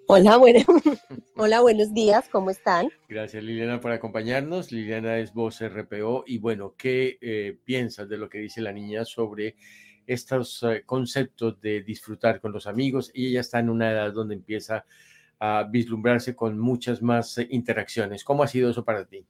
Hola, 0.07 0.38
bueno. 0.38 0.59
Hola, 1.36 1.61
buenos 1.61 1.93
días, 1.93 2.30
¿cómo 2.30 2.51
están? 2.51 2.89
Gracias 3.09 3.43
Liliana 3.43 3.80
por 3.80 3.91
acompañarnos. 3.91 4.72
Liliana 4.72 5.18
es 5.18 5.34
voz 5.34 5.61
RPO 5.61 6.26
y 6.28 6.38
bueno, 6.38 6.76
¿qué 6.78 7.18
eh, 7.22 7.57
piensas 7.63 8.07
de 8.07 8.18
lo 8.18 8.30
que 8.30 8.38
dice 8.38 8.61
la 8.61 8.72
niña 8.72 9.03
sobre 9.03 9.55
estos 10.05 10.61
eh, 10.61 10.84
conceptos 10.86 11.59
de 11.59 11.82
disfrutar 11.82 12.39
con 12.39 12.51
los 12.51 12.68
amigos? 12.68 13.09
Y 13.16 13.30
ella 13.30 13.41
está 13.41 13.59
en 13.59 13.70
una 13.70 13.91
edad 13.91 14.13
donde 14.13 14.36
empieza 14.36 14.86
a 15.39 15.63
vislumbrarse 15.63 16.36
con 16.36 16.59
muchas 16.59 17.01
más 17.01 17.38
eh, 17.39 17.47
interacciones. 17.49 18.24
¿Cómo 18.24 18.43
ha 18.43 18.47
sido 18.47 18.70
eso 18.70 18.86
para 18.86 19.05
ti? 19.05 19.26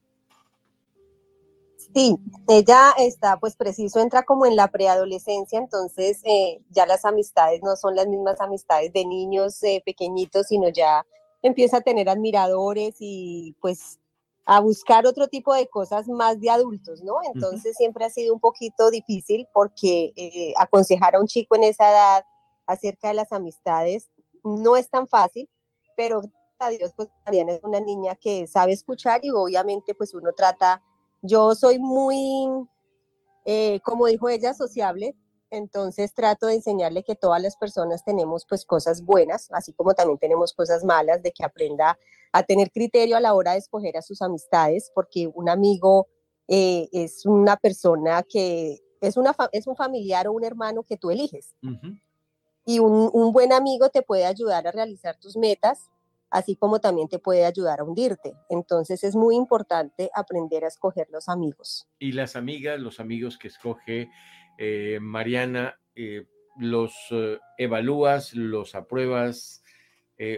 Sí, 1.96 2.18
ella 2.50 2.94
está, 2.98 3.40
pues 3.40 3.56
preciso, 3.56 4.02
entra 4.02 4.24
como 4.24 4.46
en 4.46 4.58
la 4.58 4.68
preadolescencia, 4.68 5.58
entonces 5.58 6.20
eh, 6.26 6.62
ya 6.70 6.86
las 6.86 7.06
amistades 7.06 7.62
no 7.64 7.78
son 7.78 7.96
las 7.96 8.06
mismas 8.06 8.42
amistades 8.42 8.92
de 8.92 9.06
niños 9.06 9.64
eh, 9.64 9.82
pequeñitos, 9.86 10.48
sino 10.48 10.68
ya 10.68 11.06
empieza 11.42 11.78
a 11.78 11.82
tener 11.82 12.10
admiradores 12.10 12.98
y 13.00 13.56
pues 13.62 13.98
a 14.46 14.60
buscar 14.60 15.08
otro 15.08 15.30
tipo 15.30 15.54
de 15.54 15.68
cosas 15.70 16.10
más 16.10 16.38
de 16.42 16.50
adultos, 16.50 17.02
¿no? 17.02 17.16
Entonces 17.34 17.78
siempre 17.78 18.04
ha 18.04 18.10
sido 18.10 18.34
un 18.34 18.42
poquito 18.42 18.92
difícil 18.92 19.48
porque 19.54 20.12
eh, 20.18 20.54
aconsejar 20.58 21.16
a 21.16 21.22
un 21.22 21.28
chico 21.28 21.56
en 21.56 21.64
esa 21.64 21.90
edad 21.90 22.26
acerca 22.68 23.08
de 23.08 23.14
las 23.14 23.32
amistades 23.32 24.10
no 24.44 24.76
es 24.76 24.90
tan 24.90 25.08
fácil, 25.08 25.50
pero 25.96 26.24
a 26.60 26.70
Dios 26.72 26.92
pues 26.94 27.08
también 27.24 27.48
es 27.48 27.62
una 27.64 27.80
niña 27.80 28.16
que 28.16 28.48
sabe 28.48 28.74
escuchar 28.74 29.24
y 29.24 29.30
obviamente 29.30 29.96
pues 29.96 30.14
uno 30.14 30.34
trata 30.34 30.84
yo 31.26 31.56
soy 31.56 31.80
muy, 31.80 32.48
eh, 33.46 33.80
como 33.84 34.08
dijo 34.08 34.30
ella, 34.30 34.54
sociable, 34.54 35.16
entonces 35.50 36.14
trato 36.14 36.48
de 36.48 36.56
enseñarle 36.56 37.04
que 37.04 37.16
todas 37.16 37.42
las 37.42 37.56
personas 37.56 38.04
tenemos 38.04 38.46
pues 38.48 38.66
cosas 38.66 39.04
buenas, 39.04 39.50
así 39.52 39.74
como 39.74 39.94
también 39.94 40.18
tenemos 40.18 40.54
cosas 40.54 40.84
malas, 40.84 41.22
de 41.22 41.32
que 41.32 41.44
aprenda 41.44 41.98
a 42.32 42.44
tener 42.44 42.72
criterio 42.72 43.16
a 43.16 43.22
la 43.22 43.34
hora 43.34 43.54
de 43.54 43.60
escoger 43.60 43.98
a 43.98 44.02
sus 44.02 44.22
amistades, 44.22 44.92
porque 44.94 45.28
un 45.34 45.50
amigo 45.50 46.08
eh, 46.48 46.90
es 46.92 47.26
una 47.26 47.56
persona 47.58 48.24
que 48.24 48.80
es, 49.02 49.18
una 49.18 49.36
es 49.52 49.68
un 49.68 49.76
familiar 49.76 50.28
o 50.28 50.34
un 50.34 50.44
hermano 50.44 50.84
que 50.84 50.98
tú 50.98 51.12
eliges. 51.12 51.56
y 52.66 52.80
un, 52.80 53.10
un 53.14 53.32
buen 53.32 53.54
amigo 53.54 53.90
te 53.90 54.02
puede 54.02 54.26
ayudar 54.26 54.68
a 54.68 54.72
realizar 54.72 55.18
tus 55.18 55.38
metas, 55.38 55.90
así 56.36 56.58
como 56.58 56.80
también 56.80 57.08
te 57.08 57.18
puede 57.18 57.46
ayudar 57.46 57.80
a 57.80 57.84
hundirte. 57.86 58.34
Entonces 58.50 59.06
es 59.06 59.16
muy 59.16 59.36
importante 59.36 60.10
aprender 60.14 60.66
a 60.66 60.68
escoger 60.68 61.08
los 61.10 61.30
amigos. 61.30 61.88
Y 61.98 62.12
las 62.12 62.36
amigas, 62.36 62.78
los 62.80 63.00
amigos 63.00 63.38
que 63.38 63.48
escoge 63.48 64.10
eh, 64.58 65.00
Mariana, 65.02 65.80
eh, 65.96 66.26
los 66.60 66.94
eh, 67.12 67.40
evalúas, 67.58 68.34
los 68.34 68.76
apruebas, 68.76 69.64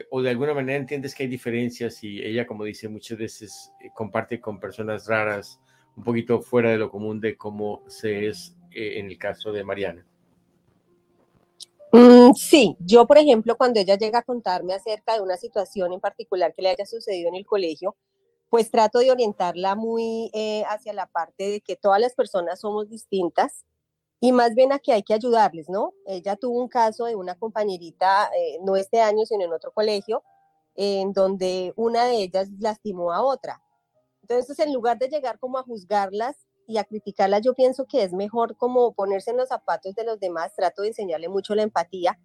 o 0.10 0.24
de 0.24 0.32
alguna 0.32 0.56
manera 0.56 0.80
entiendes 0.80 1.14
que 1.14 1.22
hay 1.22 1.30
diferencias 1.30 2.04
y 2.04 2.20
ella, 2.24 2.48
como 2.48 2.64
dice, 2.64 2.88
muchas 2.90 3.16
veces 3.16 3.72
comparte 3.94 4.42
con 4.42 4.60
personas 4.60 5.06
raras, 5.06 5.60
un 5.96 6.04
poquito 6.04 6.42
fuera 6.42 6.72
de 6.72 6.80
lo 6.80 6.90
común 6.90 7.22
de 7.22 7.38
cómo 7.38 7.84
se 7.88 8.28
es 8.28 8.58
en 8.72 9.06
el 9.06 9.20
caso 9.20 9.52
de 9.52 9.64
Mariana. 9.64 10.04
Mm, 11.92 12.34
sí, 12.36 12.76
yo 12.80 13.08
por 13.08 13.18
ejemplo, 13.18 13.56
cuando 13.58 13.80
ella 13.80 13.98
llega 13.98 14.20
a 14.20 14.24
contarme 14.24 14.74
acerca 14.74 15.14
de 15.14 15.22
una 15.22 15.38
situación 15.38 15.94
en 15.94 16.02
particular 16.02 16.54
que 16.54 16.62
le 16.62 16.70
haya 16.70 16.86
sucedido 16.86 17.30
en 17.30 17.36
el 17.36 17.46
colegio, 17.46 17.96
pues 18.50 18.72
trato 18.72 19.00
de 19.00 19.12
orientarla 19.12 19.76
muy 19.76 20.30
eh, 20.34 20.64
hacia 20.70 20.94
la 20.94 21.08
parte 21.08 21.50
de 21.50 21.62
que 21.62 21.76
todas 21.78 22.02
las 22.02 22.14
personas 22.16 22.62
somos 22.62 22.90
distintas 22.90 23.66
y 24.22 24.32
más 24.34 24.56
bien 24.56 24.74
a 24.74 24.80
que 24.80 24.94
hay 24.94 25.04
que 25.04 25.14
ayudarles, 25.16 25.70
¿no? 25.70 25.94
Ella 26.08 26.36
tuvo 26.38 26.60
un 26.62 26.70
caso 26.70 27.06
de 27.06 27.16
una 27.16 27.36
compañerita, 27.38 28.32
eh, 28.38 28.60
no 28.64 28.76
este 28.78 29.02
año, 29.02 29.26
sino 29.26 29.46
en 29.46 29.54
otro 29.54 29.72
colegio, 29.74 30.24
en 30.76 31.14
donde 31.14 31.74
una 31.78 32.06
de 32.06 32.24
ellas 32.24 32.50
lastimó 32.60 33.14
a 33.14 33.24
otra. 33.24 33.62
Entonces, 34.24 34.60
en 34.60 34.74
lugar 34.74 35.00
de 35.00 35.10
llegar 35.10 35.40
como 35.40 35.60
a 35.60 35.64
juzgarlas 35.64 36.47
y 36.68 36.78
a 36.78 36.84
criticarlas, 36.84 37.42
yo 37.42 37.54
pienso 37.54 37.86
que 37.86 38.04
es 38.04 38.14
mejor 38.14 38.58
como 38.58 38.94
ponerse 38.94 39.32
en 39.32 39.38
los 39.38 39.48
zapatos 39.48 39.96
de 39.96 40.04
los 40.04 40.20
demás, 40.20 40.54
trato 40.54 40.82
de 40.82 40.90
enseñarle 40.90 41.30
mucho 41.30 41.56
la 41.56 41.64
empatía, 41.64 42.20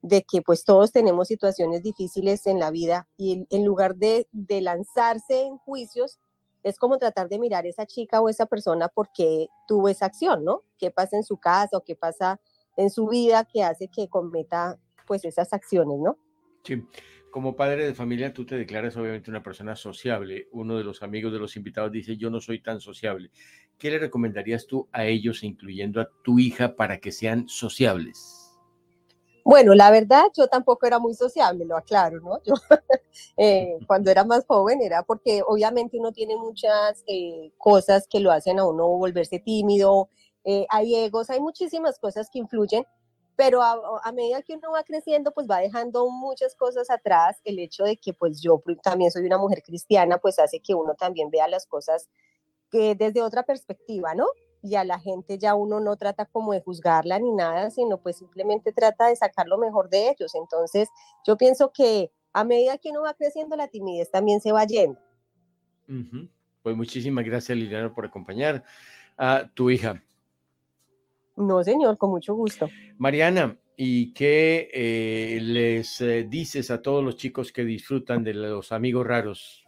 de 0.00 0.22
que 0.22 0.40
pues 0.40 0.64
todos 0.64 0.92
tenemos 0.92 1.28
situaciones 1.28 1.82
difíciles 1.82 2.46
en 2.46 2.58
la 2.58 2.70
vida 2.70 3.06
y 3.16 3.46
en, 3.50 3.64
lugar 3.64 3.96
de, 3.96 4.26
de 4.32 4.62
lanzarse 4.62 5.42
en 5.42 5.58
juicios, 5.58 6.18
es 6.62 6.78
como 6.78 6.98
tratar 6.98 7.28
de 7.28 7.38
mirar 7.38 7.66
esa 7.66 7.86
chica 7.86 8.20
o 8.20 8.28
esa 8.28 8.46
persona 8.46 8.88
porque 8.88 9.48
tuvo 9.68 9.88
esa 9.88 10.06
acción, 10.06 10.44
¿no? 10.44 10.62
¿Qué 10.78 10.90
pasa 10.90 11.16
en 11.16 11.22
su 11.22 11.36
casa 11.36 11.76
o 11.76 11.84
qué 11.84 11.94
pasa 11.94 12.40
en 12.76 12.90
su 12.90 13.06
vida 13.08 13.44
que 13.44 13.62
hace 13.62 13.88
que 13.88 14.08
cometa 14.08 14.78
pues 15.06 15.24
esas 15.24 15.52
acciones, 15.52 15.98
¿no? 16.00 16.16
Sí. 16.64 16.82
Como 17.36 17.54
padre 17.54 17.84
de 17.84 17.94
familia, 17.94 18.32
tú 18.32 18.46
te 18.46 18.56
declaras 18.56 18.96
obviamente 18.96 19.28
una 19.28 19.42
persona 19.42 19.76
sociable. 19.76 20.48
Uno 20.52 20.78
de 20.78 20.84
los 20.84 21.02
amigos 21.02 21.34
de 21.34 21.38
los 21.38 21.54
invitados 21.54 21.92
dice, 21.92 22.16
yo 22.16 22.30
no 22.30 22.40
soy 22.40 22.62
tan 22.62 22.80
sociable. 22.80 23.30
¿Qué 23.76 23.90
le 23.90 23.98
recomendarías 23.98 24.66
tú 24.66 24.88
a 24.90 25.04
ellos, 25.04 25.42
incluyendo 25.42 26.00
a 26.00 26.08
tu 26.24 26.38
hija, 26.38 26.76
para 26.76 26.98
que 26.98 27.12
sean 27.12 27.46
sociables? 27.46 28.56
Bueno, 29.44 29.74
la 29.74 29.90
verdad, 29.90 30.24
yo 30.34 30.48
tampoco 30.48 30.86
era 30.86 30.98
muy 30.98 31.12
sociable, 31.12 31.66
lo 31.66 31.76
aclaro, 31.76 32.20
¿no? 32.20 32.42
Yo 32.42 32.54
eh, 33.36 33.80
cuando 33.86 34.10
era 34.10 34.24
más 34.24 34.46
joven 34.46 34.80
era 34.80 35.02
porque 35.02 35.42
obviamente 35.46 35.98
uno 35.98 36.12
tiene 36.12 36.38
muchas 36.38 37.04
eh, 37.06 37.52
cosas 37.58 38.08
que 38.08 38.20
lo 38.20 38.32
hacen 38.32 38.58
a 38.60 38.64
uno 38.64 38.88
volverse 38.88 39.40
tímido, 39.40 40.08
eh, 40.42 40.64
hay 40.70 40.94
egos, 40.94 41.28
hay 41.28 41.40
muchísimas 41.40 41.98
cosas 41.98 42.30
que 42.32 42.38
influyen, 42.38 42.86
pero 43.36 43.62
a, 43.62 43.78
a, 44.02 44.12
medida 44.12 44.42
que 44.42 44.54
uno 44.54 44.72
va 44.72 44.82
creciendo, 44.82 45.30
pues 45.32 45.46
va 45.48 45.58
dejando 45.58 46.08
muchas 46.08 46.54
cosas 46.56 46.90
atrás. 46.90 47.38
El 47.44 47.58
hecho 47.58 47.84
de 47.84 47.96
que 47.96 48.12
pues 48.12 48.40
yo 48.40 48.62
también 48.82 49.10
soy 49.10 49.26
una 49.26 49.38
mujer 49.38 49.62
cristiana, 49.62 50.18
pues 50.18 50.38
hace 50.38 50.60
que 50.60 50.74
uno 50.74 50.94
también 50.94 51.30
vea 51.30 51.46
las 51.46 51.66
cosas 51.66 52.08
que 52.70 52.94
desde 52.94 53.22
otra 53.22 53.44
perspectiva, 53.44 54.14
¿no? 54.14 54.26
y 54.66 54.74
a 54.74 54.84
la 54.84 54.98
gente 54.98 55.38
ya 55.38 55.54
uno 55.54 55.80
no 55.80 55.96
trata 55.96 56.26
como 56.26 56.52
de 56.52 56.60
juzgarla 56.60 57.18
ni 57.18 57.30
nada, 57.30 57.70
sino 57.70 57.98
pues 57.98 58.16
simplemente 58.16 58.72
trata 58.72 59.08
de 59.08 59.16
sacar 59.16 59.46
lo 59.46 59.58
mejor 59.58 59.88
de 59.88 60.10
ellos. 60.10 60.34
Entonces, 60.34 60.88
yo 61.24 61.36
pienso 61.36 61.72
que 61.72 62.10
a 62.32 62.44
medida 62.44 62.76
que 62.78 62.90
uno 62.90 63.02
va 63.02 63.14
creciendo, 63.14 63.56
la 63.56 63.68
timidez 63.68 64.10
también 64.10 64.40
se 64.40 64.52
va 64.52 64.64
yendo. 64.64 65.00
Uh. 65.88 66.26
Pues 66.62 66.76
muchísimas 66.76 67.24
gracias, 67.24 67.56
Liliana, 67.56 67.94
por 67.94 68.04
acompañar 68.04 68.64
a 69.16 69.48
tu 69.54 69.70
hija. 69.70 70.02
No, 71.36 71.62
señor, 71.62 71.98
con 71.98 72.10
mucho 72.10 72.34
gusto. 72.34 72.68
Mariana, 72.98 73.58
¿y 73.76 74.12
qué 74.14 74.70
eh, 74.72 75.38
les 75.40 76.00
eh, 76.00 76.26
dices 76.28 76.70
a 76.70 76.80
todos 76.80 77.04
los 77.04 77.16
chicos 77.16 77.52
que 77.52 77.64
disfrutan 77.64 78.24
de 78.24 78.34
los 78.34 78.72
amigos 78.72 79.06
raros? 79.06 79.66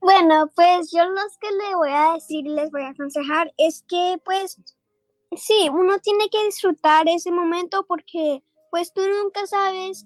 Bueno, 0.00 0.50
pues 0.54 0.90
yo 0.90 1.04
lo 1.04 1.20
que 1.40 1.48
le 1.50 1.76
voy 1.76 1.90
a 1.90 2.14
decir, 2.14 2.44
les 2.44 2.70
voy 2.70 2.82
a 2.82 2.88
aconsejar 2.88 3.52
es 3.56 3.84
que 3.88 4.16
pues 4.24 4.60
sí, 5.36 5.68
uno 5.70 5.98
tiene 6.00 6.28
que 6.28 6.44
disfrutar 6.44 7.08
ese 7.08 7.30
momento 7.30 7.84
porque 7.86 8.42
pues 8.70 8.92
tú 8.92 9.02
nunca 9.06 9.46
sabes 9.46 10.04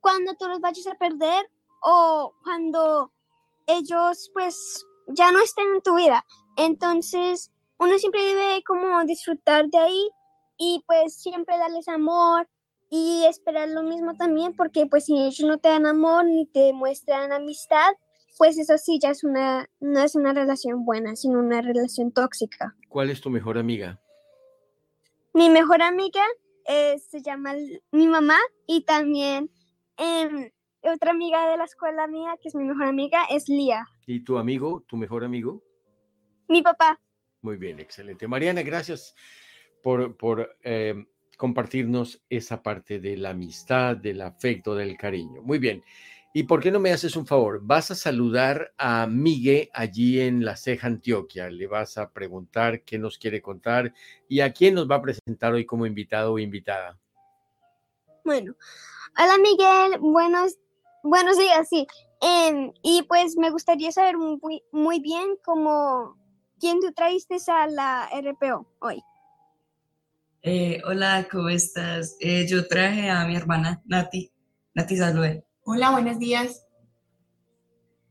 cuándo 0.00 0.34
tú 0.34 0.48
los 0.48 0.60
vayas 0.60 0.86
a 0.88 0.94
perder 0.96 1.48
o 1.82 2.34
cuando 2.42 3.12
ellos 3.66 4.30
pues 4.34 4.84
ya 5.08 5.30
no 5.32 5.40
estén 5.40 5.66
en 5.76 5.82
tu 5.82 5.96
vida. 5.96 6.24
Entonces, 6.56 7.52
uno 7.78 7.98
siempre 7.98 8.22
debe 8.22 8.62
como 8.64 9.04
disfrutar 9.04 9.68
de 9.68 9.78
ahí 9.78 10.08
y 10.58 10.82
pues 10.86 11.14
siempre 11.14 11.58
darles 11.58 11.88
amor 11.88 12.48
y 12.90 13.24
esperar 13.28 13.68
lo 13.68 13.82
mismo 13.82 14.14
también 14.14 14.54
porque 14.54 14.86
pues 14.86 15.06
si 15.06 15.18
ellos 15.18 15.40
no 15.40 15.58
te 15.58 15.68
dan 15.68 15.86
amor 15.86 16.24
ni 16.24 16.46
te 16.46 16.72
muestran 16.72 17.32
amistad, 17.32 17.94
pues 18.38 18.58
eso 18.58 18.78
sí 18.78 18.98
ya 19.00 19.10
es 19.10 19.24
una, 19.24 19.68
no 19.80 20.00
es 20.00 20.14
una 20.14 20.32
relación 20.32 20.84
buena, 20.84 21.16
sino 21.16 21.38
una 21.38 21.62
relación 21.62 22.12
tóxica. 22.12 22.74
¿Cuál 22.88 23.10
es 23.10 23.20
tu 23.20 23.30
mejor 23.30 23.58
amiga? 23.58 24.00
Mi 25.32 25.50
mejor 25.50 25.82
amiga 25.82 26.22
eh, 26.66 26.98
se 26.98 27.22
llama 27.22 27.54
mi 27.92 28.06
mamá 28.06 28.38
y 28.66 28.84
también 28.84 29.50
eh, 29.98 30.52
otra 30.82 31.10
amiga 31.10 31.50
de 31.50 31.56
la 31.56 31.64
escuela 31.64 32.06
mía, 32.06 32.36
que 32.40 32.48
es 32.48 32.54
mi 32.54 32.64
mejor 32.64 32.84
amiga, 32.84 33.24
es 33.30 33.48
Lía. 33.48 33.86
¿Y 34.06 34.24
tu 34.24 34.38
amigo, 34.38 34.84
tu 34.86 34.96
mejor 34.96 35.24
amigo? 35.24 35.62
Mi 36.48 36.62
papá. 36.62 37.00
Muy 37.46 37.58
bien, 37.58 37.78
excelente. 37.78 38.26
Mariana, 38.26 38.62
gracias 38.62 39.14
por, 39.80 40.56
eh, 40.64 41.06
compartirnos 41.36 42.20
esa 42.28 42.60
parte 42.60 42.98
de 42.98 43.16
la 43.16 43.30
amistad, 43.30 43.96
del 43.96 44.22
afecto, 44.22 44.74
del 44.74 44.96
cariño. 44.96 45.42
Muy 45.42 45.60
bien. 45.60 45.84
¿Y 46.34 46.42
por 46.42 46.60
qué 46.60 46.72
no 46.72 46.80
me 46.80 46.90
haces 46.90 47.14
un 47.14 47.24
favor? 47.24 47.60
Vas 47.62 47.92
a 47.92 47.94
saludar 47.94 48.74
a 48.78 49.06
Migue 49.06 49.70
allí 49.72 50.18
en 50.18 50.44
La 50.44 50.56
Ceja, 50.56 50.88
Antioquia. 50.88 51.48
Le 51.48 51.68
vas 51.68 51.98
a 51.98 52.10
preguntar 52.10 52.82
qué 52.82 52.98
nos 52.98 53.16
quiere 53.16 53.40
contar 53.40 53.94
y 54.28 54.40
a 54.40 54.52
quién 54.52 54.74
nos 54.74 54.90
va 54.90 54.96
a 54.96 55.02
presentar 55.02 55.52
hoy 55.52 55.64
como 55.64 55.86
invitado 55.86 56.32
o 56.32 56.40
invitada. 56.40 56.98
Bueno, 58.24 58.56
hola 59.16 59.38
Miguel, 59.38 60.00
buenos, 60.00 60.58
buenos 61.04 61.38
días, 61.38 61.68
sí. 61.68 61.86
Eh, 62.20 62.72
y 62.82 63.04
pues 63.04 63.36
me 63.36 63.50
gustaría 63.50 63.92
saber 63.92 64.16
muy, 64.18 64.64
muy 64.72 64.98
bien 64.98 65.36
cómo, 65.44 66.16
quién 66.58 66.80
tú 66.80 66.92
trajiste 66.92 67.36
a 67.48 67.66
la 67.66 68.08
RPO 68.12 68.66
hoy. 68.80 69.02
Eh, 70.42 70.80
hola, 70.84 71.26
¿cómo 71.30 71.48
estás? 71.48 72.16
Eh, 72.20 72.46
yo 72.46 72.68
traje 72.68 73.10
a 73.10 73.26
mi 73.26 73.36
hermana 73.36 73.82
Nati. 73.84 74.30
Nati, 74.74 74.96
salude. 74.96 75.44
Hola, 75.64 75.90
buenos 75.90 76.18
días. 76.18 76.64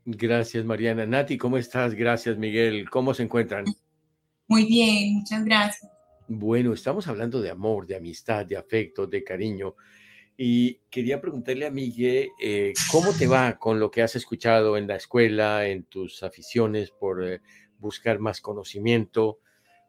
Gracias, 0.03 0.65
Mariana. 0.65 1.05
Nati, 1.05 1.37
¿cómo 1.37 1.57
estás? 1.57 1.93
Gracias, 1.95 2.37
Miguel. 2.37 2.89
¿Cómo 2.89 3.13
se 3.13 3.23
encuentran? 3.23 3.65
Muy 4.47 4.65
bien, 4.65 5.15
muchas 5.15 5.43
gracias. 5.45 5.91
Bueno, 6.27 6.73
estamos 6.73 7.07
hablando 7.07 7.41
de 7.41 7.49
amor, 7.49 7.87
de 7.87 7.95
amistad, 7.95 8.45
de 8.45 8.57
afecto, 8.57 9.07
de 9.07 9.23
cariño. 9.23 9.75
Y 10.37 10.81
quería 10.89 11.21
preguntarle 11.21 11.65
a 11.65 11.71
Miguel, 11.71 12.29
eh, 12.41 12.73
¿cómo 12.91 13.13
te 13.13 13.25
va 13.27 13.57
con 13.57 13.79
lo 13.79 13.89
que 13.89 14.01
has 14.01 14.15
escuchado 14.15 14.75
en 14.75 14.87
la 14.87 14.97
escuela, 14.97 15.65
en 15.65 15.83
tus 15.83 16.23
aficiones 16.23 16.91
por 16.91 17.23
eh, 17.23 17.41
buscar 17.85 18.19
más 18.19 18.41
conocimiento? 18.41 19.39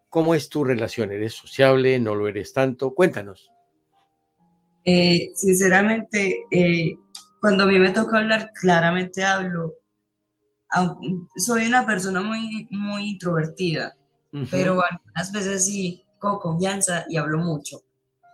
¿Cómo 0.09 0.34
es 0.34 0.49
tu 0.49 0.64
relación? 0.64 1.11
¿Eres 1.11 1.34
sociable? 1.34 1.99
¿No 1.99 2.14
lo 2.14 2.28
eres 2.28 2.53
tanto? 2.53 2.94
Cuéntanos. 2.94 3.51
Eh, 4.84 5.32
sinceramente, 5.34 6.44
cuando 7.40 7.64
a 7.64 7.66
mí 7.66 7.78
me 7.78 7.90
toca 7.90 8.18
hablar, 8.18 8.53
claramente 8.53 9.24
hablo. 9.24 9.74
Soy 11.36 11.66
una 11.66 11.84
persona 11.84 12.20
muy, 12.20 12.68
muy 12.70 13.11
introvertida, 13.11 13.97
uh 14.32 14.38
-huh. 14.38 14.49
pero 14.51 14.80
algunas 14.82 15.32
veces 15.32 15.64
sí, 15.64 16.05
con 16.18 16.38
confianza 16.38 17.05
y 17.09 17.16
hablo 17.16 17.38
mucho. 17.38 17.80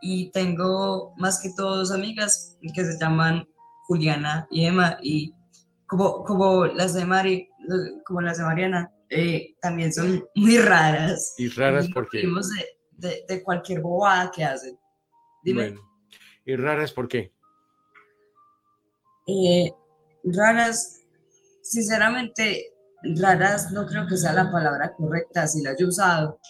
Y 0.02 0.30
tengo 0.32 1.14
más 1.16 1.40
que 1.40 1.50
todo 1.56 1.76
dos 1.78 1.92
amigas 1.92 2.58
que 2.74 2.84
se 2.84 2.98
llaman 2.98 3.46
Juliana 3.86 4.46
y 4.50 4.66
Emma, 4.66 4.98
y 5.02 5.34
como, 5.86 6.24
como, 6.24 6.66
las, 6.66 6.94
de 6.94 7.04
Mari, 7.04 7.48
como 8.04 8.20
las 8.20 8.38
de 8.38 8.44
Mariana, 8.44 8.90
eh, 9.14 9.56
también 9.60 9.92
son 9.92 10.24
muy 10.34 10.58
raras. 10.58 11.34
¿Y 11.36 11.48
raras 11.48 11.88
por 11.92 12.08
qué? 12.08 12.18
De, 12.18 13.08
de, 13.08 13.24
de, 13.28 13.42
cualquier 13.42 13.82
bobada 13.82 14.30
que 14.30 14.42
hacen. 14.42 14.78
Dime. 15.44 15.70
Bueno, 15.70 15.80
¿y 16.46 16.56
raras 16.56 16.92
por 16.92 17.08
qué? 17.08 17.30
Eh, 19.26 19.70
raras, 20.24 21.02
sinceramente, 21.62 22.72
raras 23.16 23.70
no 23.70 23.86
creo 23.86 24.06
que 24.06 24.16
sea 24.16 24.32
la 24.32 24.50
palabra 24.50 24.94
correcta 24.94 25.46
si 25.46 25.62
la 25.62 25.74
he 25.78 25.84
usado, 25.84 26.40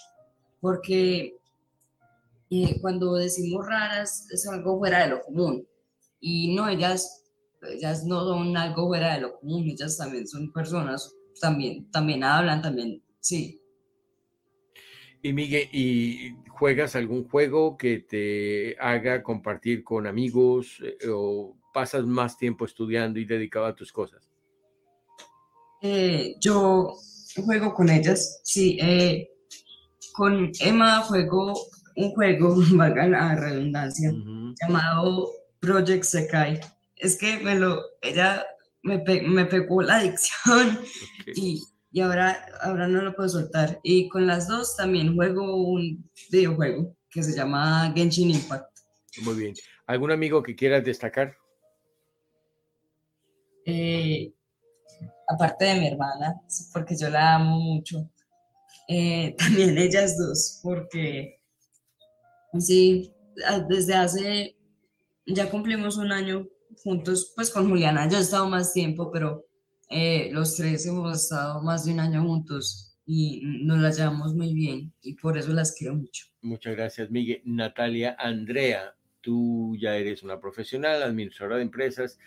porque 0.60 1.34
eh, 2.50 2.80
cuando 2.80 3.14
decimos 3.14 3.66
raras 3.66 4.28
es 4.30 4.46
algo 4.46 4.78
fuera 4.78 5.00
de 5.00 5.08
lo 5.08 5.20
común. 5.20 5.66
Y 6.20 6.54
no, 6.54 6.68
ellas, 6.68 7.24
ellas 7.62 8.04
no 8.04 8.20
son 8.20 8.56
algo 8.56 8.86
fuera 8.86 9.14
de 9.14 9.22
lo 9.22 9.40
común, 9.40 9.64
ellas 9.64 9.96
también 9.96 10.28
son 10.28 10.52
personas, 10.52 11.12
también, 11.40 11.90
también 11.90 12.24
hablan, 12.24 12.62
también, 12.62 13.02
sí. 13.20 13.60
Y 15.22 15.32
Miguel, 15.32 15.68
¿y 15.72 16.34
juegas 16.48 16.96
algún 16.96 17.28
juego 17.28 17.76
que 17.76 18.00
te 18.00 18.76
haga 18.80 19.22
compartir 19.22 19.84
con 19.84 20.06
amigos 20.06 20.78
eh, 20.82 21.08
o 21.08 21.56
pasas 21.72 22.04
más 22.04 22.36
tiempo 22.36 22.64
estudiando 22.64 23.20
y 23.20 23.24
dedicado 23.24 23.66
a 23.66 23.74
tus 23.74 23.92
cosas? 23.92 24.28
Eh, 25.80 26.34
yo 26.40 26.94
juego 27.44 27.74
con 27.74 27.88
ellas, 27.88 28.40
sí. 28.44 28.78
eh, 28.80 29.28
con 30.12 30.50
Emma 30.60 31.00
juego 31.02 31.54
un 31.96 32.10
juego, 32.12 32.56
valga 32.74 33.06
la 33.06 33.34
redundancia, 33.34 34.12
llamado 34.60 35.30
Project 35.60 36.04
Sekai. 36.04 36.60
Es 36.96 37.18
que 37.18 37.38
me 37.38 37.56
lo, 37.56 37.80
ella 38.00 38.44
me, 38.82 38.98
pe- 39.00 39.22
me 39.22 39.46
pegó 39.46 39.82
la 39.82 39.96
adicción 39.96 40.80
y, 41.34 41.62
y 41.90 42.00
ahora, 42.00 42.46
ahora 42.62 42.88
no 42.88 43.02
lo 43.02 43.14
puedo 43.14 43.28
soltar. 43.28 43.80
Y 43.82 44.08
con 44.08 44.26
las 44.26 44.48
dos 44.48 44.76
también 44.76 45.14
juego 45.14 45.56
un 45.56 46.10
videojuego 46.30 46.96
que 47.10 47.22
se 47.22 47.34
llama 47.36 47.92
Genshin 47.94 48.30
Impact. 48.30 48.78
Muy 49.22 49.34
bien. 49.34 49.54
¿Algún 49.86 50.10
amigo 50.10 50.42
que 50.42 50.56
quieras 50.56 50.84
destacar? 50.84 51.36
Eh, 53.64 54.32
aparte 55.28 55.66
de 55.66 55.74
mi 55.80 55.86
hermana, 55.88 56.40
porque 56.72 56.96
yo 56.96 57.08
la 57.10 57.34
amo 57.36 57.58
mucho. 57.60 58.10
Eh, 58.88 59.34
también 59.38 59.76
ellas 59.78 60.16
dos, 60.18 60.60
porque 60.62 61.40
sí, 62.58 63.12
desde 63.68 63.94
hace, 63.94 64.56
ya 65.26 65.48
cumplimos 65.50 65.96
un 65.96 66.10
año 66.12 66.48
juntos, 66.82 67.32
pues 67.34 67.50
con 67.50 67.68
Juliana, 67.68 68.08
yo 68.08 68.18
he 68.18 68.20
estado 68.20 68.48
más 68.48 68.72
tiempo, 68.72 69.10
pero 69.10 69.46
eh, 69.88 70.30
los 70.32 70.56
tres 70.56 70.86
hemos 70.86 71.22
estado 71.22 71.62
más 71.62 71.84
de 71.84 71.92
un 71.92 72.00
año 72.00 72.22
juntos 72.22 72.92
y 73.06 73.42
nos 73.62 73.78
las 73.78 73.98
llevamos 73.98 74.34
muy 74.34 74.54
bien 74.54 74.92
y 75.02 75.14
por 75.14 75.36
eso 75.36 75.52
las 75.52 75.74
quiero 75.74 75.94
mucho. 75.94 76.26
Muchas 76.40 76.74
gracias, 76.74 77.10
Miguel. 77.10 77.42
Natalia, 77.44 78.16
Andrea, 78.18 78.94
tú 79.20 79.76
ya 79.78 79.96
eres 79.96 80.22
una 80.22 80.40
profesional, 80.40 81.02
administradora 81.02 81.56
de 81.56 81.62
empresas, 81.62 82.18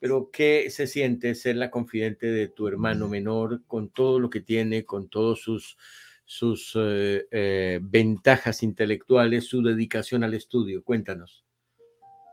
pero 0.00 0.30
¿qué 0.32 0.68
se 0.70 0.86
siente 0.86 1.34
ser 1.34 1.56
la 1.56 1.70
confidente 1.70 2.26
de 2.26 2.48
tu 2.48 2.66
hermano 2.66 3.08
menor 3.08 3.62
con 3.66 3.90
todo 3.90 4.18
lo 4.18 4.30
que 4.30 4.40
tiene, 4.40 4.84
con 4.84 5.08
todos 5.08 5.40
sus, 5.42 5.76
sus 6.24 6.72
eh, 6.76 7.26
eh, 7.30 7.78
ventajas 7.80 8.62
intelectuales, 8.62 9.46
su 9.46 9.62
dedicación 9.62 10.24
al 10.24 10.34
estudio? 10.34 10.82
Cuéntanos. 10.82 11.44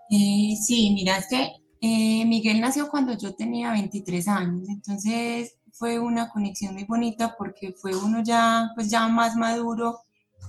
Eh, 0.09 0.55
sí, 0.59 0.91
mira, 0.95 1.17
es 1.17 1.27
que 1.29 1.47
eh, 1.81 2.25
Miguel 2.25 2.61
nació 2.61 2.89
cuando 2.89 3.17
yo 3.17 3.35
tenía 3.35 3.71
23 3.71 4.27
años, 4.27 4.69
entonces 4.69 5.55
fue 5.71 5.97
una 5.99 6.29
conexión 6.29 6.73
muy 6.73 6.83
bonita 6.83 7.35
porque 7.37 7.71
fue 7.71 7.95
uno 7.95 8.21
ya, 8.23 8.71
pues 8.75 8.89
ya 8.89 9.07
más 9.07 9.35
maduro, 9.35 10.01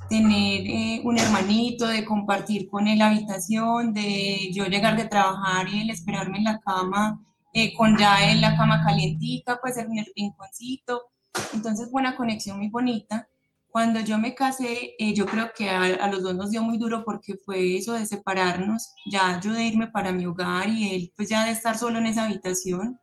tener 0.09 0.67
eh, 0.67 1.01
un 1.05 1.19
hermanito, 1.19 1.87
de 1.87 2.05
compartir 2.05 2.69
con 2.69 2.89
él 2.89 2.99
la 2.99 3.09
habitación, 3.09 3.95
de 3.95 4.51
yo 4.53 4.65
llegar 4.67 4.97
de 4.97 5.07
trabajar 5.07 5.69
y 5.69 5.83
él 5.83 5.91
esperarme 5.91 6.39
en 6.39 6.45
la 6.45 6.59
cama, 6.59 7.21
eh, 7.53 7.73
con 7.75 7.97
ya 7.97 8.31
él 8.31 8.41
la 8.41 8.57
cama 8.57 8.83
calientica, 8.85 9.61
pues 9.63 9.77
en 9.77 9.97
el 9.97 10.07
rinconcito, 10.17 11.11
entonces 11.53 11.89
fue 11.91 12.01
una 12.01 12.17
conexión 12.17 12.59
muy 12.59 12.69
bonita. 12.69 13.29
Cuando 13.71 14.01
yo 14.01 14.19
me 14.19 14.35
casé, 14.35 14.95
eh, 14.99 15.15
yo 15.15 15.27
creo 15.27 15.51
que 15.57 15.71
a, 15.71 15.83
a 15.83 16.09
los 16.11 16.23
dos 16.23 16.35
nos 16.35 16.51
dio 16.51 16.63
muy 16.63 16.77
duro 16.79 17.05
porque 17.05 17.35
fue 17.45 17.77
eso 17.77 17.93
de 17.95 18.07
separarnos, 18.07 18.93
ya 19.11 19.41
yo 19.41 19.53
de 19.53 19.65
irme 19.65 19.87
para 19.89 20.13
mi 20.13 20.27
hogar 20.27 20.69
y 20.69 20.95
él 20.95 21.13
pues 21.17 21.29
ya 21.29 21.45
de 21.45 21.53
estar 21.53 21.79
solo 21.79 21.99
en 21.99 22.07
esa 22.07 22.25
habitación, 22.25 22.99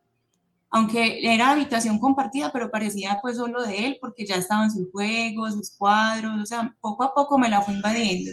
aunque 0.71 1.19
era 1.33 1.51
habitación 1.51 1.99
compartida, 1.99 2.51
pero 2.53 2.71
parecía 2.71 3.19
pues 3.21 3.37
solo 3.37 3.63
de 3.63 3.87
él 3.87 3.97
porque 4.01 4.25
ya 4.25 4.35
estaban 4.35 4.71
sus 4.71 4.91
juegos, 4.91 5.53
sus 5.53 5.71
cuadros, 5.77 6.41
o 6.41 6.45
sea, 6.45 6.75
poco 6.81 7.03
a 7.03 7.13
poco 7.13 7.37
me 7.39 7.49
la 7.49 7.61
fue 7.61 7.73
invadiendo. 7.75 8.31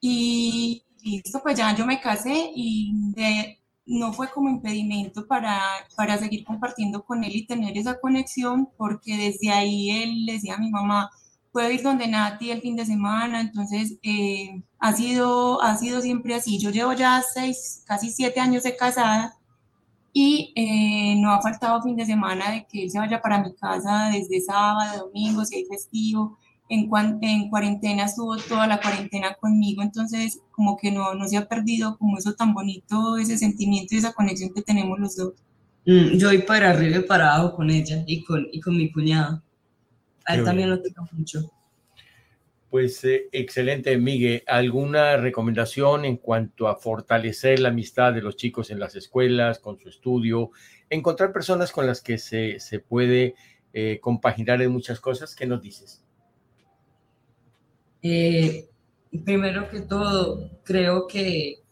Y 0.00 0.84
listo, 1.02 1.40
pues 1.42 1.56
ya 1.58 1.74
yo 1.74 1.86
me 1.86 2.00
casé 2.00 2.50
y 2.54 2.92
de- 3.14 3.58
no 3.88 4.12
fue 4.12 4.28
como 4.30 4.50
impedimento 4.50 5.26
para, 5.26 5.60
para 5.96 6.18
seguir 6.18 6.44
compartiendo 6.44 7.02
con 7.04 7.24
él 7.24 7.34
y 7.34 7.46
tener 7.46 7.76
esa 7.78 7.98
conexión, 7.98 8.68
porque 8.76 9.16
desde 9.16 9.50
ahí 9.50 9.90
él 9.90 10.26
le 10.26 10.34
decía 10.34 10.54
a 10.54 10.58
mi 10.58 10.70
mamá, 10.70 11.10
puedo 11.52 11.70
ir 11.70 11.82
donde 11.82 12.06
Nati 12.06 12.50
el 12.50 12.60
fin 12.60 12.76
de 12.76 12.84
semana, 12.84 13.40
entonces 13.40 13.98
eh, 14.02 14.62
ha, 14.78 14.92
sido, 14.92 15.62
ha 15.62 15.76
sido 15.76 16.02
siempre 16.02 16.34
así. 16.34 16.58
Yo 16.58 16.70
llevo 16.70 16.92
ya 16.92 17.22
seis, 17.22 17.82
casi 17.86 18.10
siete 18.10 18.40
años 18.40 18.62
de 18.62 18.76
casada 18.76 19.34
y 20.12 20.52
eh, 20.54 21.16
no 21.20 21.32
ha 21.32 21.40
faltado 21.40 21.82
fin 21.82 21.96
de 21.96 22.04
semana 22.04 22.50
de 22.50 22.66
que 22.66 22.84
él 22.84 22.90
se 22.90 22.98
vaya 22.98 23.22
para 23.22 23.42
mi 23.42 23.54
casa 23.54 24.10
desde 24.12 24.40
sábado, 24.42 25.06
domingo, 25.06 25.44
si 25.44 25.56
hay 25.56 25.64
festivo. 25.64 26.38
En, 26.70 26.88
cuan- 26.88 27.18
en 27.22 27.48
cuarentena 27.48 28.04
estuvo 28.04 28.36
toda 28.36 28.66
la 28.66 28.80
cuarentena 28.80 29.34
conmigo, 29.34 29.82
entonces 29.82 30.40
como 30.50 30.76
que 30.76 30.90
no, 30.90 31.14
no 31.14 31.26
se 31.26 31.36
ha 31.38 31.48
perdido 31.48 31.96
como 31.98 32.18
eso 32.18 32.34
tan 32.34 32.52
bonito, 32.52 33.16
ese 33.16 33.38
sentimiento 33.38 33.94
y 33.94 33.98
esa 33.98 34.12
conexión 34.12 34.52
que 34.52 34.62
tenemos 34.62 34.98
los 34.98 35.16
dos. 35.16 35.32
Mm, 35.86 36.18
yo 36.18 36.28
voy 36.28 36.38
para 36.42 36.70
arriba 36.70 36.98
y 36.98 37.02
para 37.02 37.34
abajo 37.34 37.56
con 37.56 37.70
ella 37.70 38.04
y 38.06 38.22
con, 38.22 38.46
y 38.52 38.60
con 38.60 38.76
mi 38.76 38.92
cuñado. 38.92 39.42
A 40.26 40.34
él 40.34 40.40
Qué 40.40 40.44
también 40.44 40.68
bien. 40.68 40.76
lo 40.78 40.82
tengo 40.82 41.08
mucho. 41.12 41.50
Pues 42.70 43.02
eh, 43.04 43.28
excelente, 43.32 43.96
Miguel. 43.96 44.42
¿Alguna 44.46 45.16
recomendación 45.16 46.04
en 46.04 46.18
cuanto 46.18 46.68
a 46.68 46.76
fortalecer 46.76 47.60
la 47.60 47.70
amistad 47.70 48.12
de 48.12 48.20
los 48.20 48.36
chicos 48.36 48.70
en 48.70 48.78
las 48.78 48.94
escuelas, 48.94 49.58
con 49.58 49.78
su 49.78 49.88
estudio, 49.88 50.50
encontrar 50.90 51.32
personas 51.32 51.72
con 51.72 51.86
las 51.86 52.02
que 52.02 52.18
se, 52.18 52.60
se 52.60 52.78
puede 52.78 53.36
eh, 53.72 53.98
compaginar 54.02 54.60
en 54.60 54.70
muchas 54.70 55.00
cosas? 55.00 55.34
¿Qué 55.34 55.46
nos 55.46 55.62
dices? 55.62 56.04
Eh, 58.02 58.68
primero 59.24 59.68
que 59.68 59.80
todo, 59.80 60.50
creo 60.64 61.06
que 61.06 61.62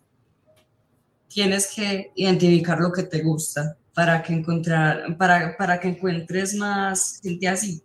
tienes 1.29 1.73
que 1.75 2.13
identificar 2.15 2.81
lo 2.81 2.93
que 2.93 3.03
te 3.03 3.23
gusta 3.23 3.77
para 3.95 4.23
que 4.23 4.33
encontrar, 4.33 5.17
para, 5.17 5.57
para 5.57 5.81
que 5.81 5.89
encuentres 5.89 6.55
más 6.55 7.21
gente 7.23 7.49
así. 7.49 7.83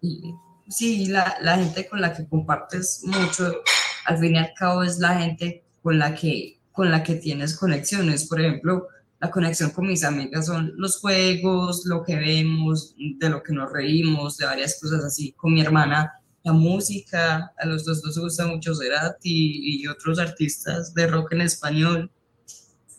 Y 0.00 0.34
sí, 0.68 1.06
la, 1.06 1.36
la 1.40 1.56
gente 1.56 1.86
con 1.86 2.00
la 2.00 2.12
que 2.12 2.26
compartes 2.26 3.02
mucho, 3.04 3.62
al 4.04 4.18
fin 4.18 4.34
y 4.34 4.38
al 4.38 4.52
cabo 4.54 4.82
es 4.82 4.98
la 4.98 5.18
gente 5.18 5.64
con 5.82 5.98
la 5.98 6.14
que, 6.14 6.58
con 6.72 6.90
la 6.90 7.02
que 7.02 7.16
tienes 7.16 7.56
conexiones. 7.56 8.26
Por 8.26 8.40
ejemplo, 8.40 8.88
la 9.20 9.30
conexión 9.30 9.70
con 9.70 9.86
mis 9.86 10.04
amigas 10.04 10.46
son 10.46 10.72
los 10.76 11.00
juegos, 11.00 11.86
lo 11.86 12.02
que 12.02 12.16
vemos, 12.16 12.94
de 12.98 13.28
lo 13.28 13.42
que 13.42 13.52
nos 13.52 13.72
reímos, 13.72 14.36
de 14.36 14.46
varias 14.46 14.78
cosas 14.80 15.04
así. 15.04 15.32
Con 15.32 15.54
mi 15.54 15.62
hermana, 15.62 16.20
la 16.46 16.52
música, 16.52 17.52
a 17.58 17.66
los 17.66 17.84
dos 17.84 18.04
nos 18.04 18.16
gusta 18.16 18.46
mucho 18.46 18.72
Cerati 18.72 19.80
y 19.82 19.86
otros 19.88 20.20
artistas 20.20 20.94
de 20.94 21.08
rock 21.08 21.32
en 21.32 21.40
español. 21.40 22.08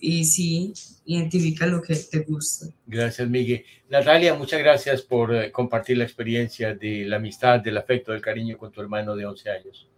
Y 0.02 0.26
sí, 0.26 0.74
identifica 1.06 1.66
lo 1.66 1.82
que 1.82 1.96
te 1.96 2.20
gusta. 2.20 2.68
Gracias, 2.86 3.28
Miguel. 3.30 3.64
Natalia, 3.90 4.34
muchas 4.34 4.60
gracias 4.60 5.02
por 5.02 5.34
eh, 5.34 5.50
compartir 5.50 5.98
la 5.98 6.04
experiencia 6.04 6.76
de 6.76 7.06
la 7.06 7.16
amistad, 7.16 7.62
del 7.62 7.78
afecto, 7.78 8.12
del 8.12 8.22
cariño 8.22 8.58
con 8.58 8.70
tu 8.70 8.82
hermano 8.82 9.16
de 9.16 9.26
11 9.26 9.50
años. 9.50 9.90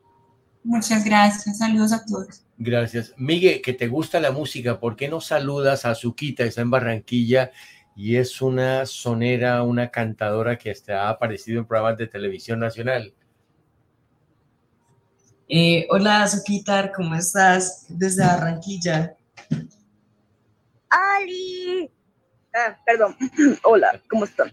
Muchas 0.64 1.04
gracias, 1.04 1.58
saludos 1.58 1.92
a 1.92 2.06
todos. 2.06 2.44
Gracias. 2.60 3.16
Miguel, 3.18 3.64
que 3.64 3.74
te 3.74 3.88
gusta 3.88 4.20
la 4.20 4.32
música, 4.32 4.80
¿por 4.80 4.96
qué 4.96 5.08
no 5.08 5.22
saludas 5.22 5.86
a 5.86 5.92
Azuquita? 5.92 6.44
Está 6.44 6.62
en 6.62 6.70
Barranquilla 6.70 7.52
y 7.96 8.18
es 8.18 8.44
una 8.44 8.86
sonera, 8.86 9.64
una 9.64 9.90
cantadora 9.90 10.60
que 10.60 10.70
hasta 10.70 11.08
ha 11.08 11.10
aparecido 11.10 11.60
en 11.60 11.66
programas 11.66 11.98
de 11.98 12.06
televisión 12.06 12.60
nacional. 12.60 13.16
Eh, 15.52 15.88
hola, 15.90 16.22
Azuquitar, 16.22 16.92
¿cómo 16.92 17.16
estás? 17.16 17.88
Desde 17.90 18.24
Barranquilla. 18.24 19.18
Ali. 20.88 21.90
Ah, 22.54 22.78
perdón. 22.86 23.16
Hola, 23.64 24.00
¿cómo 24.12 24.26
están? 24.26 24.52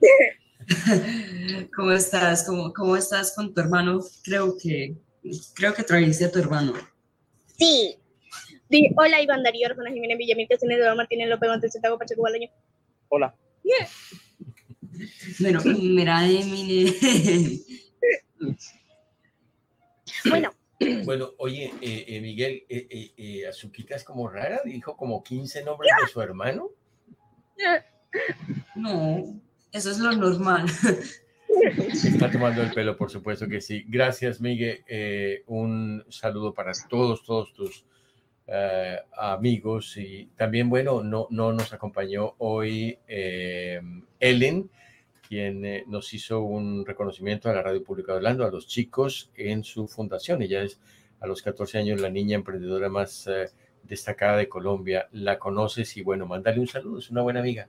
¿Cómo 1.76 1.92
estás? 1.92 2.46
¿Cómo, 2.46 2.72
¿Cómo 2.72 2.96
estás 2.96 3.34
con 3.36 3.52
tu 3.52 3.60
hermano? 3.60 4.00
Creo 4.24 4.56
que, 4.56 4.96
creo 5.54 5.74
que 5.74 5.82
trajiste 5.82 6.24
a 6.24 6.32
tu 6.32 6.38
hermano. 6.38 6.72
Sí. 7.58 7.98
Di, 8.70 8.88
hola, 8.96 9.20
Iván 9.20 9.42
Darío, 9.42 9.66
Arjona 9.66 9.90
Jiménez 9.90 10.16
Villamil, 10.16 10.48
Castañeda, 10.48 10.78
Eduardo 10.78 10.96
Martínez 10.96 11.28
López, 11.28 11.50
Montes, 11.50 11.72
Santiago, 11.74 11.98
Pacheco, 11.98 12.22
Balaño. 12.22 12.48
Hola. 13.10 13.34
Yeah. 13.62 13.86
Bueno, 15.40 15.60
mira, 15.62 16.26
Eminem. 16.26 16.94
Bueno, 20.28 20.50
Bueno, 21.04 21.30
oye, 21.38 21.72
eh, 21.80 22.04
eh, 22.06 22.20
Miguel, 22.20 22.64
eh, 22.68 22.86
eh, 22.90 23.12
eh, 23.16 23.46
Azuquita 23.46 23.96
es 23.96 24.04
como 24.04 24.28
rara, 24.28 24.60
dijo 24.64 24.96
como 24.96 25.22
15 25.22 25.64
nombres 25.64 25.90
de 26.02 26.08
su 26.08 26.20
hermano. 26.20 26.70
No, 28.74 29.40
eso 29.72 29.90
es 29.90 29.98
lo 29.98 30.12
normal. 30.12 30.66
Está 31.90 32.30
tomando 32.30 32.62
el 32.62 32.72
pelo, 32.72 32.96
por 32.96 33.10
supuesto 33.10 33.48
que 33.48 33.60
sí. 33.60 33.84
Gracias, 33.88 34.40
Miguel. 34.40 34.84
Eh, 34.86 35.42
un 35.46 36.04
saludo 36.10 36.52
para 36.52 36.72
todos, 36.88 37.22
todos 37.24 37.52
tus 37.54 37.84
amigos. 39.16 39.96
Y 39.96 40.26
también, 40.36 40.68
bueno, 40.68 41.02
no, 41.02 41.26
no 41.30 41.52
nos 41.52 41.72
acompañó 41.72 42.34
hoy 42.38 42.98
eh, 43.08 43.80
Ellen, 44.20 44.70
quien 45.28 45.64
eh, 45.64 45.84
nos 45.86 46.12
hizo 46.14 46.40
un 46.40 46.84
reconocimiento 46.84 47.48
a 47.48 47.54
la 47.54 47.62
Radio 47.62 47.82
Pública 47.82 48.12
de 48.12 48.18
Orlando, 48.18 48.44
a 48.44 48.50
los 48.50 48.66
chicos 48.66 49.30
en 49.34 49.64
su 49.64 49.88
fundación. 49.88 50.42
Ella 50.42 50.62
es 50.62 50.80
a 51.20 51.26
los 51.26 51.42
14 51.42 51.78
años 51.78 52.00
la 52.00 52.10
niña 52.10 52.36
emprendedora 52.36 52.88
más 52.88 53.26
eh, 53.26 53.50
destacada 53.82 54.36
de 54.36 54.48
Colombia. 54.48 55.08
La 55.12 55.38
conoces 55.38 55.96
y 55.96 56.02
bueno, 56.02 56.26
mándale 56.26 56.60
un 56.60 56.68
saludo, 56.68 56.98
es 56.98 57.10
una 57.10 57.22
buena 57.22 57.40
amiga. 57.40 57.68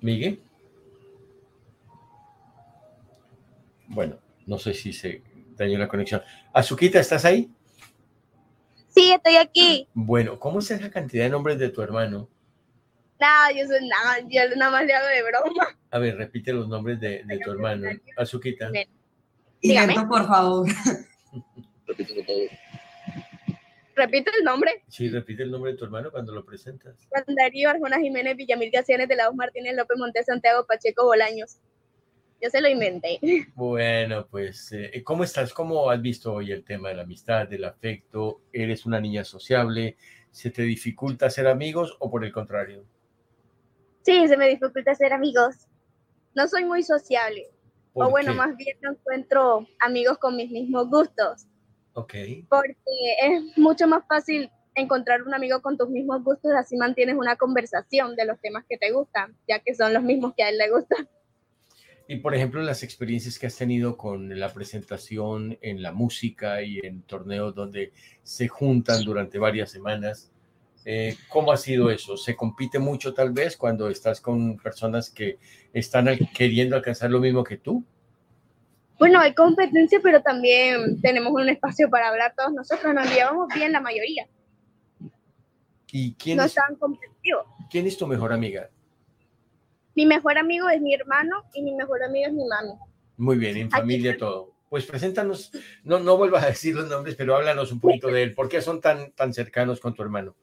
Miguel. 0.00 0.42
Bueno, 3.88 4.18
no 4.46 4.58
sé 4.58 4.74
si 4.74 4.92
se 4.92 5.22
dañó 5.56 5.78
la 5.78 5.88
conexión. 5.88 6.22
Azuquita, 6.52 6.98
¿estás 6.98 7.24
ahí? 7.24 7.50
Sí, 8.88 9.12
estoy 9.12 9.36
aquí. 9.36 9.88
Bueno, 9.94 10.38
¿cómo 10.38 10.58
es 10.58 10.70
esa 10.70 10.90
cantidad 10.90 11.24
de 11.24 11.30
nombres 11.30 11.58
de 11.58 11.68
tu 11.68 11.82
hermano? 11.82 12.28
Nada, 13.22 13.52
yo 13.52 13.64
soy 13.68 13.86
nada, 13.86 14.18
yo 14.28 14.56
nada 14.56 14.72
más 14.72 14.84
le 14.84 14.94
hago 14.94 15.06
de 15.06 15.22
broma. 15.22 15.78
A 15.92 15.98
ver, 16.00 16.16
repite 16.16 16.52
los 16.52 16.66
nombres 16.66 16.98
de, 16.98 17.22
de 17.24 17.38
tu 17.38 17.52
hermano. 17.52 17.88
Azuquita. 18.16 18.68
Dígame. 19.60 19.94
Por 20.08 20.26
favor. 20.26 20.68
Repito 23.94 24.30
el 24.36 24.44
nombre. 24.44 24.82
Sí, 24.88 25.08
repite 25.08 25.44
el 25.44 25.52
nombre 25.52 25.70
de 25.70 25.78
tu 25.78 25.84
hermano 25.84 26.10
cuando 26.10 26.32
lo 26.32 26.44
presentas. 26.44 26.96
Juan 27.10 27.24
Darío 27.36 27.70
Arjona 27.70 28.00
Jiménez 28.00 28.36
Villamil 28.36 28.72
Gacianes 28.72 29.06
de 29.06 29.14
Laos 29.14 29.36
Martínez 29.36 29.76
López 29.76 29.98
Montes 29.98 30.26
Santiago 30.26 30.66
Pacheco 30.66 31.04
Bolaños. 31.04 31.58
Yo 32.40 32.50
se 32.50 32.60
lo 32.60 32.68
inventé. 32.68 33.20
Bueno, 33.54 34.26
pues, 34.28 34.72
eh, 34.72 35.00
¿cómo 35.04 35.22
estás? 35.22 35.54
¿Cómo 35.54 35.88
has 35.90 36.02
visto 36.02 36.32
hoy 36.32 36.50
el 36.50 36.64
tema 36.64 36.88
de 36.88 36.96
la 36.96 37.02
amistad, 37.02 37.46
del 37.46 37.66
afecto? 37.66 38.40
¿Eres 38.52 38.84
una 38.84 39.00
niña 39.00 39.22
sociable? 39.22 39.96
¿Se 40.32 40.50
te 40.50 40.62
dificulta 40.62 41.30
ser 41.30 41.46
amigos 41.46 41.96
o 42.00 42.10
por 42.10 42.24
el 42.24 42.32
contrario? 42.32 42.84
Sí, 44.02 44.26
se 44.28 44.36
me 44.36 44.48
dificulta 44.48 44.94
ser 44.94 45.12
amigos. 45.12 45.68
No 46.34 46.48
soy 46.48 46.64
muy 46.64 46.82
sociable. 46.82 47.46
¿Por 47.92 48.06
O 48.06 48.10
bueno, 48.10 48.32
qué? 48.32 48.38
más 48.38 48.56
bien 48.56 48.76
no 48.80 48.92
encuentro 48.92 49.66
amigos 49.80 50.18
con 50.18 50.36
mis 50.36 50.50
mismos 50.50 50.88
gustos. 50.88 51.46
Ok. 51.94 52.14
Porque 52.48 52.74
es 53.22 53.58
mucho 53.58 53.86
más 53.86 54.04
fácil 54.06 54.50
encontrar 54.74 55.22
un 55.22 55.34
amigo 55.34 55.60
con 55.60 55.76
tus 55.76 55.90
mismos 55.90 56.24
gustos, 56.24 56.52
así 56.52 56.76
mantienes 56.76 57.16
una 57.16 57.36
conversación 57.36 58.16
de 58.16 58.24
los 58.24 58.40
temas 58.40 58.64
que 58.68 58.78
te 58.78 58.90
gustan, 58.90 59.36
ya 59.46 59.58
que 59.58 59.74
son 59.74 59.92
los 59.92 60.02
mismos 60.02 60.32
que 60.34 60.42
a 60.42 60.48
él 60.48 60.56
le 60.56 60.70
gustan. 60.70 61.08
Y 62.08 62.16
por 62.16 62.34
ejemplo, 62.34 62.62
las 62.62 62.82
experiencias 62.82 63.38
que 63.38 63.46
has 63.46 63.56
tenido 63.56 63.96
con 63.96 64.38
la 64.38 64.52
presentación 64.52 65.58
en 65.60 65.82
la 65.82 65.92
música 65.92 66.62
y 66.62 66.80
en 66.82 67.02
torneos 67.02 67.54
donde 67.54 67.92
se 68.22 68.48
juntan 68.48 69.04
durante 69.04 69.38
varias 69.38 69.70
semanas, 69.70 70.31
eh, 70.84 71.16
¿cómo 71.28 71.52
ha 71.52 71.56
sido 71.56 71.90
eso? 71.90 72.16
¿Se 72.16 72.34
compite 72.36 72.78
mucho 72.78 73.14
tal 73.14 73.32
vez 73.32 73.56
cuando 73.56 73.88
estás 73.88 74.20
con 74.20 74.56
personas 74.58 75.10
que 75.10 75.38
están 75.72 76.08
al- 76.08 76.28
queriendo 76.34 76.76
alcanzar 76.76 77.10
lo 77.10 77.20
mismo 77.20 77.44
que 77.44 77.56
tú? 77.58 77.84
Bueno, 78.98 79.18
hay 79.20 79.34
competencia, 79.34 80.00
pero 80.02 80.22
también 80.22 81.00
tenemos 81.00 81.32
un 81.32 81.48
espacio 81.48 81.90
para 81.90 82.08
hablar 82.08 82.34
todos 82.36 82.52
nosotros, 82.52 82.94
nos 82.94 83.12
llevamos 83.12 83.48
bien 83.54 83.72
la 83.72 83.80
mayoría, 83.80 84.28
¿Y 85.90 86.14
quién, 86.14 86.38
no 86.38 86.44
es, 86.44 86.54
tan 86.54 86.76
competitivo. 86.76 87.44
quién 87.70 87.86
es 87.86 87.96
tu 87.98 88.06
mejor 88.06 88.32
amiga? 88.32 88.70
Mi 89.94 90.06
mejor 90.06 90.38
amigo 90.38 90.68
es 90.70 90.80
mi 90.80 90.94
hermano 90.94 91.42
y 91.52 91.62
mi 91.62 91.74
mejor 91.74 92.02
amiga 92.02 92.28
es 92.28 92.32
mi 92.34 92.44
mami. 92.46 92.72
Muy 93.18 93.36
bien, 93.36 93.56
en 93.58 93.70
familia 93.70 94.16
todo. 94.16 94.52
Pues 94.70 94.86
preséntanos, 94.86 95.52
no, 95.84 95.98
no 95.98 96.16
vuelvas 96.16 96.44
a 96.44 96.46
decir 96.46 96.74
los 96.74 96.88
nombres, 96.88 97.14
pero 97.14 97.36
háblanos 97.36 97.72
un 97.72 97.80
poquito 97.80 98.08
de 98.08 98.22
él. 98.22 98.34
¿Por 98.34 98.48
qué 98.48 98.62
son 98.62 98.80
tan, 98.80 99.12
tan 99.12 99.34
cercanos 99.34 99.80
con 99.80 99.92
tu 99.94 100.00
hermano? 100.02 100.34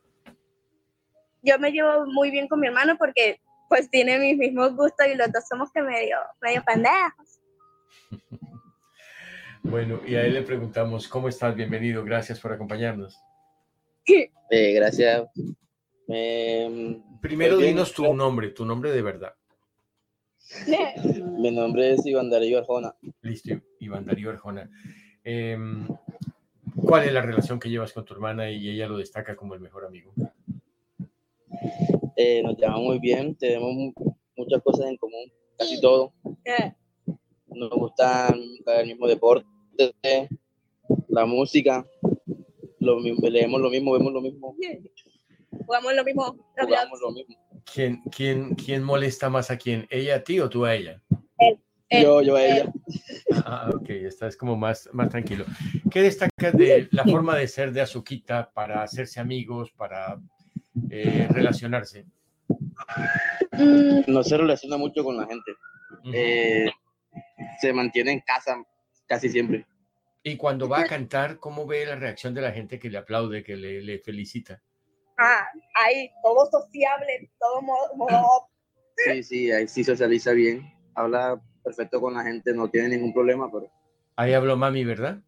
Yo 1.42 1.58
me 1.60 1.72
llevo 1.72 2.06
muy 2.08 2.32
bien 2.32 2.48
con 2.48 2.60
mi 2.60 2.68
hermano 2.68 2.98
porque 2.98 3.40
pues 3.70 3.90
tiene 3.90 4.18
mis 4.18 4.38
mismos 4.38 4.76
gustos 4.76 5.08
y 5.08 5.16
los 5.16 5.32
dos 5.32 5.44
somos 5.48 5.72
que 5.72 5.82
medio, 5.82 6.18
medio 6.42 6.64
pendejos. 6.66 7.40
Bueno, 9.62 10.00
y 10.08 10.16
a 10.16 10.24
él 10.24 10.36
le 10.36 10.42
preguntamos, 10.42 11.10
¿cómo 11.10 11.28
estás? 11.28 11.54
Bienvenido, 11.54 12.04
gracias 12.04 12.40
por 12.40 12.54
acompañarnos. 12.54 13.18
Eh, 14.52 14.74
gracias. 14.74 15.28
Eh, 16.08 17.00
Primero 17.22 17.58
bien, 17.58 17.76
dinos 17.76 17.94
tu 17.94 18.12
nombre, 18.16 18.50
tu 18.50 18.66
nombre 18.66 18.92
de 18.92 19.02
verdad. 19.04 19.36
Mi 21.38 21.52
nombre 21.52 21.94
es 21.94 22.04
Iván 22.08 22.32
Darío 22.32 22.58
Arjona. 22.58 22.96
Listo, 23.22 23.62
Iván 23.80 24.06
Darío 24.06 24.32
Arjona. 24.32 24.68
Em, 25.24 25.88
¿Cuál 26.84 27.06
es 27.06 27.14
la 27.14 27.22
relación 27.22 27.60
que 27.60 27.70
llevas 27.70 27.94
con 27.94 28.06
tu 28.06 28.16
hermana 28.16 28.50
y 28.50 28.70
ella 28.70 28.88
lo 28.88 28.98
destaca 28.98 29.36
como 29.36 29.54
el 29.54 29.60
mejor 29.60 29.86
amigo? 29.86 30.14
Eh, 32.16 32.42
nos 32.44 32.58
llevamos 32.58 32.84
muy 32.84 33.00
bien, 33.00 33.36
tenemos 33.36 33.74
mu- 33.74 33.94
muchas 34.36 34.62
cosas 34.62 34.88
en 34.88 34.98
común, 34.98 35.32
casi 35.58 35.80
todo. 35.82 36.14
Nos 37.48 37.70
gusta 37.72 38.34
el 38.78 38.88
mismo 38.88 39.08
deporte, 39.08 39.48
la 41.08 41.26
música, 41.26 41.86
lo 42.80 43.00
mismo, 43.00 43.28
leemos 43.28 43.60
lo 43.62 43.70
mismo, 43.70 43.92
vemos 43.94 44.14
lo 44.14 44.22
mismo, 44.22 44.56
Jugamos 45.66 45.94
lo 45.96 46.04
mismo. 46.04 46.36
jugamos 46.58 47.00
lo 47.02 47.12
mismo. 47.12 47.36
¿Quién, 47.72 48.02
quién, 48.16 48.56
¿Quién 48.56 48.84
molesta 48.84 49.30
más 49.30 49.52
a 49.52 49.58
quién? 49.58 49.86
¿Ella 49.90 50.16
a 50.16 50.24
ti 50.24 50.40
o 50.40 50.50
tú 50.50 50.66
a 50.66 50.74
ella? 50.76 51.02
Yo, 51.92 52.22
yo 52.22 52.36
a 52.36 52.46
ella. 52.46 52.74
Ah, 53.46 53.70
ok, 53.76 53.90
estás 53.90 54.36
como 54.38 54.56
más, 54.56 54.90
más 54.94 55.10
tranquilo. 55.10 55.46
¿Qué 55.92 56.02
destacas 56.02 56.56
de 56.58 56.88
la 56.92 57.04
forma 57.06 57.36
de 57.36 57.48
ser 57.48 57.72
de 57.72 57.82
Azuquita 57.82 58.52
para 58.54 58.82
hacerse 58.84 59.20
amigos, 59.20 59.72
para 59.72 60.20
eh, 60.90 61.28
relacionarse? 61.32 62.06
No 64.08 64.24
se 64.24 64.38
relaciona 64.38 64.78
mucho 64.78 65.04
con 65.04 65.18
la 65.18 65.26
gente. 65.28 65.52
Eh, 66.14 66.70
se 67.60 67.74
mantiene 67.74 68.12
en 68.12 68.20
casa 68.22 68.64
casi 69.08 69.30
siempre. 69.30 69.66
Y 70.24 70.38
cuando 70.38 70.68
va 70.68 70.82
a 70.82 70.86
cantar, 70.88 71.40
¿cómo 71.40 71.66
ve 71.66 71.86
la 71.86 71.96
reacción 71.96 72.34
de 72.34 72.42
la 72.42 72.52
gente 72.52 72.80
que 72.80 72.90
le 72.90 72.98
aplaude, 72.98 73.44
que 73.44 73.56
le, 73.56 73.82
le 73.82 74.00
felicita? 74.00 74.62
Ah, 75.18 75.46
ahí, 75.76 76.10
todo 76.24 76.46
sociable, 76.50 77.30
todo 77.40 77.62
modo, 77.62 77.96
modo 77.96 78.50
Sí, 79.06 79.24
sí, 79.24 79.52
ahí 79.52 79.68
sí 79.68 79.84
socializa 79.84 80.32
bien, 80.32 80.74
habla 80.94 81.42
perfecto 81.64 82.02
con 82.02 82.14
la 82.14 82.24
gente, 82.24 82.54
no 82.54 82.70
tiene 82.70 82.90
ningún 82.90 83.14
problema, 83.14 83.50
pero 83.52 83.72
Ahí 84.16 84.34
habló 84.34 84.58
mami, 84.58 84.84
¿verdad? 84.84 85.20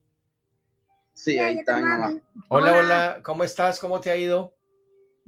sí, 1.14 1.40
ahí 1.40 1.60
está 1.60 1.78
mi 1.78 1.84
mamá. 1.84 2.22
Hola, 2.50 2.78
hola, 2.78 3.20
¿cómo 3.24 3.44
estás? 3.44 3.80
¿Cómo 3.80 4.02
te 4.02 4.12
ha 4.12 4.18
ido? 4.18 4.54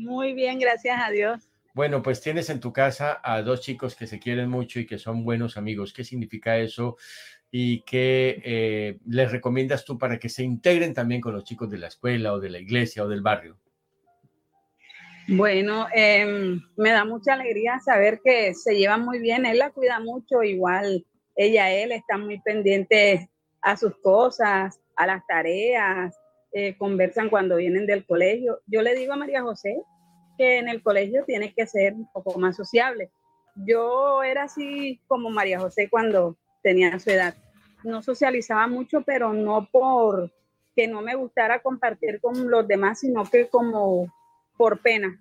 Muy 0.03 0.33
bien, 0.33 0.59
gracias 0.59 0.99
a 1.01 1.09
Dios. 1.11 1.49
Bueno, 1.73 2.03
pues 2.03 2.21
tienes 2.21 2.49
en 2.49 2.59
tu 2.59 2.71
casa 2.71 3.19
a 3.23 3.41
dos 3.41 3.61
chicos 3.61 3.95
que 3.95 4.05
se 4.05 4.19
quieren 4.19 4.49
mucho 4.49 4.79
y 4.79 4.85
que 4.85 4.99
son 4.99 5.23
buenos 5.23 5.57
amigos. 5.57 5.93
¿Qué 5.93 6.03
significa 6.03 6.57
eso? 6.57 6.97
¿Y 7.49 7.81
qué 7.81 8.41
eh, 8.43 8.99
les 9.07 9.31
recomiendas 9.31 9.85
tú 9.85 9.97
para 9.97 10.19
que 10.19 10.29
se 10.29 10.43
integren 10.43 10.93
también 10.93 11.21
con 11.21 11.33
los 11.33 11.45
chicos 11.45 11.69
de 11.69 11.77
la 11.77 11.87
escuela 11.87 12.33
o 12.33 12.39
de 12.39 12.49
la 12.49 12.59
iglesia 12.59 13.03
o 13.03 13.07
del 13.07 13.21
barrio? 13.21 13.57
Bueno, 15.29 15.87
em, 15.95 16.61
me 16.75 16.91
da 16.91 17.05
mucha 17.05 17.33
alegría 17.33 17.79
saber 17.79 18.19
que 18.23 18.53
se 18.53 18.75
llevan 18.75 19.05
muy 19.05 19.19
bien. 19.19 19.45
Él 19.45 19.57
la 19.57 19.71
cuida 19.71 19.99
mucho, 19.99 20.43
igual 20.43 21.05
ella, 21.35 21.71
él 21.71 21.91
están 21.93 22.25
muy 22.25 22.41
pendientes 22.41 23.27
a 23.61 23.77
sus 23.77 23.97
cosas, 24.01 24.79
a 24.95 25.07
las 25.07 25.25
tareas, 25.25 26.13
eh, 26.51 26.77
conversan 26.77 27.29
cuando 27.29 27.55
vienen 27.55 27.87
del 27.87 28.05
colegio. 28.05 28.59
Yo 28.67 28.83
le 28.83 28.93
digo 28.93 29.13
a 29.13 29.17
María 29.17 29.41
José 29.41 29.81
que 30.37 30.57
en 30.59 30.69
el 30.69 30.81
colegio 30.81 31.23
tiene 31.25 31.53
que 31.53 31.67
ser 31.67 31.93
un 31.93 32.11
poco 32.11 32.37
más 32.39 32.55
sociable. 32.55 33.09
Yo 33.55 34.23
era 34.23 34.43
así 34.43 34.99
como 35.07 35.29
María 35.29 35.59
José 35.59 35.89
cuando 35.89 36.37
tenía 36.63 36.97
su 36.99 37.11
edad. 37.11 37.35
No 37.83 38.01
socializaba 38.01 38.67
mucho, 38.67 39.01
pero 39.01 39.33
no 39.33 39.67
por 39.71 40.31
que 40.75 40.87
no 40.87 41.01
me 41.01 41.15
gustara 41.15 41.61
compartir 41.61 42.19
con 42.19 42.49
los 42.49 42.67
demás, 42.67 43.01
sino 43.01 43.23
que 43.25 43.47
como 43.47 44.11
por 44.57 44.79
pena 44.79 45.19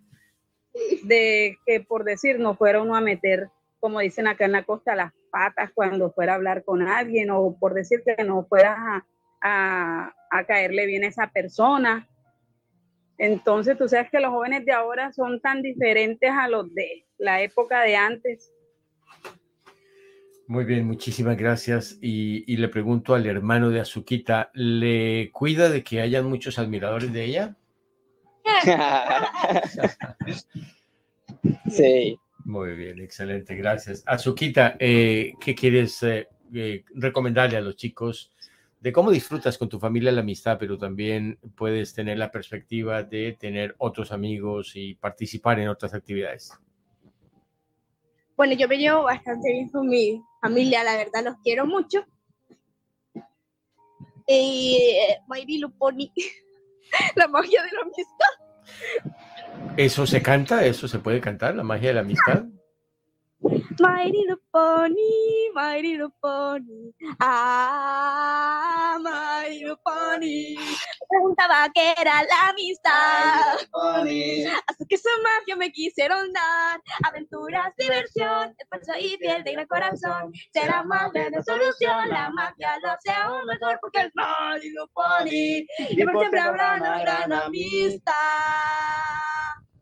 de 1.02 1.58
que 1.66 1.80
por 1.80 2.04
decir 2.04 2.38
no 2.38 2.54
fuera 2.54 2.80
uno 2.80 2.94
a 2.96 3.00
meter, 3.00 3.50
como 3.80 4.00
dicen 4.00 4.26
acá 4.26 4.46
en 4.46 4.52
la 4.52 4.62
costa, 4.62 4.94
las 4.94 5.12
patas 5.30 5.70
cuando 5.74 6.10
fuera 6.12 6.32
a 6.32 6.36
hablar 6.36 6.64
con 6.64 6.82
alguien 6.86 7.30
o 7.30 7.56
por 7.58 7.74
decir 7.74 8.02
que 8.04 8.24
no 8.24 8.44
fuera 8.44 9.04
a- 9.42 10.12
a 10.30 10.44
caerle 10.44 10.86
bien 10.86 11.04
a 11.04 11.08
esa 11.08 11.26
persona. 11.26 12.08
Entonces, 13.22 13.78
tú 13.78 13.88
sabes 13.88 14.10
que 14.10 14.18
los 14.18 14.32
jóvenes 14.32 14.64
de 14.64 14.72
ahora 14.72 15.12
son 15.12 15.40
tan 15.40 15.62
diferentes 15.62 16.28
a 16.28 16.48
los 16.48 16.74
de 16.74 17.06
la 17.18 17.40
época 17.40 17.82
de 17.82 17.94
antes. 17.94 18.50
Muy 20.48 20.64
bien, 20.64 20.84
muchísimas 20.88 21.36
gracias. 21.36 21.96
Y, 22.02 22.42
y 22.52 22.56
le 22.56 22.66
pregunto 22.66 23.14
al 23.14 23.24
hermano 23.26 23.70
de 23.70 23.78
Azuquita, 23.78 24.50
¿le 24.54 25.30
cuida 25.30 25.70
de 25.70 25.84
que 25.84 26.00
hayan 26.00 26.28
muchos 26.28 26.58
admiradores 26.58 27.12
de 27.12 27.24
ella? 27.24 27.56
sí, 31.70 32.18
Muy 32.44 32.74
bien, 32.74 32.98
excelente, 32.98 33.54
gracias. 33.54 34.02
Azuquita, 34.04 34.74
eh, 34.80 35.34
¿qué 35.40 35.54
quieres 35.54 36.02
eh, 36.02 36.26
eh, 36.52 36.82
recomendarle 36.92 37.56
a 37.56 37.60
los 37.60 37.76
chicos 37.76 38.32
de 38.83 38.93
cómo 38.93 39.12
disfrutas 39.12 39.57
con 39.59 39.68
tu 39.68 39.78
familia 39.78 40.11
la 40.11 40.22
amistad, 40.22 40.57
pero 40.59 40.76
también 40.76 41.39
puedes 41.55 41.95
tener 41.95 42.18
la 42.18 42.33
perspectiva 42.33 43.05
de 43.05 43.37
tener 43.39 43.76
otros 43.78 44.11
amigos 44.11 44.72
y 44.74 44.95
participar 44.95 45.61
en 45.61 45.68
otras 45.68 45.95
actividades? 45.95 46.53
Bueno, 48.37 48.55
yo 48.55 48.66
me 48.66 48.78
llevo 48.78 49.05
bastante 49.05 49.53
bien 49.53 49.68
con 49.68 49.89
mi 49.89 50.20
familia, 50.41 50.83
la 50.83 50.97
verdad, 50.97 51.22
los 51.22 51.37
quiero 51.45 51.64
mucho. 51.64 52.05
Y 54.26 54.78
eh, 54.80 55.18
My 55.28 55.45
Little 55.45 55.70
Pony, 55.78 56.11
la 57.14 57.28
magia 57.28 57.62
de 57.62 57.70
la 57.70 57.83
amistad. 57.83 59.76
¿Eso 59.76 60.09
se 60.09 60.20
canta? 60.20 60.66
¿Eso 60.66 60.89
se 60.89 60.99
puede 60.99 61.20
cantar? 61.20 61.55
¿La 61.55 61.62
magia 61.62 61.91
de 61.91 61.95
la 61.95 62.01
amistad? 62.01 62.47
My 63.43 64.05
little 64.07 64.36
pony, 64.53 65.51
my 65.53 65.80
little 65.80 66.14
pony, 66.22 66.93
ah, 67.20 68.99
my 69.03 69.49
little 69.51 69.76
pony. 69.84 70.55
Preguntaba 71.09 71.68
qué 71.74 71.93
era 71.99 72.22
la 72.22 72.51
amistad. 72.51 73.59
Hasta 74.68 74.84
que 74.88 74.97
su 74.97 75.09
magia 75.22 75.57
me 75.57 75.72
quisieron 75.72 76.32
dar. 76.32 76.80
Aventuras, 77.05 77.74
diversión, 77.76 78.55
esfuerzo 78.57 78.93
y 79.01 79.16
piel 79.18 79.43
de 79.43 79.53
gran 79.53 79.66
corazón. 79.66 80.32
Será 80.53 80.84
más 80.84 81.12
grande 81.12 81.43
solución. 81.43 82.09
La 82.11 82.30
magia 82.30 82.78
lo 82.80 82.93
hace 82.93 83.11
aún 83.11 83.45
mejor 83.47 83.78
porque 83.80 84.03
es 84.03 84.12
my 84.14 84.61
little 84.62 84.86
pony. 84.95 85.66
Y 85.90 86.05
por 86.05 86.18
siempre 86.18 86.40
habrá 86.40 86.76
una 86.76 87.01
gran 87.01 87.32
amistad. 87.32 88.12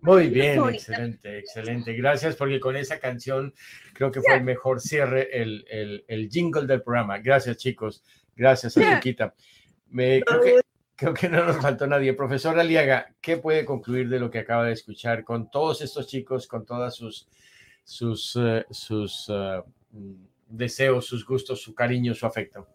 Muy 0.03 0.29
bien, 0.29 0.59
excelente, 0.71 1.39
excelente. 1.39 1.93
Gracias 1.95 2.35
porque 2.35 2.59
con 2.59 2.75
esa 2.75 2.99
canción 2.99 3.53
creo 3.93 4.11
que 4.11 4.23
fue 4.23 4.37
el 4.37 4.45
mejor 4.45 4.81
cierre, 4.81 5.29
el, 5.43 5.65
el, 5.71 6.05
el 6.09 6.31
jingle 6.31 6.67
del 6.67 6.83
programa. 6.83 7.19
Gracias, 7.19 7.59
chicos. 7.59 8.03
Gracias, 8.35 8.79
Azuquita. 8.79 9.35
Me, 9.91 10.23
creo, 10.23 10.41
que, 10.41 10.61
creo 10.97 11.15
que 11.15 11.29
no 11.29 11.45
nos 11.45 11.59
faltó 11.59 11.87
nadie. 11.87 12.15
Profesor 12.15 12.59
Aliaga, 12.59 13.15
¿qué 13.21 13.37
puede 13.37 13.67
concluir 13.67 14.09
de 14.09 14.19
lo 14.19 14.31
que 14.31 14.39
acaba 14.39 14.65
de 14.65 14.73
escuchar 14.73 15.23
con 15.23 15.51
todos 15.51 15.83
estos 15.83 16.07
chicos, 16.07 16.47
con 16.47 16.65
todas 16.65 16.95
sus, 16.95 17.29
sus, 17.85 18.37
uh, 18.37 18.63
sus 18.71 19.29
uh, 19.29 19.63
deseos, 20.49 21.05
sus 21.05 21.27
gustos, 21.27 21.61
su 21.61 21.75
cariño, 21.75 22.15
su 22.15 22.25
afecto? 22.25 22.67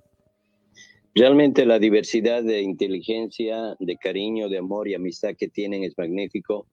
Realmente 1.16 1.66
la 1.66 1.80
diversidad 1.80 2.44
de 2.44 2.62
inteligencia, 2.62 3.76
de 3.80 3.96
cariño, 3.98 4.50
de 4.50 4.60
amor 4.60 4.88
y 4.88 4.94
amistad 4.94 5.34
que 5.36 5.48
tienen 5.48 5.84
es 5.84 5.98
magnífico 5.98 6.68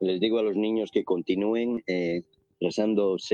les 0.00 0.20
digo 0.20 0.38
a 0.38 0.42
los 0.42 0.56
niños 0.56 0.90
que 0.92 1.04
continúen 1.04 1.82
eh, 1.86 2.22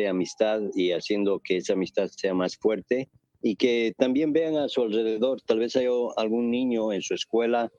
amistad 0.08 0.60
y 0.74 0.92
haciendo 0.92 1.40
que 1.40 1.58
esa 1.58 1.72
amistad 1.74 2.08
sea 2.08 2.34
más 2.34 2.56
fuerte 2.56 3.08
y 3.42 3.56
que 3.56 3.94
también 3.98 4.32
vean 4.32 4.56
a 4.56 4.68
su 4.68 4.82
alrededor. 4.82 5.40
Tal 5.42 5.58
vez 5.58 5.76
haya 5.76 5.90
algún 6.16 6.50
niño 6.50 6.92
en 6.92 7.02
su 7.02 7.14
escuela 7.14 7.70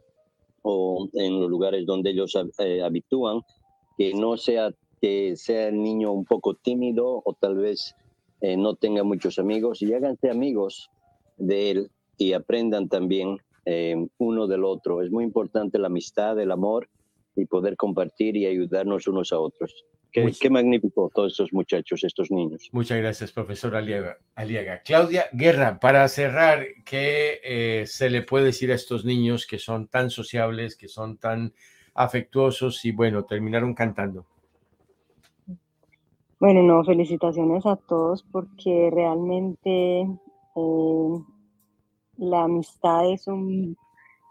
o 0.62 1.10
en 1.14 1.40
los 1.40 1.50
lugares 1.50 1.86
donde 1.86 2.12
ellos 2.12 2.34
eh, 2.60 2.82
habitúan 2.82 3.42
que 3.98 4.14
no 4.14 4.38
sea 4.38 4.74
que 5.02 5.36
sea 5.36 5.68
el 5.68 5.82
niño 5.82 6.12
un 6.12 6.26
poco 6.26 6.56
tímido 6.56 7.22
o 7.24 7.34
tal 7.34 7.58
vez 7.58 7.96
eh, 8.42 8.58
no 8.58 8.76
tenga 8.76 9.04
muchos 9.04 9.38
amigos 9.40 9.82
y 9.82 9.94
háganse 9.94 10.30
amigos 10.30 10.90
de 11.38 11.72
él 11.72 11.92
y 12.18 12.34
aprendan 12.34 12.88
también 12.88 13.38
eh, 13.66 13.96
uno 14.18 14.48
del 14.48 14.64
otro. 14.64 15.02
Es 15.02 15.12
muy 15.12 15.24
importante 15.24 15.80
la 15.80 15.88
amistad, 15.88 16.40
el 16.40 16.52
amor 16.52 16.90
y 17.36 17.46
poder 17.46 17.76
compartir 17.76 18.38
y 18.38 18.46
ayudarnos 18.46 19.08
unos 19.08 19.32
a 19.32 19.40
otros. 19.40 19.86
Qué, 20.12 20.32
qué, 20.40 20.50
magnífico 20.50 21.12
todos 21.14 21.34
estos 21.34 21.52
muchachos, 21.52 22.04
estos 22.04 22.32
niños. 22.32 22.70
Muchas 22.72 22.98
gracias, 23.00 23.34
profesor 23.34 23.76
Aliaga. 23.76 24.18
Aliaga. 24.36 24.82
Claudia 24.82 25.26
Guerra, 25.34 25.78
para 25.80 26.08
cerrar, 26.08 26.66
¿qué 26.86 27.42
eh, 27.44 27.84
se 27.86 28.10
le 28.10 28.22
puede 28.22 28.46
decir 28.46 28.72
a 28.72 28.76
estos 28.76 29.04
niños 29.04 29.46
que 29.46 29.60
son 29.60 29.88
tan 29.88 30.10
sociables, 30.10 30.78
que 30.78 30.88
son 30.88 31.18
tan 31.18 31.54
afectuosos 31.94 32.86
y 32.86 32.92
bueno, 32.92 33.26
terminaron 33.26 33.74
cantando? 33.74 34.26
Bueno, 36.40 36.64
no, 36.64 36.84
felicitaciones 36.84 37.66
a 37.66 37.76
todos 37.76 38.24
porque 38.32 38.90
realmente 38.94 40.02
eh, 40.02 41.24
la 42.18 42.44
amistad 42.44 43.12
es 43.12 43.28
un 43.28 43.78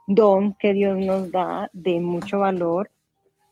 don 0.07 0.55
que 0.55 0.75
Dios 0.75 0.99
nos 0.99 1.31
da 1.31 1.71
de 1.73 2.01
mucho 2.01 2.41
valor 2.41 2.91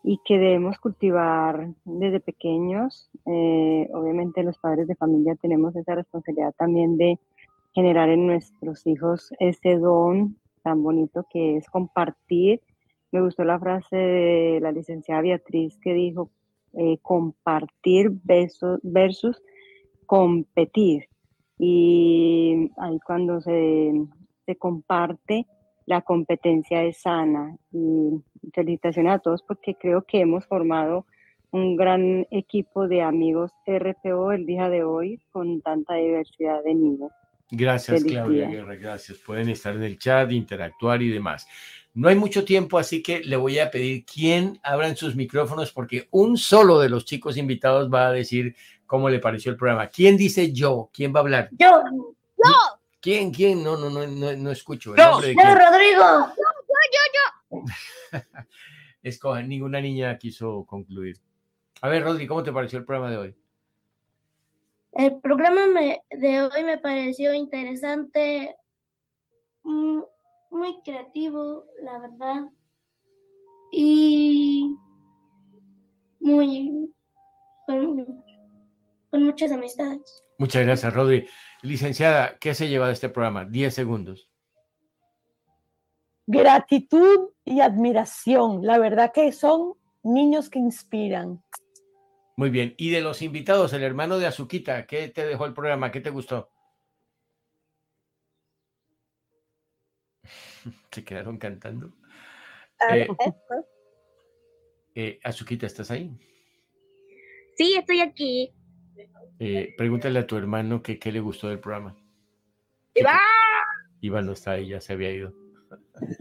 y 0.04 0.18
que 0.24 0.38
debemos 0.38 0.78
cultivar 0.78 1.68
desde 1.84 2.20
pequeños. 2.20 3.10
Eh, 3.26 3.88
obviamente 3.92 4.42
los 4.42 4.58
padres 4.58 4.88
de 4.88 4.96
familia 4.96 5.36
tenemos 5.36 5.76
esa 5.76 5.94
responsabilidad 5.94 6.54
también 6.58 6.96
de 6.96 7.18
generar 7.72 8.08
en 8.08 8.26
nuestros 8.26 8.86
hijos 8.86 9.32
ese 9.38 9.78
don 9.78 10.36
tan 10.62 10.82
bonito 10.82 11.26
que 11.30 11.56
es 11.56 11.68
compartir. 11.68 12.60
Me 13.12 13.20
gustó 13.20 13.44
la 13.44 13.58
frase 13.58 13.96
de 13.96 14.60
la 14.60 14.72
licenciada 14.72 15.22
Beatriz 15.22 15.78
que 15.80 15.94
dijo 15.94 16.30
eh, 16.74 16.98
compartir 17.02 18.10
versus, 18.24 18.80
versus 18.82 19.42
competir. 20.06 21.08
Y 21.58 22.70
ahí 22.78 22.98
cuando 23.06 23.40
se, 23.40 23.92
se 24.46 24.56
comparte, 24.56 25.46
la 25.86 26.02
competencia 26.02 26.82
es 26.84 26.98
sana. 26.98 27.56
Y 27.72 28.20
felicitaciones 28.52 29.14
a 29.14 29.18
todos 29.18 29.42
porque 29.42 29.74
creo 29.74 30.02
que 30.02 30.20
hemos 30.20 30.46
formado 30.46 31.06
un 31.50 31.76
gran 31.76 32.26
equipo 32.30 32.88
de 32.88 33.02
amigos 33.02 33.52
RPO 33.66 34.32
el 34.32 34.46
día 34.46 34.68
de 34.68 34.84
hoy 34.84 35.20
con 35.32 35.60
tanta 35.60 35.94
diversidad 35.94 36.62
de 36.64 36.74
niños. 36.74 37.12
Gracias, 37.50 37.98
Feliz 37.98 38.12
Claudia 38.14 38.48
día. 38.48 38.56
Guerra, 38.56 38.76
gracias. 38.76 39.18
Pueden 39.18 39.50
estar 39.50 39.74
en 39.76 39.82
el 39.82 39.98
chat, 39.98 40.32
interactuar 40.32 41.02
y 41.02 41.10
demás. 41.10 41.46
No 41.92 42.08
hay 42.08 42.16
mucho 42.16 42.46
tiempo, 42.46 42.78
así 42.78 43.02
que 43.02 43.20
le 43.20 43.36
voy 43.36 43.58
a 43.58 43.70
pedir 43.70 44.06
quién 44.06 44.58
abran 44.62 44.96
sus 44.96 45.14
micrófonos 45.14 45.70
porque 45.72 46.08
un 46.10 46.38
solo 46.38 46.80
de 46.80 46.88
los 46.88 47.04
chicos 47.04 47.36
invitados 47.36 47.92
va 47.92 48.06
a 48.06 48.12
decir 48.12 48.56
cómo 48.86 49.10
le 49.10 49.18
pareció 49.18 49.52
el 49.52 49.58
programa. 49.58 49.88
¿Quién 49.88 50.16
dice 50.16 50.52
yo? 50.52 50.88
¿Quién 50.94 51.14
va 51.14 51.18
a 51.18 51.22
hablar? 51.22 51.50
Yo, 51.58 51.82
yo. 52.38 52.81
¿Quién? 53.02 53.32
¿Quién? 53.32 53.64
No, 53.64 53.76
no, 53.76 53.90
no, 53.90 54.06
no, 54.06 54.32
no 54.36 54.50
escucho. 54.52 54.94
Yo, 54.94 55.02
yo, 55.02 55.14
Rodrigo. 55.18 55.42
Yo, 55.42 56.34
yo, 56.38 56.78
yo, 56.92 57.58
yo. 58.12 58.20
Escojan, 59.02 59.48
ninguna 59.48 59.80
niña 59.80 60.16
quiso 60.16 60.64
concluir. 60.64 61.16
A 61.80 61.88
ver, 61.88 62.04
Rodri, 62.04 62.28
¿cómo 62.28 62.44
te 62.44 62.52
pareció 62.52 62.78
el 62.78 62.84
programa 62.84 63.10
de 63.10 63.16
hoy? 63.18 63.36
El 64.92 65.20
programa 65.20 65.66
me, 65.66 66.04
de 66.10 66.42
hoy 66.42 66.62
me 66.62 66.78
pareció 66.78 67.34
interesante, 67.34 68.54
muy, 69.64 70.04
muy 70.50 70.80
creativo, 70.82 71.64
la 71.82 71.98
verdad, 71.98 72.42
y 73.72 74.76
muy 76.20 76.92
con 79.12 79.22
muchas 79.24 79.52
amistades. 79.52 80.24
Muchas 80.38 80.64
gracias, 80.64 80.92
Rodri. 80.92 81.28
Licenciada, 81.60 82.38
¿qué 82.38 82.54
se 82.54 82.68
lleva 82.68 82.86
de 82.86 82.94
este 82.94 83.10
programa? 83.10 83.44
Diez 83.44 83.74
segundos. 83.74 84.30
Gratitud 86.26 87.28
y 87.44 87.60
admiración. 87.60 88.64
La 88.64 88.78
verdad 88.78 89.12
que 89.12 89.30
son 89.32 89.74
niños 90.02 90.48
que 90.48 90.58
inspiran. 90.58 91.44
Muy 92.36 92.48
bien. 92.48 92.74
Y 92.78 92.90
de 92.90 93.02
los 93.02 93.20
invitados, 93.20 93.74
el 93.74 93.82
hermano 93.82 94.18
de 94.18 94.26
Azuquita, 94.26 94.86
¿qué 94.86 95.08
te 95.08 95.26
dejó 95.26 95.44
el 95.44 95.52
programa? 95.52 95.92
¿Qué 95.92 96.00
te 96.00 96.08
gustó? 96.08 96.50
Se 100.90 101.04
quedaron 101.04 101.36
cantando. 101.36 101.92
Eh, 102.90 103.06
eh, 104.94 105.20
Azuquita, 105.22 105.66
¿estás 105.66 105.90
ahí? 105.90 106.18
Sí, 107.56 107.74
estoy 107.76 108.00
aquí. 108.00 108.54
Eh, 109.38 109.74
pregúntale 109.76 110.18
a 110.20 110.26
tu 110.26 110.36
hermano 110.36 110.82
que, 110.82 110.98
qué 110.98 111.10
le 111.12 111.20
gustó 111.20 111.48
del 111.48 111.58
programa. 111.60 111.96
¡Iván! 112.94 113.18
Iván 114.00 114.26
no 114.26 114.32
está 114.32 114.52
ahí, 114.52 114.68
ya 114.68 114.80
se 114.80 114.92
había 114.92 115.10
ido. 115.10 115.32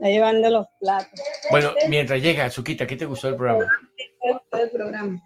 Está 0.00 0.08
llevando 0.08 0.48
los 0.48 0.66
platos. 0.80 1.20
Bueno, 1.50 1.72
mientras 1.90 2.22
llega, 2.22 2.48
Suquita, 2.48 2.86
¿qué 2.86 2.96
te 2.96 3.04
gustó 3.04 3.26
del 3.26 3.36
programa? 3.36 3.66
El 4.52 4.70
programa. 4.70 5.20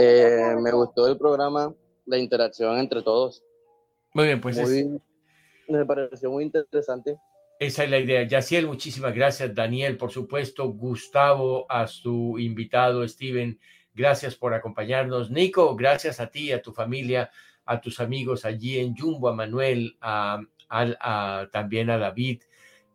Eh, 0.00 0.54
me 0.60 0.70
gustó 0.72 1.06
el 1.06 1.18
programa, 1.18 1.74
la 2.06 2.18
interacción 2.18 2.78
entre 2.78 3.02
todos. 3.02 3.42
Muy 4.14 4.26
bien, 4.26 4.40
pues 4.40 4.56
Muy, 4.58 4.78
es- 4.78 4.86
me 5.68 5.84
pareció 5.84 6.30
muy 6.30 6.44
interesante. 6.44 7.18
Esa 7.58 7.84
es 7.84 7.90
la 7.90 7.98
idea. 7.98 8.22
Yaciel, 8.24 8.66
muchísimas 8.66 9.14
gracias. 9.14 9.54
Daniel, 9.54 9.96
por 9.96 10.10
supuesto. 10.10 10.68
Gustavo, 10.68 11.66
a 11.70 11.86
su 11.86 12.36
invitado, 12.38 13.06
Steven, 13.08 13.58
gracias 13.94 14.34
por 14.34 14.54
acompañarnos. 14.54 15.30
Nico, 15.30 15.74
gracias 15.74 16.20
a 16.20 16.28
ti, 16.28 16.52
a 16.52 16.60
tu 16.60 16.72
familia, 16.72 17.30
a 17.64 17.80
tus 17.80 18.00
amigos 18.00 18.44
allí 18.44 18.78
en 18.78 18.94
Jumbo, 18.94 19.28
a 19.28 19.34
Manuel, 19.34 19.96
a, 20.00 20.40
también 21.52 21.90
a 21.90 21.98
David 21.98 22.42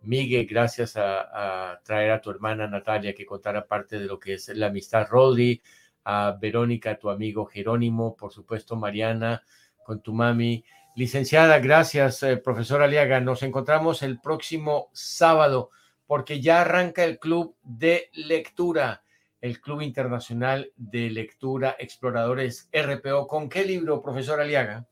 Miguel, 0.03 0.47
gracias 0.47 0.97
a, 0.97 1.71
a, 1.71 1.81
traer 1.83 2.11
a 2.11 2.21
tu 2.21 2.31
hermana 2.31 2.67
Natalia 2.67 3.13
que 3.13 3.25
contara 3.25 3.67
parte 3.67 3.99
de 3.99 4.05
lo 4.05 4.19
que 4.19 4.33
es 4.33 4.49
la 4.49 4.67
amistad 4.67 5.07
Rodri, 5.09 5.61
a 6.03 6.37
Verónica, 6.39 6.97
tu 6.97 7.09
amigo 7.09 7.45
Jerónimo, 7.45 8.15
por 8.15 8.31
supuesto 8.31 8.75
Mariana, 8.75 9.43
con 9.83 10.01
tu 10.01 10.13
mami. 10.13 10.63
Licenciada, 10.93 11.59
gracias, 11.59 12.21
eh, 12.23 12.35
profesor 12.35 12.81
Aliaga. 12.81 13.21
Nos 13.21 13.43
encontramos 13.43 14.03
el 14.03 14.19
próximo 14.19 14.89
sábado 14.91 15.69
porque 16.05 16.41
ya 16.41 16.61
arranca 16.61 17.05
el 17.05 17.17
club 17.17 17.55
de 17.63 18.09
lectura, 18.13 19.01
el 19.39 19.61
Club 19.61 19.81
Internacional 19.81 20.73
de 20.75 21.09
Lectura 21.09 21.77
Exploradores 21.79 22.69
RPO. 22.73 23.27
¿Con 23.27 23.47
qué 23.47 23.63
libro, 23.63 24.01
profesor 24.01 24.41
Aliaga? 24.41 24.85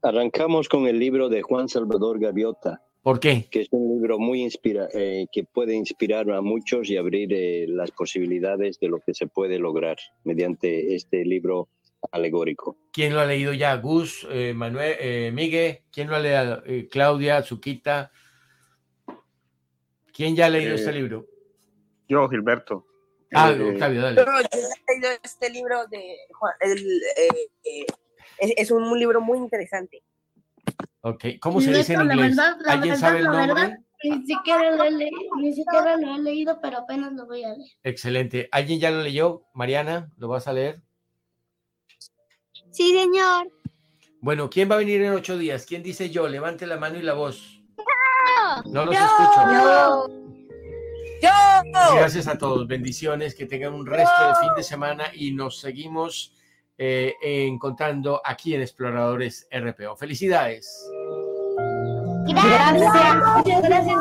Arrancamos 0.00 0.70
con 0.70 0.86
el 0.86 0.98
libro 0.98 1.28
de 1.28 1.42
Juan 1.42 1.68
Salvador 1.68 2.18
Gaviota. 2.18 2.82
¿Por 3.02 3.20
qué? 3.20 3.46
Que 3.50 3.60
es 3.60 3.68
un 3.72 3.94
libro 3.94 4.18
muy 4.18 4.40
inspira 4.40 4.88
eh, 4.94 5.26
que 5.30 5.44
puede 5.44 5.74
inspirar 5.74 6.30
a 6.30 6.40
muchos 6.40 6.88
y 6.88 6.96
abrir 6.96 7.30
eh, 7.34 7.66
las 7.68 7.90
posibilidades 7.90 8.80
de 8.80 8.88
lo 8.88 9.00
que 9.00 9.12
se 9.12 9.26
puede 9.26 9.58
lograr 9.58 9.98
mediante 10.24 10.94
este 10.94 11.22
libro 11.26 11.68
alegórico. 12.12 12.76
¿Quién 12.92 13.14
lo 13.14 13.20
ha 13.20 13.26
leído 13.26 13.52
ya? 13.52 13.74
Gus, 13.76 14.26
eh, 14.30 14.52
Manuel, 14.54 14.96
eh, 14.98 15.30
Miguel, 15.32 15.82
¿quién 15.92 16.08
lo 16.08 16.16
ha 16.16 16.20
leído? 16.20 16.62
Eh, 16.66 16.88
Claudia, 16.90 17.42
Zuquita. 17.42 18.10
¿Quién 20.12 20.36
ya 20.36 20.46
ha 20.46 20.50
leído 20.50 20.74
este 20.74 20.92
libro? 20.92 21.26
Yo, 22.08 22.28
Gilberto. 22.28 22.86
Ah, 23.32 23.50
Octavio, 23.50 24.02
dale. 24.02 24.16
Yo, 24.16 24.22
he 24.22 25.00
leído 25.00 25.08
este 25.22 25.50
libro 25.50 25.86
de 25.88 26.18
Juan, 26.38 26.52
el, 26.60 27.02
es, 28.38 28.52
es, 28.56 28.70
un 28.70 28.96
libro 28.98 29.20
muy 29.20 29.38
interesante. 29.38 30.04
Ok, 31.00 31.24
¿cómo 31.40 31.60
se 31.60 31.72
dice 31.72 31.94
en 31.94 32.02
inglés? 32.02 32.36
Verdad, 32.36 32.56
¿Alguien 32.66 32.94
verdad, 32.94 33.08
sabe 33.08 33.18
el 33.18 33.24
nombre? 33.24 33.46
Verdad, 33.46 33.78
ni, 34.04 34.26
siquiera 34.26 34.70
lo 34.70 34.84
he 34.84 34.90
leído, 34.90 35.36
ni 35.40 35.52
siquiera 35.52 35.96
lo 35.96 36.14
he 36.14 36.18
leído, 36.20 36.60
pero 36.60 36.78
apenas 36.78 37.12
lo 37.12 37.26
voy 37.26 37.42
a 37.42 37.48
leer. 37.48 37.70
Excelente. 37.82 38.48
¿Alguien 38.52 38.78
ya 38.78 38.90
lo 38.90 39.02
leyó? 39.02 39.42
Mariana, 39.52 40.12
¿lo 40.16 40.28
vas 40.28 40.46
a 40.46 40.52
leer? 40.52 40.83
Sí, 42.74 42.92
señor. 42.92 43.50
Bueno, 44.20 44.50
¿quién 44.50 44.68
va 44.68 44.74
a 44.74 44.78
venir 44.78 45.00
en 45.02 45.12
ocho 45.12 45.38
días? 45.38 45.64
¿Quién 45.64 45.82
dice 45.82 46.10
yo? 46.10 46.26
Levante 46.26 46.66
la 46.66 46.76
mano 46.76 46.98
y 46.98 47.02
la 47.02 47.14
voz. 47.14 47.60
No 48.66 48.84
los 48.84 48.94
Yo. 48.94 49.00
escucho. 49.00 49.40
Yo. 49.52 50.08
Yo. 51.22 51.94
Gracias 51.96 52.26
a 52.26 52.36
todos. 52.36 52.66
Bendiciones. 52.66 53.36
Que 53.36 53.46
tengan 53.46 53.74
un 53.74 53.86
resto 53.86 54.28
de 54.28 54.34
fin 54.40 54.50
de 54.56 54.62
semana 54.64 55.04
y 55.14 55.32
nos 55.32 55.60
seguimos 55.60 56.34
eh, 56.76 57.14
encontrando 57.22 58.20
aquí 58.24 58.54
en 58.54 58.62
Exploradores 58.62 59.46
RPO. 59.52 59.96
Felicidades. 59.96 60.84
Gracias. 62.26 63.36
Muchas 63.36 63.62
gracias. 63.62 63.96